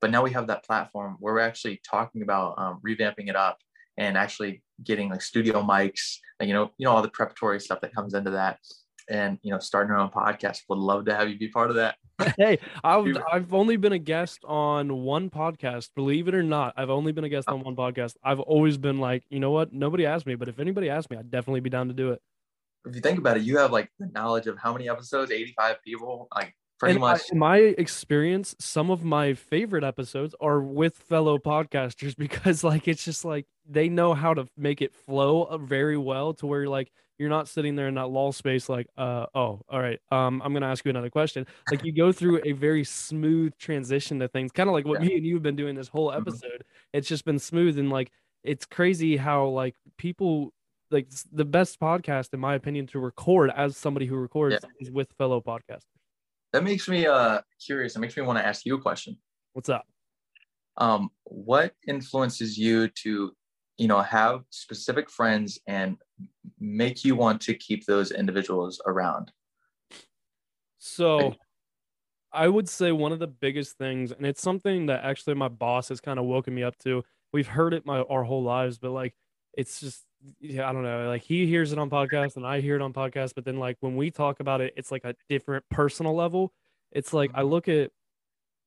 But 0.00 0.10
now 0.10 0.22
we 0.22 0.30
have 0.32 0.46
that 0.46 0.64
platform 0.64 1.16
where 1.20 1.34
we're 1.34 1.40
actually 1.40 1.80
talking 1.88 2.22
about 2.22 2.54
um, 2.58 2.80
revamping 2.86 3.28
it 3.28 3.36
up 3.36 3.58
and 3.98 4.16
actually 4.16 4.62
getting 4.84 5.10
like 5.10 5.22
studio 5.22 5.62
mics 5.62 6.18
and 6.38 6.48
you 6.48 6.54
know, 6.54 6.70
you 6.78 6.84
know, 6.84 6.92
all 6.92 7.02
the 7.02 7.08
preparatory 7.08 7.60
stuff 7.60 7.80
that 7.80 7.94
comes 7.94 8.14
into 8.14 8.30
that. 8.30 8.58
And 9.08 9.38
you 9.42 9.52
know, 9.52 9.58
starting 9.58 9.92
our 9.92 9.98
own 9.98 10.10
podcast. 10.10 10.62
Would 10.68 10.78
love 10.78 11.04
to 11.04 11.14
have 11.14 11.28
you 11.28 11.38
be 11.38 11.48
part 11.48 11.70
of 11.70 11.76
that. 11.76 11.96
hey, 12.38 12.58
I've 12.82 13.16
I've 13.32 13.54
only 13.54 13.76
been 13.76 13.92
a 13.92 13.98
guest 13.98 14.40
on 14.44 15.02
one 15.02 15.30
podcast. 15.30 15.90
Believe 15.94 16.28
it 16.28 16.34
or 16.34 16.42
not, 16.42 16.74
I've 16.76 16.90
only 16.90 17.12
been 17.12 17.24
a 17.24 17.28
guest 17.28 17.48
on 17.48 17.62
one 17.62 17.76
podcast. 17.76 18.16
I've 18.24 18.40
always 18.40 18.78
been 18.78 18.98
like, 18.98 19.24
you 19.28 19.38
know 19.38 19.50
what? 19.50 19.72
Nobody 19.72 20.06
asked 20.06 20.26
me, 20.26 20.34
but 20.34 20.48
if 20.48 20.58
anybody 20.58 20.90
asked 20.90 21.10
me, 21.10 21.16
I'd 21.16 21.30
definitely 21.30 21.60
be 21.60 21.70
down 21.70 21.88
to 21.88 21.94
do 21.94 22.10
it 22.10 22.20
if 22.86 22.94
you 22.94 23.00
think 23.00 23.18
about 23.18 23.36
it, 23.36 23.42
you 23.42 23.58
have 23.58 23.72
like 23.72 23.90
the 23.98 24.06
knowledge 24.06 24.46
of 24.46 24.58
how 24.58 24.72
many 24.72 24.88
episodes, 24.88 25.30
85 25.30 25.82
people, 25.82 26.28
like 26.34 26.54
pretty 26.78 26.92
and 26.92 27.00
much. 27.00 27.30
in 27.30 27.38
my 27.38 27.58
experience, 27.58 28.54
some 28.58 28.90
of 28.90 29.02
my 29.02 29.34
favorite 29.34 29.84
episodes 29.84 30.34
are 30.40 30.60
with 30.60 30.96
fellow 30.96 31.38
podcasters 31.38 32.16
because 32.18 32.62
like 32.62 32.86
it's 32.88 33.04
just 33.04 33.24
like 33.24 33.46
they 33.68 33.88
know 33.88 34.14
how 34.14 34.34
to 34.34 34.46
make 34.56 34.80
it 34.80 34.94
flow 34.94 35.42
uh, 35.44 35.58
very 35.58 35.96
well 35.96 36.32
to 36.34 36.46
where 36.46 36.62
you're 36.62 36.70
like 36.70 36.92
you're 37.18 37.28
not 37.28 37.48
sitting 37.48 37.76
there 37.76 37.88
in 37.88 37.94
that 37.94 38.08
lull 38.08 38.32
space 38.32 38.68
like 38.68 38.86
uh 38.96 39.26
oh 39.34 39.60
all 39.68 39.80
right 39.80 40.00
um 40.10 40.40
i'm 40.44 40.52
gonna 40.52 40.66
ask 40.66 40.84
you 40.84 40.90
another 40.90 41.10
question 41.10 41.46
like 41.70 41.84
you 41.84 41.92
go 41.92 42.12
through 42.12 42.40
a 42.44 42.52
very 42.52 42.84
smooth 42.84 43.52
transition 43.58 44.18
to 44.18 44.28
things 44.28 44.52
kind 44.52 44.68
of 44.68 44.74
like 44.74 44.86
what 44.86 45.00
yeah. 45.00 45.08
me 45.08 45.14
and 45.16 45.26
you 45.26 45.34
have 45.34 45.42
been 45.42 45.56
doing 45.56 45.74
this 45.74 45.88
whole 45.88 46.10
mm-hmm. 46.10 46.20
episode 46.20 46.50
mm-hmm. 46.50 46.96
it's 46.98 47.08
just 47.08 47.24
been 47.24 47.38
smooth 47.38 47.78
and 47.78 47.90
like 47.90 48.10
it's 48.44 48.66
crazy 48.66 49.16
how 49.16 49.46
like 49.46 49.74
people 49.98 50.52
like 50.90 51.08
the 51.32 51.44
best 51.44 51.80
podcast 51.80 52.32
in 52.32 52.40
my 52.40 52.54
opinion 52.54 52.86
to 52.86 52.98
record 52.98 53.50
as 53.56 53.76
somebody 53.76 54.06
who 54.06 54.16
records 54.16 54.56
yeah. 54.62 54.68
is 54.80 54.90
with 54.90 55.08
fellow 55.18 55.40
podcasters 55.40 55.80
that 56.52 56.62
makes 56.62 56.88
me 56.88 57.06
uh 57.06 57.40
curious 57.64 57.96
it 57.96 57.98
makes 57.98 58.16
me 58.16 58.22
want 58.22 58.38
to 58.38 58.46
ask 58.46 58.64
you 58.64 58.74
a 58.76 58.80
question 58.80 59.16
what's 59.54 59.68
up 59.68 59.84
um 60.76 61.08
what 61.24 61.72
influences 61.88 62.56
you 62.56 62.88
to 62.88 63.32
you 63.78 63.88
know 63.88 64.00
have 64.00 64.42
specific 64.50 65.10
friends 65.10 65.58
and 65.66 65.96
make 66.58 67.04
you 67.04 67.14
want 67.14 67.40
to 67.40 67.54
keep 67.54 67.84
those 67.86 68.10
individuals 68.10 68.80
around 68.86 69.32
so 70.78 71.34
i 72.32 72.48
would 72.48 72.68
say 72.68 72.92
one 72.92 73.12
of 73.12 73.18
the 73.18 73.26
biggest 73.26 73.76
things 73.76 74.12
and 74.12 74.26
it's 74.26 74.42
something 74.42 74.86
that 74.86 75.04
actually 75.04 75.34
my 75.34 75.48
boss 75.48 75.88
has 75.88 76.00
kind 76.00 76.18
of 76.18 76.24
woken 76.24 76.54
me 76.54 76.62
up 76.62 76.76
to 76.78 77.04
we've 77.32 77.48
heard 77.48 77.74
it 77.74 77.84
my 77.84 78.00
our 78.02 78.24
whole 78.24 78.42
lives 78.42 78.78
but 78.78 78.90
like 78.90 79.14
it's 79.56 79.80
just 79.80 80.06
yeah, 80.40 80.68
I 80.68 80.72
don't 80.72 80.82
know. 80.82 81.08
Like 81.08 81.22
he 81.22 81.46
hears 81.46 81.72
it 81.72 81.78
on 81.78 81.90
podcast 81.90 82.36
and 82.36 82.46
I 82.46 82.60
hear 82.60 82.76
it 82.76 82.82
on 82.82 82.92
podcast, 82.92 83.34
but 83.34 83.44
then 83.44 83.58
like 83.58 83.76
when 83.80 83.96
we 83.96 84.10
talk 84.10 84.40
about 84.40 84.60
it, 84.60 84.74
it's 84.76 84.90
like 84.90 85.04
a 85.04 85.14
different 85.28 85.64
personal 85.70 86.14
level. 86.14 86.52
It's 86.92 87.12
like 87.12 87.30
I 87.34 87.40
mm-hmm. 87.40 87.50
look 87.50 87.68
at 87.68 87.90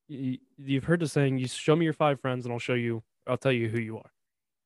you've 0.08 0.84
heard 0.84 1.00
the 1.00 1.08
saying, 1.08 1.38
you 1.38 1.48
show 1.48 1.76
me 1.76 1.86
your 1.86 1.94
five 1.94 2.20
friends 2.20 2.46
and 2.46 2.54
I'll 2.54 2.60
show 2.60 2.74
you, 2.74 3.04
I'll 3.28 3.38
tell 3.38 3.52
you 3.52 3.70
who 3.70 3.80
you 3.80 3.98
are. 3.98 4.12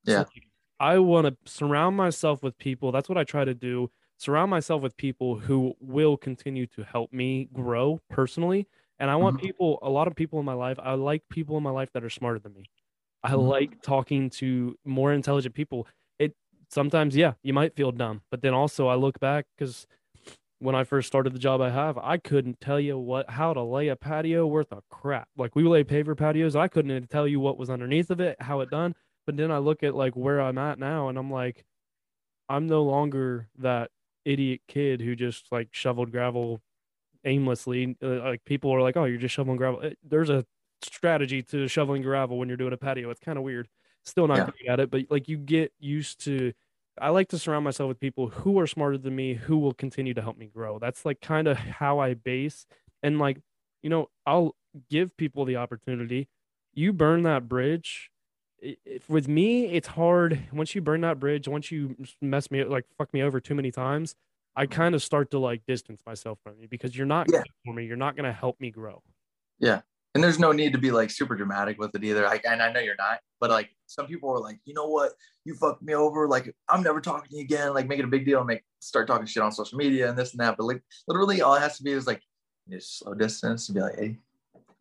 Yeah. 0.06 0.14
So, 0.14 0.20
like, 0.20 0.44
I 0.84 1.00
want 1.00 1.28
to 1.28 1.52
surround 1.52 1.96
myself 1.96 2.44
with 2.44 2.58
people. 2.58 2.92
That's 2.92 3.08
what 3.08 3.18
I 3.18 3.24
try 3.24 3.46
to 3.46 3.54
do. 3.54 3.90
Surround 4.18 4.52
myself 4.52 4.82
with 4.82 4.98
people 4.98 5.40
who 5.40 5.76
will 5.80 6.18
continue 6.18 6.68
to 6.68 6.84
help 6.84 7.14
me 7.14 7.46
grow 7.54 8.02
personally. 8.10 8.68
And 9.00 9.10
I 9.10 9.16
want 9.16 9.38
Mhm. 9.38 9.38
people, 9.38 9.80
a 9.82 9.90
lot 9.90 10.08
of 10.08 10.16
people 10.16 10.40
in 10.40 10.46
my 10.46 10.54
life, 10.54 10.78
I 10.82 10.94
like 10.96 11.24
people 11.30 11.58
in 11.58 11.64
my 11.64 11.72
life 11.72 11.90
that 11.94 12.04
are 12.04 12.10
smarter 12.10 12.40
than 12.40 12.54
me. 12.54 12.66
I 13.24 13.34
Mhm. 13.34 13.54
like 13.54 13.82
talking 13.84 14.30
to 14.32 14.78
more 14.86 15.14
intelligent 15.14 15.56
people. 15.56 15.88
It 16.20 16.36
sometimes, 16.70 17.16
yeah, 17.16 17.36
you 17.44 17.54
might 17.54 17.76
feel 17.76 17.92
dumb, 17.92 18.24
but 18.32 18.42
then 18.42 18.54
also 18.56 18.88
I 18.88 18.96
look 18.96 19.20
back 19.20 19.48
because 19.58 19.88
when 20.60 20.76
I 20.76 20.84
first 20.84 21.08
started 21.08 21.34
the 21.34 21.40
job 21.40 21.62
I 21.62 21.70
have, 21.70 21.98
I 21.98 22.18
couldn't 22.18 22.62
tell 22.62 22.80
you 22.80 22.98
what 22.98 23.30
how 23.30 23.54
to 23.54 23.62
lay 23.64 23.90
a 23.90 23.96
patio 23.96 24.48
worth 24.48 24.72
of 24.72 24.88
crap. 24.90 25.30
Like 25.38 25.56
we 25.56 25.64
lay 25.64 25.84
paver 25.84 26.18
patios, 26.18 26.56
I 26.56 26.68
couldn't 26.68 27.10
tell 27.10 27.28
you 27.28 27.40
what 27.40 27.58
was 27.58 27.70
underneath 27.70 28.10
of 28.12 28.20
it, 28.22 28.42
how 28.42 28.62
it 28.62 28.70
done. 28.70 28.96
But 29.26 29.38
then 29.38 29.52
I 29.52 29.60
look 29.60 29.84
at 29.84 29.96
like 29.96 30.16
where 30.16 30.42
I'm 30.42 30.58
at 30.58 30.80
now, 30.80 31.10
and 31.10 31.18
I'm 31.18 31.32
like, 31.32 31.66
I'm 32.50 32.68
no 32.68 32.84
longer 32.84 33.50
that 33.58 33.92
idiot 34.26 34.62
kid 34.68 35.02
who 35.02 35.16
just 35.16 35.52
like 35.52 35.70
shoveled 35.74 36.12
gravel 36.12 36.62
aimlessly. 37.26 37.98
Uh, 38.02 38.20
like 38.22 38.46
people 38.46 38.72
are 38.72 38.82
like, 38.82 38.98
"Oh, 38.98 39.06
you're 39.06 39.18
just 39.20 39.36
shoveling 39.36 39.58
gravel." 39.58 39.92
There's 40.04 40.30
a 40.30 40.46
strategy 40.84 41.44
to 41.44 41.68
shoveling 41.68 42.02
gravel 42.02 42.38
when 42.38 42.48
you're 42.50 42.58
doing 42.58 42.74
a 42.74 42.78
patio. 42.78 43.10
It's 43.10 43.20
kind 43.20 43.38
of 43.38 43.44
weird. 43.44 43.70
Still 44.06 44.28
not 44.28 44.46
Yeah. 44.46 44.46
good 44.46 44.68
at 44.68 44.80
it, 44.80 44.92
but 44.92 45.04
like 45.10 45.28
you 45.30 45.38
get 45.38 45.74
used 45.80 46.22
to. 46.26 46.54
I 47.00 47.10
like 47.10 47.30
to 47.30 47.40
surround 47.40 47.64
myself 47.66 47.88
with 47.90 48.00
people 48.00 48.30
who 48.30 48.60
are 48.60 48.68
smarter 48.68 48.98
than 49.00 49.16
me, 49.16 49.34
who 49.34 49.58
will 49.58 49.74
continue 49.74 50.14
to 50.14 50.22
help 50.22 50.38
me 50.38 50.48
grow. 50.48 50.78
That's 50.80 51.06
like 51.06 51.22
kind 51.22 51.48
of 51.48 51.58
how 51.58 52.00
I 52.00 52.14
base 52.14 52.68
and 53.02 53.18
like, 53.20 53.40
you 53.82 53.90
know, 53.90 54.10
I'll 54.28 54.56
give 54.90 55.18
people 55.18 55.46
the 55.46 55.56
opportunity. 55.58 56.30
You 56.74 56.94
burn 56.94 57.24
that 57.24 57.50
bridge. 57.50 58.12
I- 58.64 58.78
If 58.86 59.10
with 59.10 59.28
me, 59.28 59.66
it's 59.66 59.88
hard. 59.88 60.40
Once 60.52 60.76
you 60.76 60.82
burn 60.82 61.02
that 61.02 61.20
bridge, 61.20 61.48
once 61.48 61.72
you 61.72 61.96
mess 62.22 62.52
me 62.52 62.64
like 62.64 62.86
fuck 62.98 63.14
me 63.14 63.22
over 63.22 63.40
too 63.40 63.56
many 63.56 63.72
times, 63.72 64.16
I 64.56 64.66
mm-hmm. 64.66 64.74
kind 64.74 64.96
of 64.96 65.04
start 65.04 65.32
to 65.32 65.40
like 65.40 65.66
distance 65.68 66.02
myself 66.06 66.40
from 66.44 66.54
you 66.60 66.68
because 66.68 66.96
you're 66.96 67.08
not 67.08 67.28
Yeah. 67.32 67.44
for 67.66 67.74
me. 67.74 67.86
You're 67.86 67.98
not 67.98 68.16
gonna 68.16 68.34
help 68.34 68.60
me 68.60 68.72
grow. 68.72 69.02
Yeah. 69.60 69.82
And 70.16 70.24
there's 70.24 70.38
no 70.38 70.52
need 70.52 70.74
to 70.74 70.80
be 70.80 70.92
like 70.92 71.10
super 71.10 71.36
dramatic 71.36 71.80
with 71.80 71.96
it 71.96 72.04
either. 72.04 72.28
I, 72.28 72.40
and 72.46 72.62
I 72.62 72.72
know 72.72 72.80
you're 72.80 72.96
not, 73.00 73.20
but 73.40 73.50
like 73.50 73.72
some 73.88 74.06
people 74.06 74.30
are 74.30 74.40
like, 74.40 74.60
you 74.64 74.76
know 74.76 74.86
what, 74.86 75.14
you 75.44 75.56
fucked 75.56 75.82
me 75.82 75.96
over. 75.96 76.28
Like 76.28 76.56
I'm 76.70 76.84
never 76.84 77.02
talking 77.02 77.30
to 77.30 77.38
you 77.38 77.44
again. 77.44 77.74
Like 77.74 77.88
make 77.88 77.98
it 77.98 78.06
a 78.06 78.10
big 78.10 78.26
deal 78.26 78.38
and 78.40 78.48
make 78.48 78.62
start 78.80 79.08
talking 79.08 79.26
shit 79.26 79.42
on 79.42 79.52
social 79.52 79.78
media 79.78 80.10
and 80.10 80.18
this 80.18 80.32
and 80.32 80.40
that. 80.40 80.56
But 80.58 80.66
like 80.66 80.84
literally, 81.08 81.42
all 81.42 81.56
it 81.56 81.62
has 81.62 81.78
to 81.78 81.84
be 81.84 81.92
is 81.92 82.06
like 82.06 82.22
just 82.70 83.00
slow 83.00 83.16
distance 83.16 83.70
and 83.70 83.76
be 83.76 83.82
like, 83.82 83.98
hey, 83.98 84.18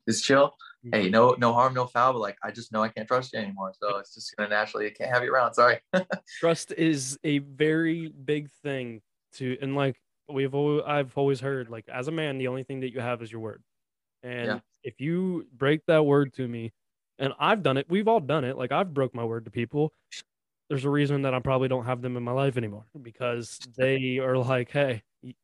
just 0.08 0.24
chill. 0.24 0.54
Hey, 0.90 1.08
no, 1.08 1.34
no 1.38 1.52
harm, 1.52 1.74
no 1.74 1.86
foul. 1.86 2.14
But 2.14 2.18
like 2.20 2.36
I 2.42 2.50
just 2.50 2.72
know 2.72 2.82
I 2.82 2.88
can't 2.88 3.06
trust 3.08 3.32
you 3.32 3.38
anymore. 3.38 3.72
So 3.80 3.98
it's 3.98 4.14
just 4.14 4.34
gonna 4.36 4.48
naturally, 4.48 4.86
I 4.86 4.90
can't 4.90 5.10
have 5.10 5.22
you 5.24 5.32
around. 5.32 5.54
Sorry. 5.54 5.80
trust 6.38 6.72
is 6.72 7.18
a 7.24 7.38
very 7.38 8.08
big 8.08 8.50
thing 8.50 9.02
to 9.32 9.56
and 9.60 9.74
like 9.76 10.00
we've 10.28 10.54
always, 10.54 10.82
I've 10.86 11.16
always 11.18 11.40
heard 11.40 11.68
like 11.68 11.88
as 11.88 12.08
a 12.08 12.12
man 12.12 12.38
the 12.38 12.48
only 12.48 12.62
thing 12.62 12.80
that 12.80 12.92
you 12.92 13.00
have 13.00 13.22
is 13.22 13.30
your 13.30 13.40
word. 13.40 13.62
And 14.22 14.50
Yeah. 14.50 14.62
if 14.84 15.00
you 15.00 15.48
break 15.52 15.86
that 15.86 16.06
word 16.06 16.34
to 16.34 16.48
me 16.48 16.72
and 17.18 17.34
I've 17.38 17.62
done 17.62 17.78
it, 17.78 17.88
we've 17.90 18.08
all 18.08 18.20
done 18.20 18.44
it. 18.44 18.58
Like 18.58 18.72
I've 18.72 18.94
broke 18.94 19.14
my 19.14 19.24
word 19.24 19.46
to 19.46 19.50
people. 19.50 19.94
There's 20.70 20.84
a 20.86 20.90
reason 20.90 21.22
that 21.22 21.34
I 21.34 21.40
probably 21.40 21.68
don't 21.68 21.86
have 21.86 22.02
them 22.02 22.16
in 22.16 22.22
my 22.24 22.32
life 22.32 22.56
anymore 22.56 22.86
because 23.02 23.60
they 23.78 24.18
are 24.18 24.38
like, 24.38 24.70
"Hey, 24.70 25.02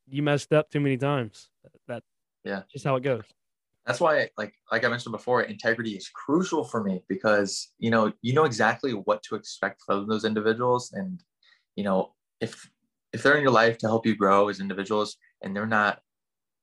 you 0.09 0.22
messed 0.22 0.53
up 0.53 0.70
too 0.70 0.80
many 0.80 0.97
times." 0.99 1.51
That 1.89 2.05
Yeah. 2.45 2.64
just 2.70 2.84
how 2.84 2.97
it 2.97 3.03
goes. 3.03 3.24
That's 3.89 4.01
why 4.01 4.28
like 4.36 4.53
like 4.70 4.84
i 4.84 4.89
mentioned 4.89 5.12
before 5.12 5.43
integrity 5.43 5.93
is 5.93 6.11
crucial 6.11 6.62
for 6.62 6.84
me 6.84 7.03
because 7.09 7.72
you 7.78 7.91
know 7.91 8.12
you 8.20 8.34
know 8.34 8.45
exactly 8.45 8.93
what 8.93 9.22
to 9.22 9.34
expect 9.34 9.80
from 9.84 10.07
those 10.07 10.26
individuals. 10.26 10.93
And 10.93 11.22
you 11.74 11.84
know 11.84 12.12
if 12.39 12.70
if 13.14 13.22
they're 13.22 13.36
in 13.36 13.43
your 13.43 13.51
life 13.51 13.78
to 13.78 13.86
help 13.86 14.05
you 14.05 14.14
grow 14.14 14.49
as 14.49 14.61
individuals 14.61 15.16
and 15.43 15.57
they're 15.57 15.66
not 15.66 16.01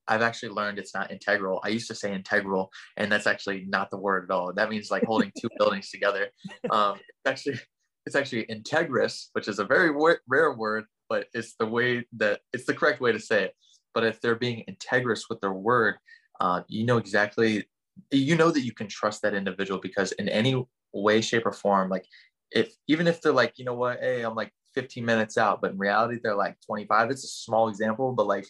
i've 0.06 0.22
actually 0.22 0.50
learned 0.50 0.78
it's 0.78 0.94
not 0.94 1.10
integral. 1.10 1.60
I 1.64 1.70
used 1.70 1.88
to 1.88 1.96
say 1.96 2.14
integral 2.14 2.70
and 2.96 3.10
that's 3.10 3.26
actually 3.26 3.64
not 3.66 3.90
the 3.90 3.98
word 3.98 4.30
at 4.30 4.34
all. 4.34 4.52
That 4.52 4.70
means 4.70 4.92
like 4.92 5.02
holding 5.02 5.32
two 5.36 5.48
buildings 5.58 5.90
together. 5.90 6.28
Um 6.70 6.94
it's 6.94 7.26
actually 7.26 7.60
it's 8.06 8.14
actually 8.14 8.44
integrous 8.46 9.30
which 9.32 9.48
is 9.48 9.58
a 9.58 9.64
very 9.64 9.90
rare 10.28 10.54
word 10.54 10.84
but 11.08 11.26
it's 11.34 11.54
the 11.58 11.66
way 11.66 12.06
that 12.18 12.38
it's 12.52 12.66
the 12.66 12.74
correct 12.74 13.00
way 13.00 13.10
to 13.10 13.18
say 13.18 13.42
it. 13.46 13.54
But 13.94 14.04
if 14.04 14.20
they're 14.20 14.36
being 14.36 14.62
integrous 14.70 15.22
with 15.28 15.40
their 15.40 15.52
word 15.52 15.96
uh, 16.40 16.62
you 16.68 16.84
know 16.84 16.98
exactly 16.98 17.64
you 18.10 18.36
know 18.36 18.50
that 18.50 18.60
you 18.60 18.72
can 18.72 18.88
trust 18.88 19.22
that 19.22 19.34
individual 19.34 19.80
because 19.80 20.12
in 20.12 20.28
any 20.28 20.64
way 20.92 21.20
shape 21.20 21.46
or 21.46 21.52
form 21.52 21.88
like 21.88 22.06
if 22.52 22.74
even 22.88 23.06
if 23.06 23.20
they're 23.20 23.32
like 23.32 23.58
you 23.58 23.64
know 23.64 23.74
what? 23.74 23.98
Hey 24.00 24.22
i'm 24.22 24.34
like 24.34 24.52
15 24.74 25.04
minutes 25.04 25.38
out 25.38 25.60
but 25.60 25.72
in 25.72 25.78
reality 25.78 26.18
they're 26.22 26.36
like 26.36 26.56
25 26.66 27.10
it's 27.10 27.24
a 27.24 27.28
small 27.28 27.68
example 27.68 28.12
but 28.12 28.26
like 28.26 28.46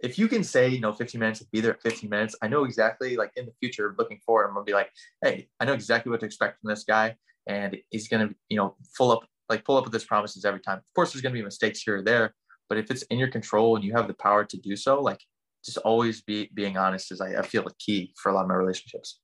if 0.00 0.18
you 0.18 0.26
can 0.26 0.42
say 0.42 0.68
you 0.68 0.80
know 0.80 0.92
15 0.92 1.20
minutes 1.20 1.42
be 1.52 1.60
there 1.60 1.74
at 1.74 1.82
15 1.82 2.10
minutes 2.10 2.34
i 2.42 2.48
know 2.48 2.64
exactly 2.64 3.16
like 3.16 3.30
in 3.36 3.46
the 3.46 3.52
future 3.60 3.94
looking 3.96 4.18
forward 4.26 4.46
i'm 4.46 4.54
gonna 4.54 4.64
be 4.64 4.72
like 4.72 4.90
hey 5.22 5.48
i 5.60 5.64
know 5.64 5.72
exactly 5.72 6.10
what 6.10 6.20
to 6.20 6.26
expect 6.26 6.60
from 6.60 6.68
this 6.70 6.82
guy 6.82 7.14
and 7.46 7.76
he's 7.90 8.08
gonna 8.08 8.30
you 8.48 8.56
know 8.56 8.74
full 8.96 9.12
up 9.12 9.24
like 9.48 9.64
pull 9.64 9.76
up 9.76 9.84
with 9.84 9.92
his 9.92 10.04
promises 10.04 10.44
every 10.44 10.60
time. 10.60 10.78
Of 10.78 10.94
course 10.94 11.12
there's 11.12 11.22
gonna 11.22 11.34
be 11.34 11.42
mistakes 11.42 11.82
here 11.82 11.98
or 11.98 12.02
there 12.02 12.34
but 12.68 12.78
if 12.78 12.90
it's 12.90 13.02
in 13.02 13.18
your 13.18 13.28
control 13.28 13.76
and 13.76 13.84
you 13.84 13.92
have 13.92 14.08
the 14.08 14.14
power 14.14 14.44
to 14.44 14.56
do 14.56 14.76
so 14.76 15.00
like 15.00 15.20
just 15.64 15.78
always 15.78 16.22
be 16.22 16.50
being 16.54 16.76
honest 16.76 17.12
is 17.12 17.20
I, 17.20 17.36
I 17.36 17.42
feel 17.42 17.66
a 17.66 17.74
key 17.78 18.14
for 18.16 18.30
a 18.30 18.34
lot 18.34 18.42
of 18.42 18.48
my 18.48 18.54
relationships. 18.54 19.20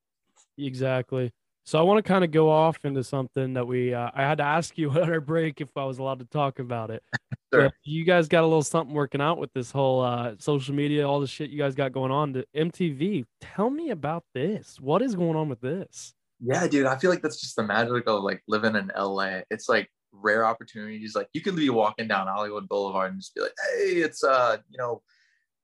Exactly. 0.58 1.32
So 1.64 1.78
I 1.78 1.82
want 1.82 2.04
to 2.04 2.08
kind 2.08 2.24
of 2.24 2.30
go 2.30 2.50
off 2.50 2.84
into 2.84 3.04
something 3.04 3.54
that 3.54 3.66
we 3.66 3.94
uh, 3.94 4.10
I 4.14 4.22
had 4.22 4.38
to 4.38 4.44
ask 4.44 4.76
you 4.76 4.90
at 5.00 5.08
our 5.08 5.20
break 5.20 5.60
if 5.60 5.76
I 5.76 5.84
was 5.84 5.98
allowed 5.98 6.20
to 6.20 6.24
talk 6.26 6.58
about 6.58 6.90
it. 6.90 7.02
Sure. 7.52 7.68
You 7.82 8.04
guys 8.04 8.28
got 8.28 8.44
a 8.44 8.46
little 8.46 8.62
something 8.62 8.94
working 8.94 9.20
out 9.20 9.38
with 9.38 9.52
this 9.52 9.72
whole 9.72 10.02
uh, 10.02 10.36
social 10.38 10.72
media, 10.72 11.08
all 11.08 11.18
the 11.18 11.26
shit 11.26 11.50
you 11.50 11.58
guys 11.58 11.74
got 11.74 11.90
going 11.90 12.12
on. 12.12 12.32
To 12.34 12.46
MTV, 12.56 13.24
tell 13.40 13.70
me 13.70 13.90
about 13.90 14.22
this. 14.34 14.78
What 14.78 15.02
is 15.02 15.16
going 15.16 15.34
on 15.34 15.48
with 15.48 15.60
this? 15.60 16.14
Yeah, 16.38 16.68
dude, 16.68 16.86
I 16.86 16.96
feel 16.96 17.10
like 17.10 17.22
that's 17.22 17.40
just 17.40 17.56
the 17.56 17.64
magic 17.64 18.06
of 18.06 18.22
like 18.22 18.44
living 18.46 18.76
in 18.76 18.92
LA. 18.96 19.40
It's 19.50 19.68
like 19.68 19.90
rare 20.12 20.46
opportunities. 20.46 21.16
Like 21.16 21.28
you 21.32 21.40
could 21.40 21.56
be 21.56 21.70
walking 21.70 22.06
down 22.06 22.28
Hollywood 22.28 22.68
Boulevard 22.68 23.10
and 23.10 23.20
just 23.20 23.34
be 23.34 23.40
like, 23.40 23.54
hey, 23.74 23.94
it's 23.94 24.22
uh, 24.22 24.58
you 24.68 24.78
know, 24.78 25.02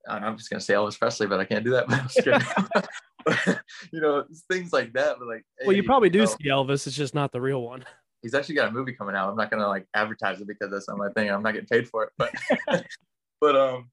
I'm 0.09 0.37
just 0.37 0.49
gonna 0.49 0.61
say 0.61 0.73
Elvis 0.73 0.97
Presley, 0.97 1.27
but 1.27 1.39
I 1.39 1.45
can't 1.45 1.63
do 1.63 1.71
that. 1.71 1.87
But 1.87 1.99
I'm 1.99 2.07
just 2.07 2.23
kidding. 2.23 3.57
you 3.91 4.01
know, 4.01 4.25
things 4.49 4.71
like 4.73 4.93
that. 4.93 5.17
But 5.19 5.27
like, 5.27 5.45
Well, 5.65 5.75
you 5.75 5.83
probably 5.83 6.09
do 6.09 6.19
know, 6.19 6.25
see 6.25 6.49
Elvis. 6.49 6.87
It's 6.87 6.95
just 6.95 7.13
not 7.13 7.31
the 7.31 7.41
real 7.41 7.61
one. 7.61 7.83
he's 8.21 8.33
actually 8.33 8.55
got 8.55 8.67
a 8.67 8.71
movie 8.71 8.93
coming 8.93 9.15
out. 9.15 9.29
I'm 9.29 9.35
not 9.35 9.51
gonna 9.51 9.67
like 9.67 9.87
advertise 9.93 10.41
it 10.41 10.47
because 10.47 10.71
that's 10.71 10.87
not 10.87 10.97
my 10.97 11.09
thing. 11.09 11.29
I'm 11.29 11.43
not 11.43 11.53
getting 11.53 11.67
paid 11.67 11.87
for 11.87 12.03
it. 12.03 12.09
But 12.17 12.33
but 13.41 13.55
um 13.55 13.89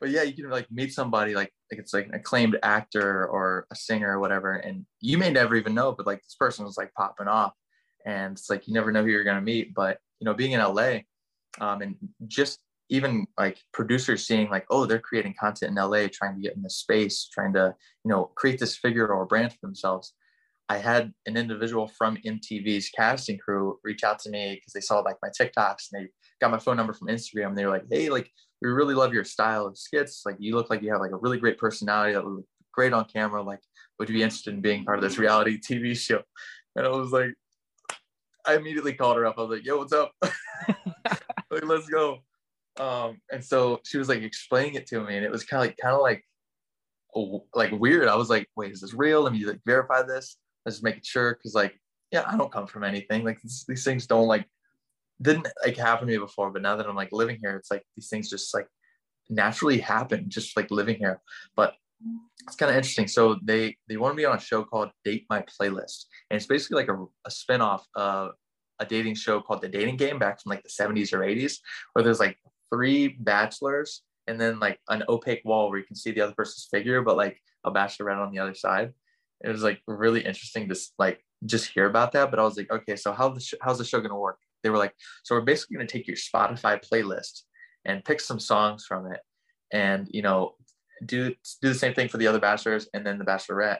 but 0.00 0.10
yeah, 0.10 0.22
you 0.22 0.34
can 0.34 0.50
like 0.50 0.70
meet 0.70 0.92
somebody 0.92 1.34
like 1.34 1.52
like 1.70 1.80
it's 1.80 1.94
like 1.94 2.06
an 2.06 2.14
acclaimed 2.14 2.58
actor 2.62 3.26
or 3.26 3.66
a 3.70 3.76
singer 3.76 4.16
or 4.16 4.20
whatever, 4.20 4.54
and 4.54 4.84
you 5.00 5.18
may 5.18 5.30
never 5.30 5.56
even 5.56 5.74
know, 5.74 5.92
but 5.92 6.06
like 6.06 6.22
this 6.22 6.36
person 6.38 6.64
was 6.64 6.76
like 6.76 6.92
popping 6.94 7.28
off, 7.28 7.52
and 8.04 8.32
it's 8.32 8.50
like 8.50 8.68
you 8.68 8.74
never 8.74 8.92
know 8.92 9.02
who 9.02 9.10
you're 9.10 9.24
gonna 9.24 9.40
meet. 9.40 9.74
But 9.74 9.98
you 10.20 10.24
know, 10.24 10.34
being 10.34 10.52
in 10.52 10.60
LA, 10.60 10.98
um, 11.60 11.82
and 11.82 11.96
just 12.26 12.60
even 12.88 13.26
like 13.38 13.58
producers 13.72 14.26
seeing 14.26 14.48
like, 14.48 14.66
oh, 14.70 14.86
they're 14.86 14.98
creating 14.98 15.34
content 15.38 15.76
in 15.76 15.82
LA, 15.82 16.06
trying 16.12 16.34
to 16.36 16.40
get 16.40 16.56
in 16.56 16.62
this 16.62 16.76
space, 16.76 17.28
trying 17.32 17.52
to 17.54 17.74
you 18.04 18.10
know 18.10 18.30
create 18.36 18.58
this 18.58 18.76
figure 18.76 19.08
or 19.08 19.26
brand 19.26 19.52
for 19.52 19.58
themselves. 19.62 20.14
I 20.68 20.78
had 20.78 21.12
an 21.26 21.36
individual 21.36 21.88
from 21.96 22.16
MTV's 22.26 22.88
casting 22.90 23.38
crew 23.38 23.78
reach 23.84 24.02
out 24.02 24.18
to 24.20 24.30
me 24.30 24.54
because 24.54 24.72
they 24.72 24.80
saw 24.80 24.98
like 25.00 25.16
my 25.22 25.28
TikToks 25.28 25.92
and 25.92 26.02
they 26.02 26.08
got 26.40 26.50
my 26.50 26.58
phone 26.58 26.76
number 26.76 26.92
from 26.92 27.08
Instagram. 27.08 27.48
and 27.48 27.58
They 27.58 27.64
were 27.64 27.70
like, 27.70 27.86
"Hey, 27.90 28.08
like 28.08 28.30
we 28.62 28.68
really 28.70 28.94
love 28.94 29.12
your 29.12 29.24
style 29.24 29.66
of 29.66 29.78
skits. 29.78 30.22
Like 30.24 30.36
you 30.38 30.54
look 30.54 30.70
like 30.70 30.82
you 30.82 30.90
have 30.92 31.00
like 31.00 31.12
a 31.12 31.16
really 31.16 31.38
great 31.38 31.58
personality 31.58 32.14
that 32.14 32.24
would 32.24 32.36
look 32.36 32.46
great 32.72 32.92
on 32.92 33.04
camera. 33.04 33.42
Like, 33.42 33.60
would 33.98 34.08
you 34.08 34.14
be 34.14 34.22
interested 34.22 34.54
in 34.54 34.60
being 34.60 34.84
part 34.84 34.98
of 34.98 35.04
this 35.04 35.18
reality 35.18 35.58
TV 35.58 35.96
show?" 35.96 36.22
And 36.74 36.86
I 36.86 36.90
was 36.90 37.10
like, 37.10 37.34
I 38.46 38.54
immediately 38.54 38.94
called 38.94 39.16
her 39.16 39.26
up. 39.26 39.38
I 39.38 39.42
was 39.42 39.50
like, 39.50 39.66
"Yo, 39.66 39.78
what's 39.78 39.92
up? 39.92 40.12
like, 40.22 41.64
let's 41.64 41.88
go." 41.88 42.25
Um, 42.78 43.18
and 43.32 43.44
so 43.44 43.80
she 43.84 43.98
was 43.98 44.08
like 44.08 44.22
explaining 44.22 44.74
it 44.74 44.86
to 44.88 45.00
me, 45.00 45.16
and 45.16 45.24
it 45.24 45.30
was 45.30 45.44
kind 45.44 45.62
of 45.62 45.68
like 45.68 45.76
kind 45.80 45.94
of 45.94 46.02
like 46.02 46.24
like 47.54 47.72
weird. 47.72 48.08
I 48.08 48.16
was 48.16 48.30
like, 48.30 48.48
"Wait, 48.56 48.72
is 48.72 48.80
this 48.80 48.94
real? 48.94 49.22
Let 49.22 49.32
me 49.32 49.44
like 49.44 49.60
verify 49.64 50.02
this." 50.02 50.36
Let's 50.64 50.76
just 50.76 50.84
make 50.84 51.04
sure 51.04 51.34
because 51.34 51.54
like 51.54 51.78
yeah, 52.12 52.24
I 52.26 52.36
don't 52.36 52.52
come 52.52 52.66
from 52.66 52.84
anything. 52.84 53.24
Like 53.24 53.40
these, 53.40 53.64
these 53.66 53.84
things 53.84 54.06
don't 54.06 54.26
like 54.26 54.46
didn't 55.20 55.48
like 55.64 55.76
happen 55.76 56.06
to 56.06 56.12
me 56.12 56.18
before, 56.18 56.50
but 56.50 56.62
now 56.62 56.76
that 56.76 56.86
I'm 56.86 56.96
like 56.96 57.12
living 57.12 57.38
here, 57.40 57.56
it's 57.56 57.70
like 57.70 57.82
these 57.96 58.08
things 58.08 58.30
just 58.30 58.52
like 58.54 58.68
naturally 59.28 59.78
happen, 59.78 60.26
just 60.28 60.56
like 60.56 60.70
living 60.70 60.96
here. 60.96 61.20
But 61.56 61.74
it's 62.46 62.56
kind 62.56 62.70
of 62.70 62.76
interesting. 62.76 63.08
So 63.08 63.38
they 63.42 63.76
they 63.88 63.96
want 63.96 64.12
to 64.12 64.16
be 64.16 64.26
on 64.26 64.36
a 64.36 64.40
show 64.40 64.64
called 64.64 64.90
Date 65.04 65.26
My 65.30 65.42
Playlist, 65.42 66.04
and 66.30 66.36
it's 66.36 66.46
basically 66.46 66.76
like 66.76 66.88
a, 66.88 67.04
a 67.24 67.30
spinoff 67.30 67.82
of 67.94 68.32
a 68.78 68.84
dating 68.84 69.14
show 69.14 69.40
called 69.40 69.62
The 69.62 69.68
Dating 69.68 69.96
Game 69.96 70.18
back 70.18 70.40
from 70.42 70.50
like 70.50 70.62
the 70.62 70.68
70s 70.68 71.14
or 71.14 71.20
80s, 71.20 71.58
where 71.92 72.02
there's 72.02 72.20
like 72.20 72.36
three 72.72 73.08
bachelors 73.08 74.02
and 74.26 74.40
then 74.40 74.58
like 74.58 74.80
an 74.88 75.04
opaque 75.08 75.42
wall 75.44 75.68
where 75.68 75.78
you 75.78 75.84
can 75.84 75.96
see 75.96 76.10
the 76.10 76.20
other 76.20 76.34
person's 76.34 76.68
figure, 76.70 77.02
but 77.02 77.16
like 77.16 77.40
a 77.64 77.70
bachelorette 77.70 78.18
on 78.18 78.32
the 78.32 78.38
other 78.38 78.54
side. 78.54 78.92
It 79.44 79.48
was 79.48 79.62
like 79.62 79.80
really 79.86 80.20
interesting 80.20 80.68
to 80.68 80.76
like 80.98 81.24
just 81.44 81.68
hear 81.68 81.86
about 81.86 82.12
that. 82.12 82.30
But 82.30 82.40
I 82.40 82.44
was 82.44 82.56
like, 82.56 82.70
okay, 82.70 82.96
so 82.96 83.12
how 83.12 83.28
the 83.28 83.40
sh- 83.40 83.54
how's 83.60 83.78
the 83.78 83.84
show 83.84 84.00
gonna 84.00 84.18
work? 84.18 84.38
they 84.66 84.70
were 84.70 84.78
like, 84.78 84.94
so 85.22 85.34
we're 85.34 85.42
basically 85.42 85.78
to 85.78 85.86
take 85.86 86.08
your 86.08 86.16
Spotify 86.16 86.82
playlist 86.84 87.42
and 87.84 88.04
pick 88.04 88.20
some 88.20 88.40
songs 88.40 88.84
from 88.84 89.12
it, 89.12 89.20
and 89.72 90.08
you 90.10 90.22
know, 90.22 90.56
do 91.04 91.30
do 91.62 91.68
the 91.68 91.74
same 91.74 91.94
thing 91.94 92.08
for 92.08 92.18
the 92.18 92.26
other 92.26 92.40
bachelors 92.40 92.88
and 92.92 93.06
then 93.06 93.18
the 93.18 93.24
bachelorette, 93.24 93.78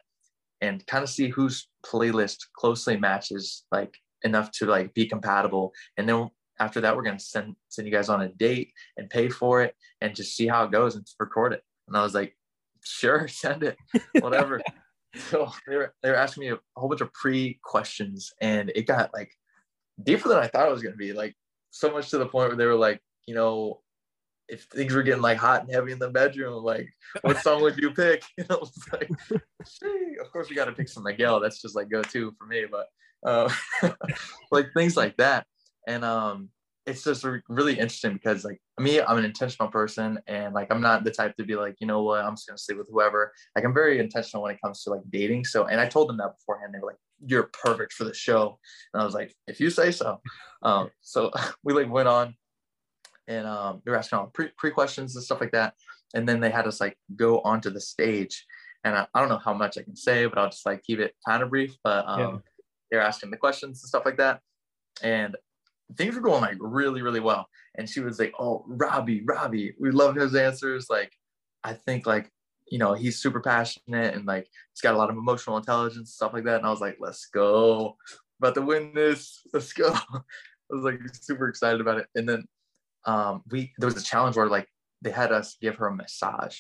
and 0.61 0.87
kind 0.87 1.03
of 1.03 1.11
see 1.11 1.29
whose 1.29 1.69
playlist 1.85 2.39
closely 2.57 2.97
matches 2.97 3.65
like 3.73 3.97
enough 4.23 4.53
to 4.53 4.67
like 4.67 4.95
be 4.95 5.07
compatible, 5.07 5.73
and 5.97 6.09
then 6.09 6.31
after 6.59 6.81
that 6.81 6.97
we're 6.97 7.03
going 7.03 7.19
to 7.19 7.25
send 7.25 7.57
send 7.69 7.87
you 7.87 7.93
guys 7.93 8.09
on 8.09 8.23
a 8.23 8.29
date 8.29 8.73
and 8.97 9.11
pay 9.11 9.29
for 9.29 9.63
it 9.63 9.75
and 10.01 10.15
just 10.15 10.35
see 10.35 10.47
how 10.47 10.65
it 10.65 10.73
goes 10.73 10.97
and 10.97 11.07
record 11.19 11.53
it. 11.53 11.63
And 11.89 11.97
I 11.97 12.03
was 12.03 12.15
like, 12.15 12.37
sure, 12.85 13.29
send 13.29 13.63
it, 13.63 13.77
whatever. 14.21 14.61
so 15.15 15.51
they 15.67 15.77
were 15.77 15.95
they 16.03 16.11
were 16.11 16.17
asking 16.17 16.43
me 16.43 16.51
a 16.51 16.59
whole 16.77 16.89
bunch 16.89 17.01
of 17.01 17.13
pre 17.13 17.59
questions, 17.63 18.33
and 18.41 18.71
it 18.75 18.87
got 18.87 19.11
like 19.15 19.31
deeper 20.03 20.29
than 20.29 20.39
I 20.39 20.49
thought 20.49 20.69
it 20.69 20.73
was 20.73 20.83
gonna 20.83 20.97
be. 20.97 21.13
Like 21.13 21.35
so 21.71 21.91
much 21.91 22.11
to 22.11 22.19
the 22.19 22.27
point 22.27 22.49
where 22.49 22.57
they 22.57 22.67
were 22.67 22.75
like, 22.75 23.01
you 23.27 23.35
know, 23.35 23.81
if 24.49 24.65
things 24.65 24.95
were 24.95 25.03
getting 25.03 25.23
like 25.23 25.39
hot 25.39 25.63
and 25.63 25.71
heavy 25.73 25.93
in 25.93 25.99
the 25.99 26.09
bedroom, 26.09 26.63
like 26.65 26.89
what 27.23 27.39
song 27.39 27.63
would 27.63 27.77
you 27.79 27.91
pick? 27.91 28.23
You 28.39 28.45
know, 28.49 28.61
it's 28.63 28.93
like, 28.93 29.11
of 30.21 30.33
course 30.33 30.49
we 30.49 30.57
got 30.57 30.67
to 30.67 30.73
pick 30.73 30.89
some 30.89 31.03
Miguel. 31.03 31.41
That's 31.41 31.61
just 31.61 31.75
like 31.75 31.91
go 31.91 32.03
to 32.03 32.33
for 32.39 32.47
me, 32.47 32.65
but 32.71 32.87
uh, 33.25 33.51
like 34.51 34.69
things 34.75 34.97
like 34.97 35.17
that. 35.17 35.47
And 35.87 36.05
um, 36.05 36.51
it's 36.87 37.03
just 37.03 37.27
really 37.49 37.75
interesting 37.75 38.13
because 38.13 38.45
like 38.45 38.61
me 38.79 39.01
i'm 39.01 39.19
an 39.19 39.25
intentional 39.25 39.69
person 39.71 40.19
and 40.29 40.55
like 40.55 40.69
i'm 40.71 40.81
not 40.81 41.03
the 41.03 41.11
type 41.11 41.37
to 41.37 41.45
be 41.45 41.57
like 41.57 41.75
you 41.81 41.87
know 41.87 42.03
what 42.03 42.25
i'm 42.25 42.35
just 42.35 42.47
gonna 42.47 42.57
sleep 42.57 42.79
with 42.79 42.89
whoever. 42.91 43.33
Like 43.55 43.65
i'm 43.65 43.75
very 43.75 43.99
intentional 43.99 44.45
when 44.45 44.55
it 44.55 44.61
comes 44.63 44.83
to 44.85 44.91
like 44.91 45.03
dating. 45.11 45.45
So 45.45 45.65
and 45.65 45.81
i 45.81 45.87
told 45.87 46.09
them 46.09 46.17
that 46.19 46.37
beforehand. 46.37 46.73
They 46.73 46.79
were 46.79 46.87
like 46.87 46.97
you're 47.25 47.51
perfect 47.53 47.93
for 47.93 48.05
the 48.05 48.15
show. 48.15 48.59
And 48.95 49.03
i 49.03 49.05
was 49.05 49.15
like 49.15 49.35
if 49.47 49.61
you 49.61 49.69
say 49.69 49.91
so. 49.91 50.21
Um 50.63 50.91
so 51.01 51.33
we 51.65 51.75
like 51.75 51.91
went 51.91 52.09
on 52.09 52.35
and 53.27 53.47
um 53.47 53.83
they 53.85 53.91
were 53.91 53.99
asking 53.99 54.21
all 54.21 54.27
pre, 54.27 54.49
pre 54.57 54.71
questions 54.71 55.17
and 55.17 55.25
stuff 55.25 55.41
like 55.41 55.53
that. 55.53 55.75
And 56.15 56.29
then 56.29 56.41
they 56.41 56.51
had 56.51 56.67
us 56.67 56.81
like 56.81 56.97
go 57.17 57.41
onto 57.41 57.71
the 57.71 57.81
stage. 57.81 58.47
And 58.85 58.95
I, 58.95 59.09
I 59.13 59.19
don't 59.19 59.29
know 59.29 59.41
how 59.45 59.55
much 59.55 59.77
i 59.77 59.83
can 59.83 59.97
say 59.97 60.27
but 60.27 60.39
i'll 60.39 60.51
just 60.51 60.65
like 60.65 60.85
keep 60.85 61.01
it 61.01 61.15
kind 61.27 61.43
of 61.43 61.51
brief. 61.51 61.77
But 61.83 62.07
um 62.07 62.21
yeah. 62.21 62.39
they're 62.91 63.01
asking 63.01 63.33
the 63.33 63.37
questions 63.37 63.83
and 63.83 63.89
stuff 63.89 64.05
like 64.05 64.19
that. 64.19 64.41
And 65.03 65.37
things 65.95 66.15
were 66.15 66.21
going 66.21 66.41
like 66.41 66.57
really, 66.61 67.03
really 67.03 67.21
well. 67.21 67.47
And 67.77 67.89
she 67.89 68.01
was 68.01 68.19
like, 68.19 68.33
Oh, 68.39 68.65
Robbie, 68.67 69.23
Robbie, 69.25 69.75
we 69.79 69.91
love 69.91 70.17
his 70.17 70.35
answers. 70.35 70.89
Like, 70.91 71.13
I 71.63 71.75
think 71.75 72.07
like, 72.07 72.31
you 72.71 72.79
know, 72.79 72.95
he's 72.95 73.19
super 73.19 73.41
passionate 73.41 74.15
and 74.15 74.27
like 74.27 74.49
he's 74.73 74.81
got 74.81 74.95
a 74.95 74.99
lot 74.99 75.11
of 75.11 75.17
emotional 75.17 75.57
intelligence, 75.57 76.15
stuff 76.15 76.33
like 76.33 76.45
that. 76.45 76.59
And 76.59 76.67
I 76.67 76.71
was 76.71 76.81
like, 76.81 76.97
let's 77.01 77.27
go. 77.27 77.97
About 78.41 78.55
to 78.55 78.63
win 78.63 78.93
this. 78.95 79.41
Let's 79.53 79.73
go. 79.73 79.93
I 80.15 80.21
was 80.71 80.85
like 80.85 81.01
super 81.13 81.49
excited 81.49 81.81
about 81.81 81.99
it. 81.99 82.07
And 82.15 82.29
then 82.29 82.45
um 83.05 83.43
we 83.51 83.73
there 83.79 83.87
was 83.87 83.97
a 83.97 84.05
challenge 84.05 84.37
where 84.37 84.49
like 84.49 84.69
they 85.03 85.11
had 85.11 85.31
us 85.31 85.57
give 85.61 85.77
her 85.77 85.87
a 85.87 85.95
massage. 85.95 86.59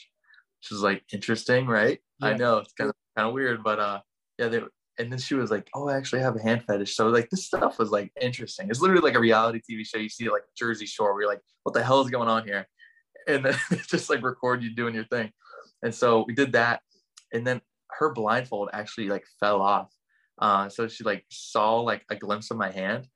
Which 0.60 0.70
was 0.70 0.82
like 0.82 1.02
interesting, 1.12 1.66
right? 1.66 1.98
Yeah. 2.20 2.28
I 2.28 2.36
know 2.36 2.58
it's 2.58 2.72
kind 2.72 2.90
of 2.90 2.96
kind 3.16 3.28
of 3.28 3.34
weird, 3.34 3.62
but 3.64 3.78
uh 3.78 4.00
yeah, 4.38 4.48
they 4.48 4.60
and 4.98 5.12
then 5.12 5.18
she 5.18 5.34
was 5.34 5.50
like, 5.50 5.68
"Oh, 5.74 5.88
I 5.88 5.96
actually 5.96 6.22
have 6.22 6.36
a 6.36 6.42
hand 6.42 6.64
fetish." 6.66 6.96
So 6.96 7.08
like 7.08 7.28
this 7.30 7.46
stuff 7.46 7.78
was 7.78 7.90
like 7.90 8.12
interesting. 8.20 8.68
It's 8.70 8.80
literally 8.80 9.02
like 9.02 9.14
a 9.14 9.20
reality 9.20 9.60
TV 9.60 9.86
show. 9.86 9.98
You 9.98 10.08
see 10.08 10.28
like 10.28 10.42
Jersey 10.56 10.86
Shore, 10.86 11.12
where 11.12 11.22
you're 11.22 11.30
like, 11.30 11.42
"What 11.64 11.74
the 11.74 11.82
hell 11.82 12.00
is 12.00 12.10
going 12.10 12.28
on 12.28 12.44
here?" 12.44 12.66
And 13.28 13.44
then 13.44 13.56
just 13.86 14.08
like 14.10 14.22
record 14.22 14.62
you 14.62 14.74
doing 14.74 14.94
your 14.94 15.04
thing. 15.04 15.32
And 15.82 15.94
so 15.94 16.24
we 16.26 16.34
did 16.34 16.52
that, 16.52 16.80
and 17.32 17.46
then 17.46 17.60
her 17.90 18.12
blindfold 18.12 18.70
actually 18.72 19.08
like 19.08 19.24
fell 19.40 19.60
off. 19.60 19.92
Uh, 20.40 20.68
so 20.68 20.88
she 20.88 21.04
like 21.04 21.24
saw 21.30 21.80
like 21.80 22.04
a 22.10 22.16
glimpse 22.16 22.50
of 22.50 22.56
my 22.56 22.70
hand, 22.70 23.06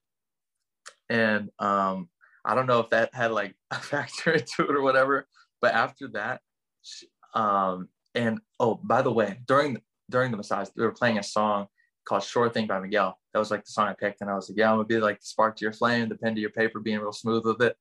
and 1.08 1.50
um, 1.58 2.08
I 2.44 2.54
don't 2.54 2.66
know 2.66 2.80
if 2.80 2.90
that 2.90 3.14
had 3.14 3.32
like 3.32 3.54
a 3.70 3.76
factor 3.76 4.32
into 4.32 4.64
it 4.64 4.76
or 4.76 4.82
whatever. 4.82 5.26
But 5.60 5.74
after 5.74 6.08
that, 6.14 6.40
she, 6.82 7.06
um, 7.34 7.88
and 8.14 8.40
oh, 8.58 8.80
by 8.82 9.02
the 9.02 9.12
way, 9.12 9.38
during 9.46 9.78
during 10.10 10.30
the 10.30 10.36
massage, 10.36 10.68
they 10.76 10.82
were 10.82 10.92
playing 10.92 11.18
a 11.18 11.22
song 11.22 11.66
called 12.04 12.22
Sure 12.22 12.48
Thing 12.48 12.66
by 12.66 12.80
Miguel. 12.80 13.18
That 13.32 13.38
was 13.38 13.50
like 13.50 13.64
the 13.64 13.70
song 13.70 13.88
I 13.88 13.94
picked. 13.94 14.20
And 14.20 14.30
I 14.30 14.34
was 14.34 14.48
like, 14.48 14.58
yeah, 14.58 14.70
I'm 14.70 14.76
gonna 14.76 14.86
be 14.86 14.98
like 14.98 15.20
the 15.20 15.26
spark 15.26 15.56
to 15.56 15.64
your 15.64 15.72
flame, 15.72 16.08
the 16.08 16.16
pen 16.16 16.34
to 16.34 16.40
your 16.40 16.50
paper, 16.50 16.80
being 16.80 16.98
real 16.98 17.12
smooth 17.12 17.44
with 17.44 17.62
it, 17.62 17.76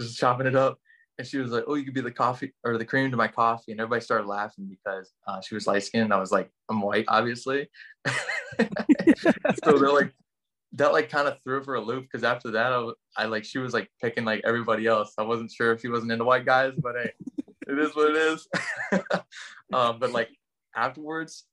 just 0.00 0.18
chopping 0.18 0.46
it 0.46 0.56
up. 0.56 0.78
And 1.18 1.26
she 1.26 1.38
was 1.38 1.50
like, 1.50 1.64
oh, 1.66 1.74
you 1.74 1.84
could 1.84 1.94
be 1.94 2.02
the 2.02 2.10
coffee 2.10 2.52
or 2.62 2.76
the 2.76 2.84
cream 2.84 3.10
to 3.10 3.16
my 3.16 3.28
coffee. 3.28 3.72
And 3.72 3.80
everybody 3.80 4.02
started 4.02 4.26
laughing 4.26 4.68
because 4.68 5.12
uh, 5.26 5.40
she 5.40 5.54
was 5.54 5.66
light 5.66 5.82
skinned. 5.82 6.12
I 6.12 6.20
was 6.20 6.30
like, 6.30 6.50
I'm 6.68 6.82
white, 6.82 7.06
obviously. 7.08 7.68
so 8.56 9.78
they're 9.78 9.92
like, 9.92 10.12
that 10.72 10.92
like 10.92 11.08
kind 11.08 11.26
of 11.26 11.38
threw 11.42 11.62
for 11.64 11.76
a 11.76 11.80
loop 11.80 12.02
because 12.02 12.22
after 12.22 12.50
that, 12.50 12.72
I, 12.72 12.90
I 13.16 13.26
like, 13.26 13.44
she 13.44 13.58
was 13.58 13.72
like 13.72 13.90
picking 14.02 14.26
like 14.26 14.42
everybody 14.44 14.86
else. 14.86 15.14
I 15.16 15.22
wasn't 15.22 15.50
sure 15.50 15.72
if 15.72 15.80
she 15.80 15.88
wasn't 15.88 16.12
into 16.12 16.24
white 16.24 16.44
guys, 16.44 16.74
but 16.76 16.96
hey, 16.96 17.12
it 17.66 17.78
is 17.78 17.96
what 17.96 18.10
it 18.10 18.16
is. 18.16 18.48
um, 19.72 19.98
but 19.98 20.12
like 20.12 20.28
afterwards, 20.74 21.46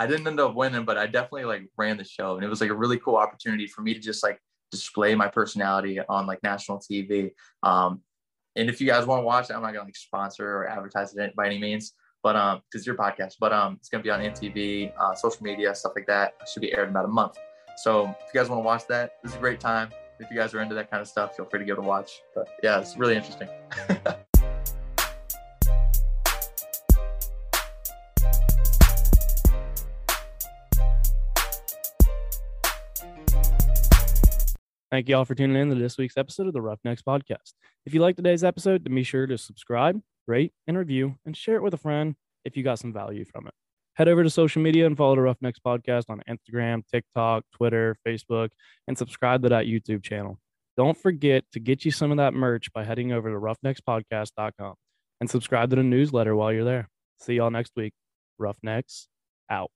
I 0.00 0.06
didn't 0.06 0.26
end 0.26 0.40
up 0.40 0.54
winning, 0.54 0.86
but 0.86 0.96
I 0.96 1.04
definitely 1.04 1.44
like 1.44 1.68
ran 1.76 1.98
the 1.98 2.04
show, 2.04 2.36
and 2.36 2.42
it 2.42 2.48
was 2.48 2.62
like 2.62 2.70
a 2.70 2.74
really 2.74 2.98
cool 2.98 3.16
opportunity 3.16 3.66
for 3.66 3.82
me 3.82 3.92
to 3.92 4.00
just 4.00 4.22
like 4.22 4.40
display 4.70 5.14
my 5.14 5.28
personality 5.28 6.00
on 6.08 6.26
like 6.26 6.42
national 6.42 6.78
TV. 6.78 7.32
Um, 7.62 8.00
and 8.56 8.70
if 8.70 8.80
you 8.80 8.86
guys 8.86 9.04
want 9.04 9.20
to 9.20 9.26
watch 9.26 9.50
it, 9.50 9.52
I'm 9.52 9.60
not 9.60 9.74
gonna 9.74 9.84
like 9.84 9.96
sponsor 9.96 10.48
or 10.48 10.66
advertise 10.66 11.14
it 11.14 11.36
by 11.36 11.44
any 11.44 11.58
means, 11.58 11.92
but 12.22 12.34
um, 12.34 12.62
because 12.64 12.86
your 12.86 12.96
podcast, 12.96 13.34
but 13.40 13.52
um, 13.52 13.76
it's 13.78 13.90
gonna 13.90 14.02
be 14.02 14.08
on 14.08 14.20
MTV, 14.20 14.90
uh, 14.98 15.14
social 15.14 15.42
media, 15.42 15.74
stuff 15.74 15.92
like 15.94 16.06
that. 16.06 16.32
It 16.40 16.48
should 16.48 16.62
be 16.62 16.72
aired 16.72 16.84
in 16.84 16.90
about 16.92 17.04
a 17.04 17.08
month. 17.08 17.36
So 17.76 18.06
if 18.06 18.32
you 18.32 18.40
guys 18.40 18.48
want 18.48 18.60
to 18.60 18.64
watch 18.64 18.86
that, 18.86 19.16
this 19.22 19.32
is 19.32 19.36
a 19.36 19.40
great 19.40 19.60
time. 19.60 19.90
If 20.18 20.30
you 20.30 20.36
guys 20.38 20.54
are 20.54 20.62
into 20.62 20.74
that 20.76 20.90
kind 20.90 21.02
of 21.02 21.08
stuff, 21.08 21.36
feel 21.36 21.44
free 21.44 21.58
to 21.58 21.66
give 21.66 21.76
it 21.76 21.80
a 21.80 21.86
watch. 21.86 22.22
But 22.34 22.48
yeah, 22.62 22.80
it's 22.80 22.96
really 22.96 23.16
interesting. 23.16 23.48
Thank 34.90 35.08
you 35.08 35.16
all 35.16 35.24
for 35.24 35.36
tuning 35.36 35.56
in 35.56 35.68
to 35.68 35.76
this 35.76 35.96
week's 35.98 36.16
episode 36.16 36.48
of 36.48 36.52
the 36.52 36.60
Roughnecks 36.60 37.02
Podcast. 37.02 37.52
If 37.86 37.94
you 37.94 38.00
like 38.00 38.16
today's 38.16 38.42
episode, 38.42 38.84
then 38.84 38.92
be 38.92 39.04
sure 39.04 39.24
to 39.24 39.38
subscribe, 39.38 40.00
rate, 40.26 40.52
and 40.66 40.76
review, 40.76 41.14
and 41.24 41.36
share 41.36 41.54
it 41.54 41.62
with 41.62 41.74
a 41.74 41.78
friend 41.78 42.16
if 42.44 42.56
you 42.56 42.64
got 42.64 42.80
some 42.80 42.92
value 42.92 43.24
from 43.24 43.46
it. 43.46 43.54
Head 43.94 44.08
over 44.08 44.24
to 44.24 44.30
social 44.30 44.60
media 44.60 44.86
and 44.86 44.96
follow 44.96 45.14
the 45.14 45.20
Roughnecks 45.20 45.60
Podcast 45.64 46.06
on 46.08 46.22
Instagram, 46.28 46.82
TikTok, 46.90 47.44
Twitter, 47.52 47.96
Facebook, 48.04 48.48
and 48.88 48.98
subscribe 48.98 49.42
to 49.42 49.48
that 49.50 49.66
YouTube 49.66 50.02
channel. 50.02 50.40
Don't 50.76 50.98
forget 50.98 51.44
to 51.52 51.60
get 51.60 51.84
you 51.84 51.92
some 51.92 52.10
of 52.10 52.16
that 52.16 52.34
merch 52.34 52.72
by 52.72 52.82
heading 52.82 53.12
over 53.12 53.30
to 53.30 53.38
roughneckspodcast.com 53.38 54.74
and 55.20 55.30
subscribe 55.30 55.70
to 55.70 55.76
the 55.76 55.84
newsletter 55.84 56.34
while 56.34 56.52
you're 56.52 56.64
there. 56.64 56.88
See 57.20 57.34
y'all 57.34 57.50
next 57.52 57.72
week. 57.76 57.92
Roughnecks 58.38 59.06
out. 59.48 59.70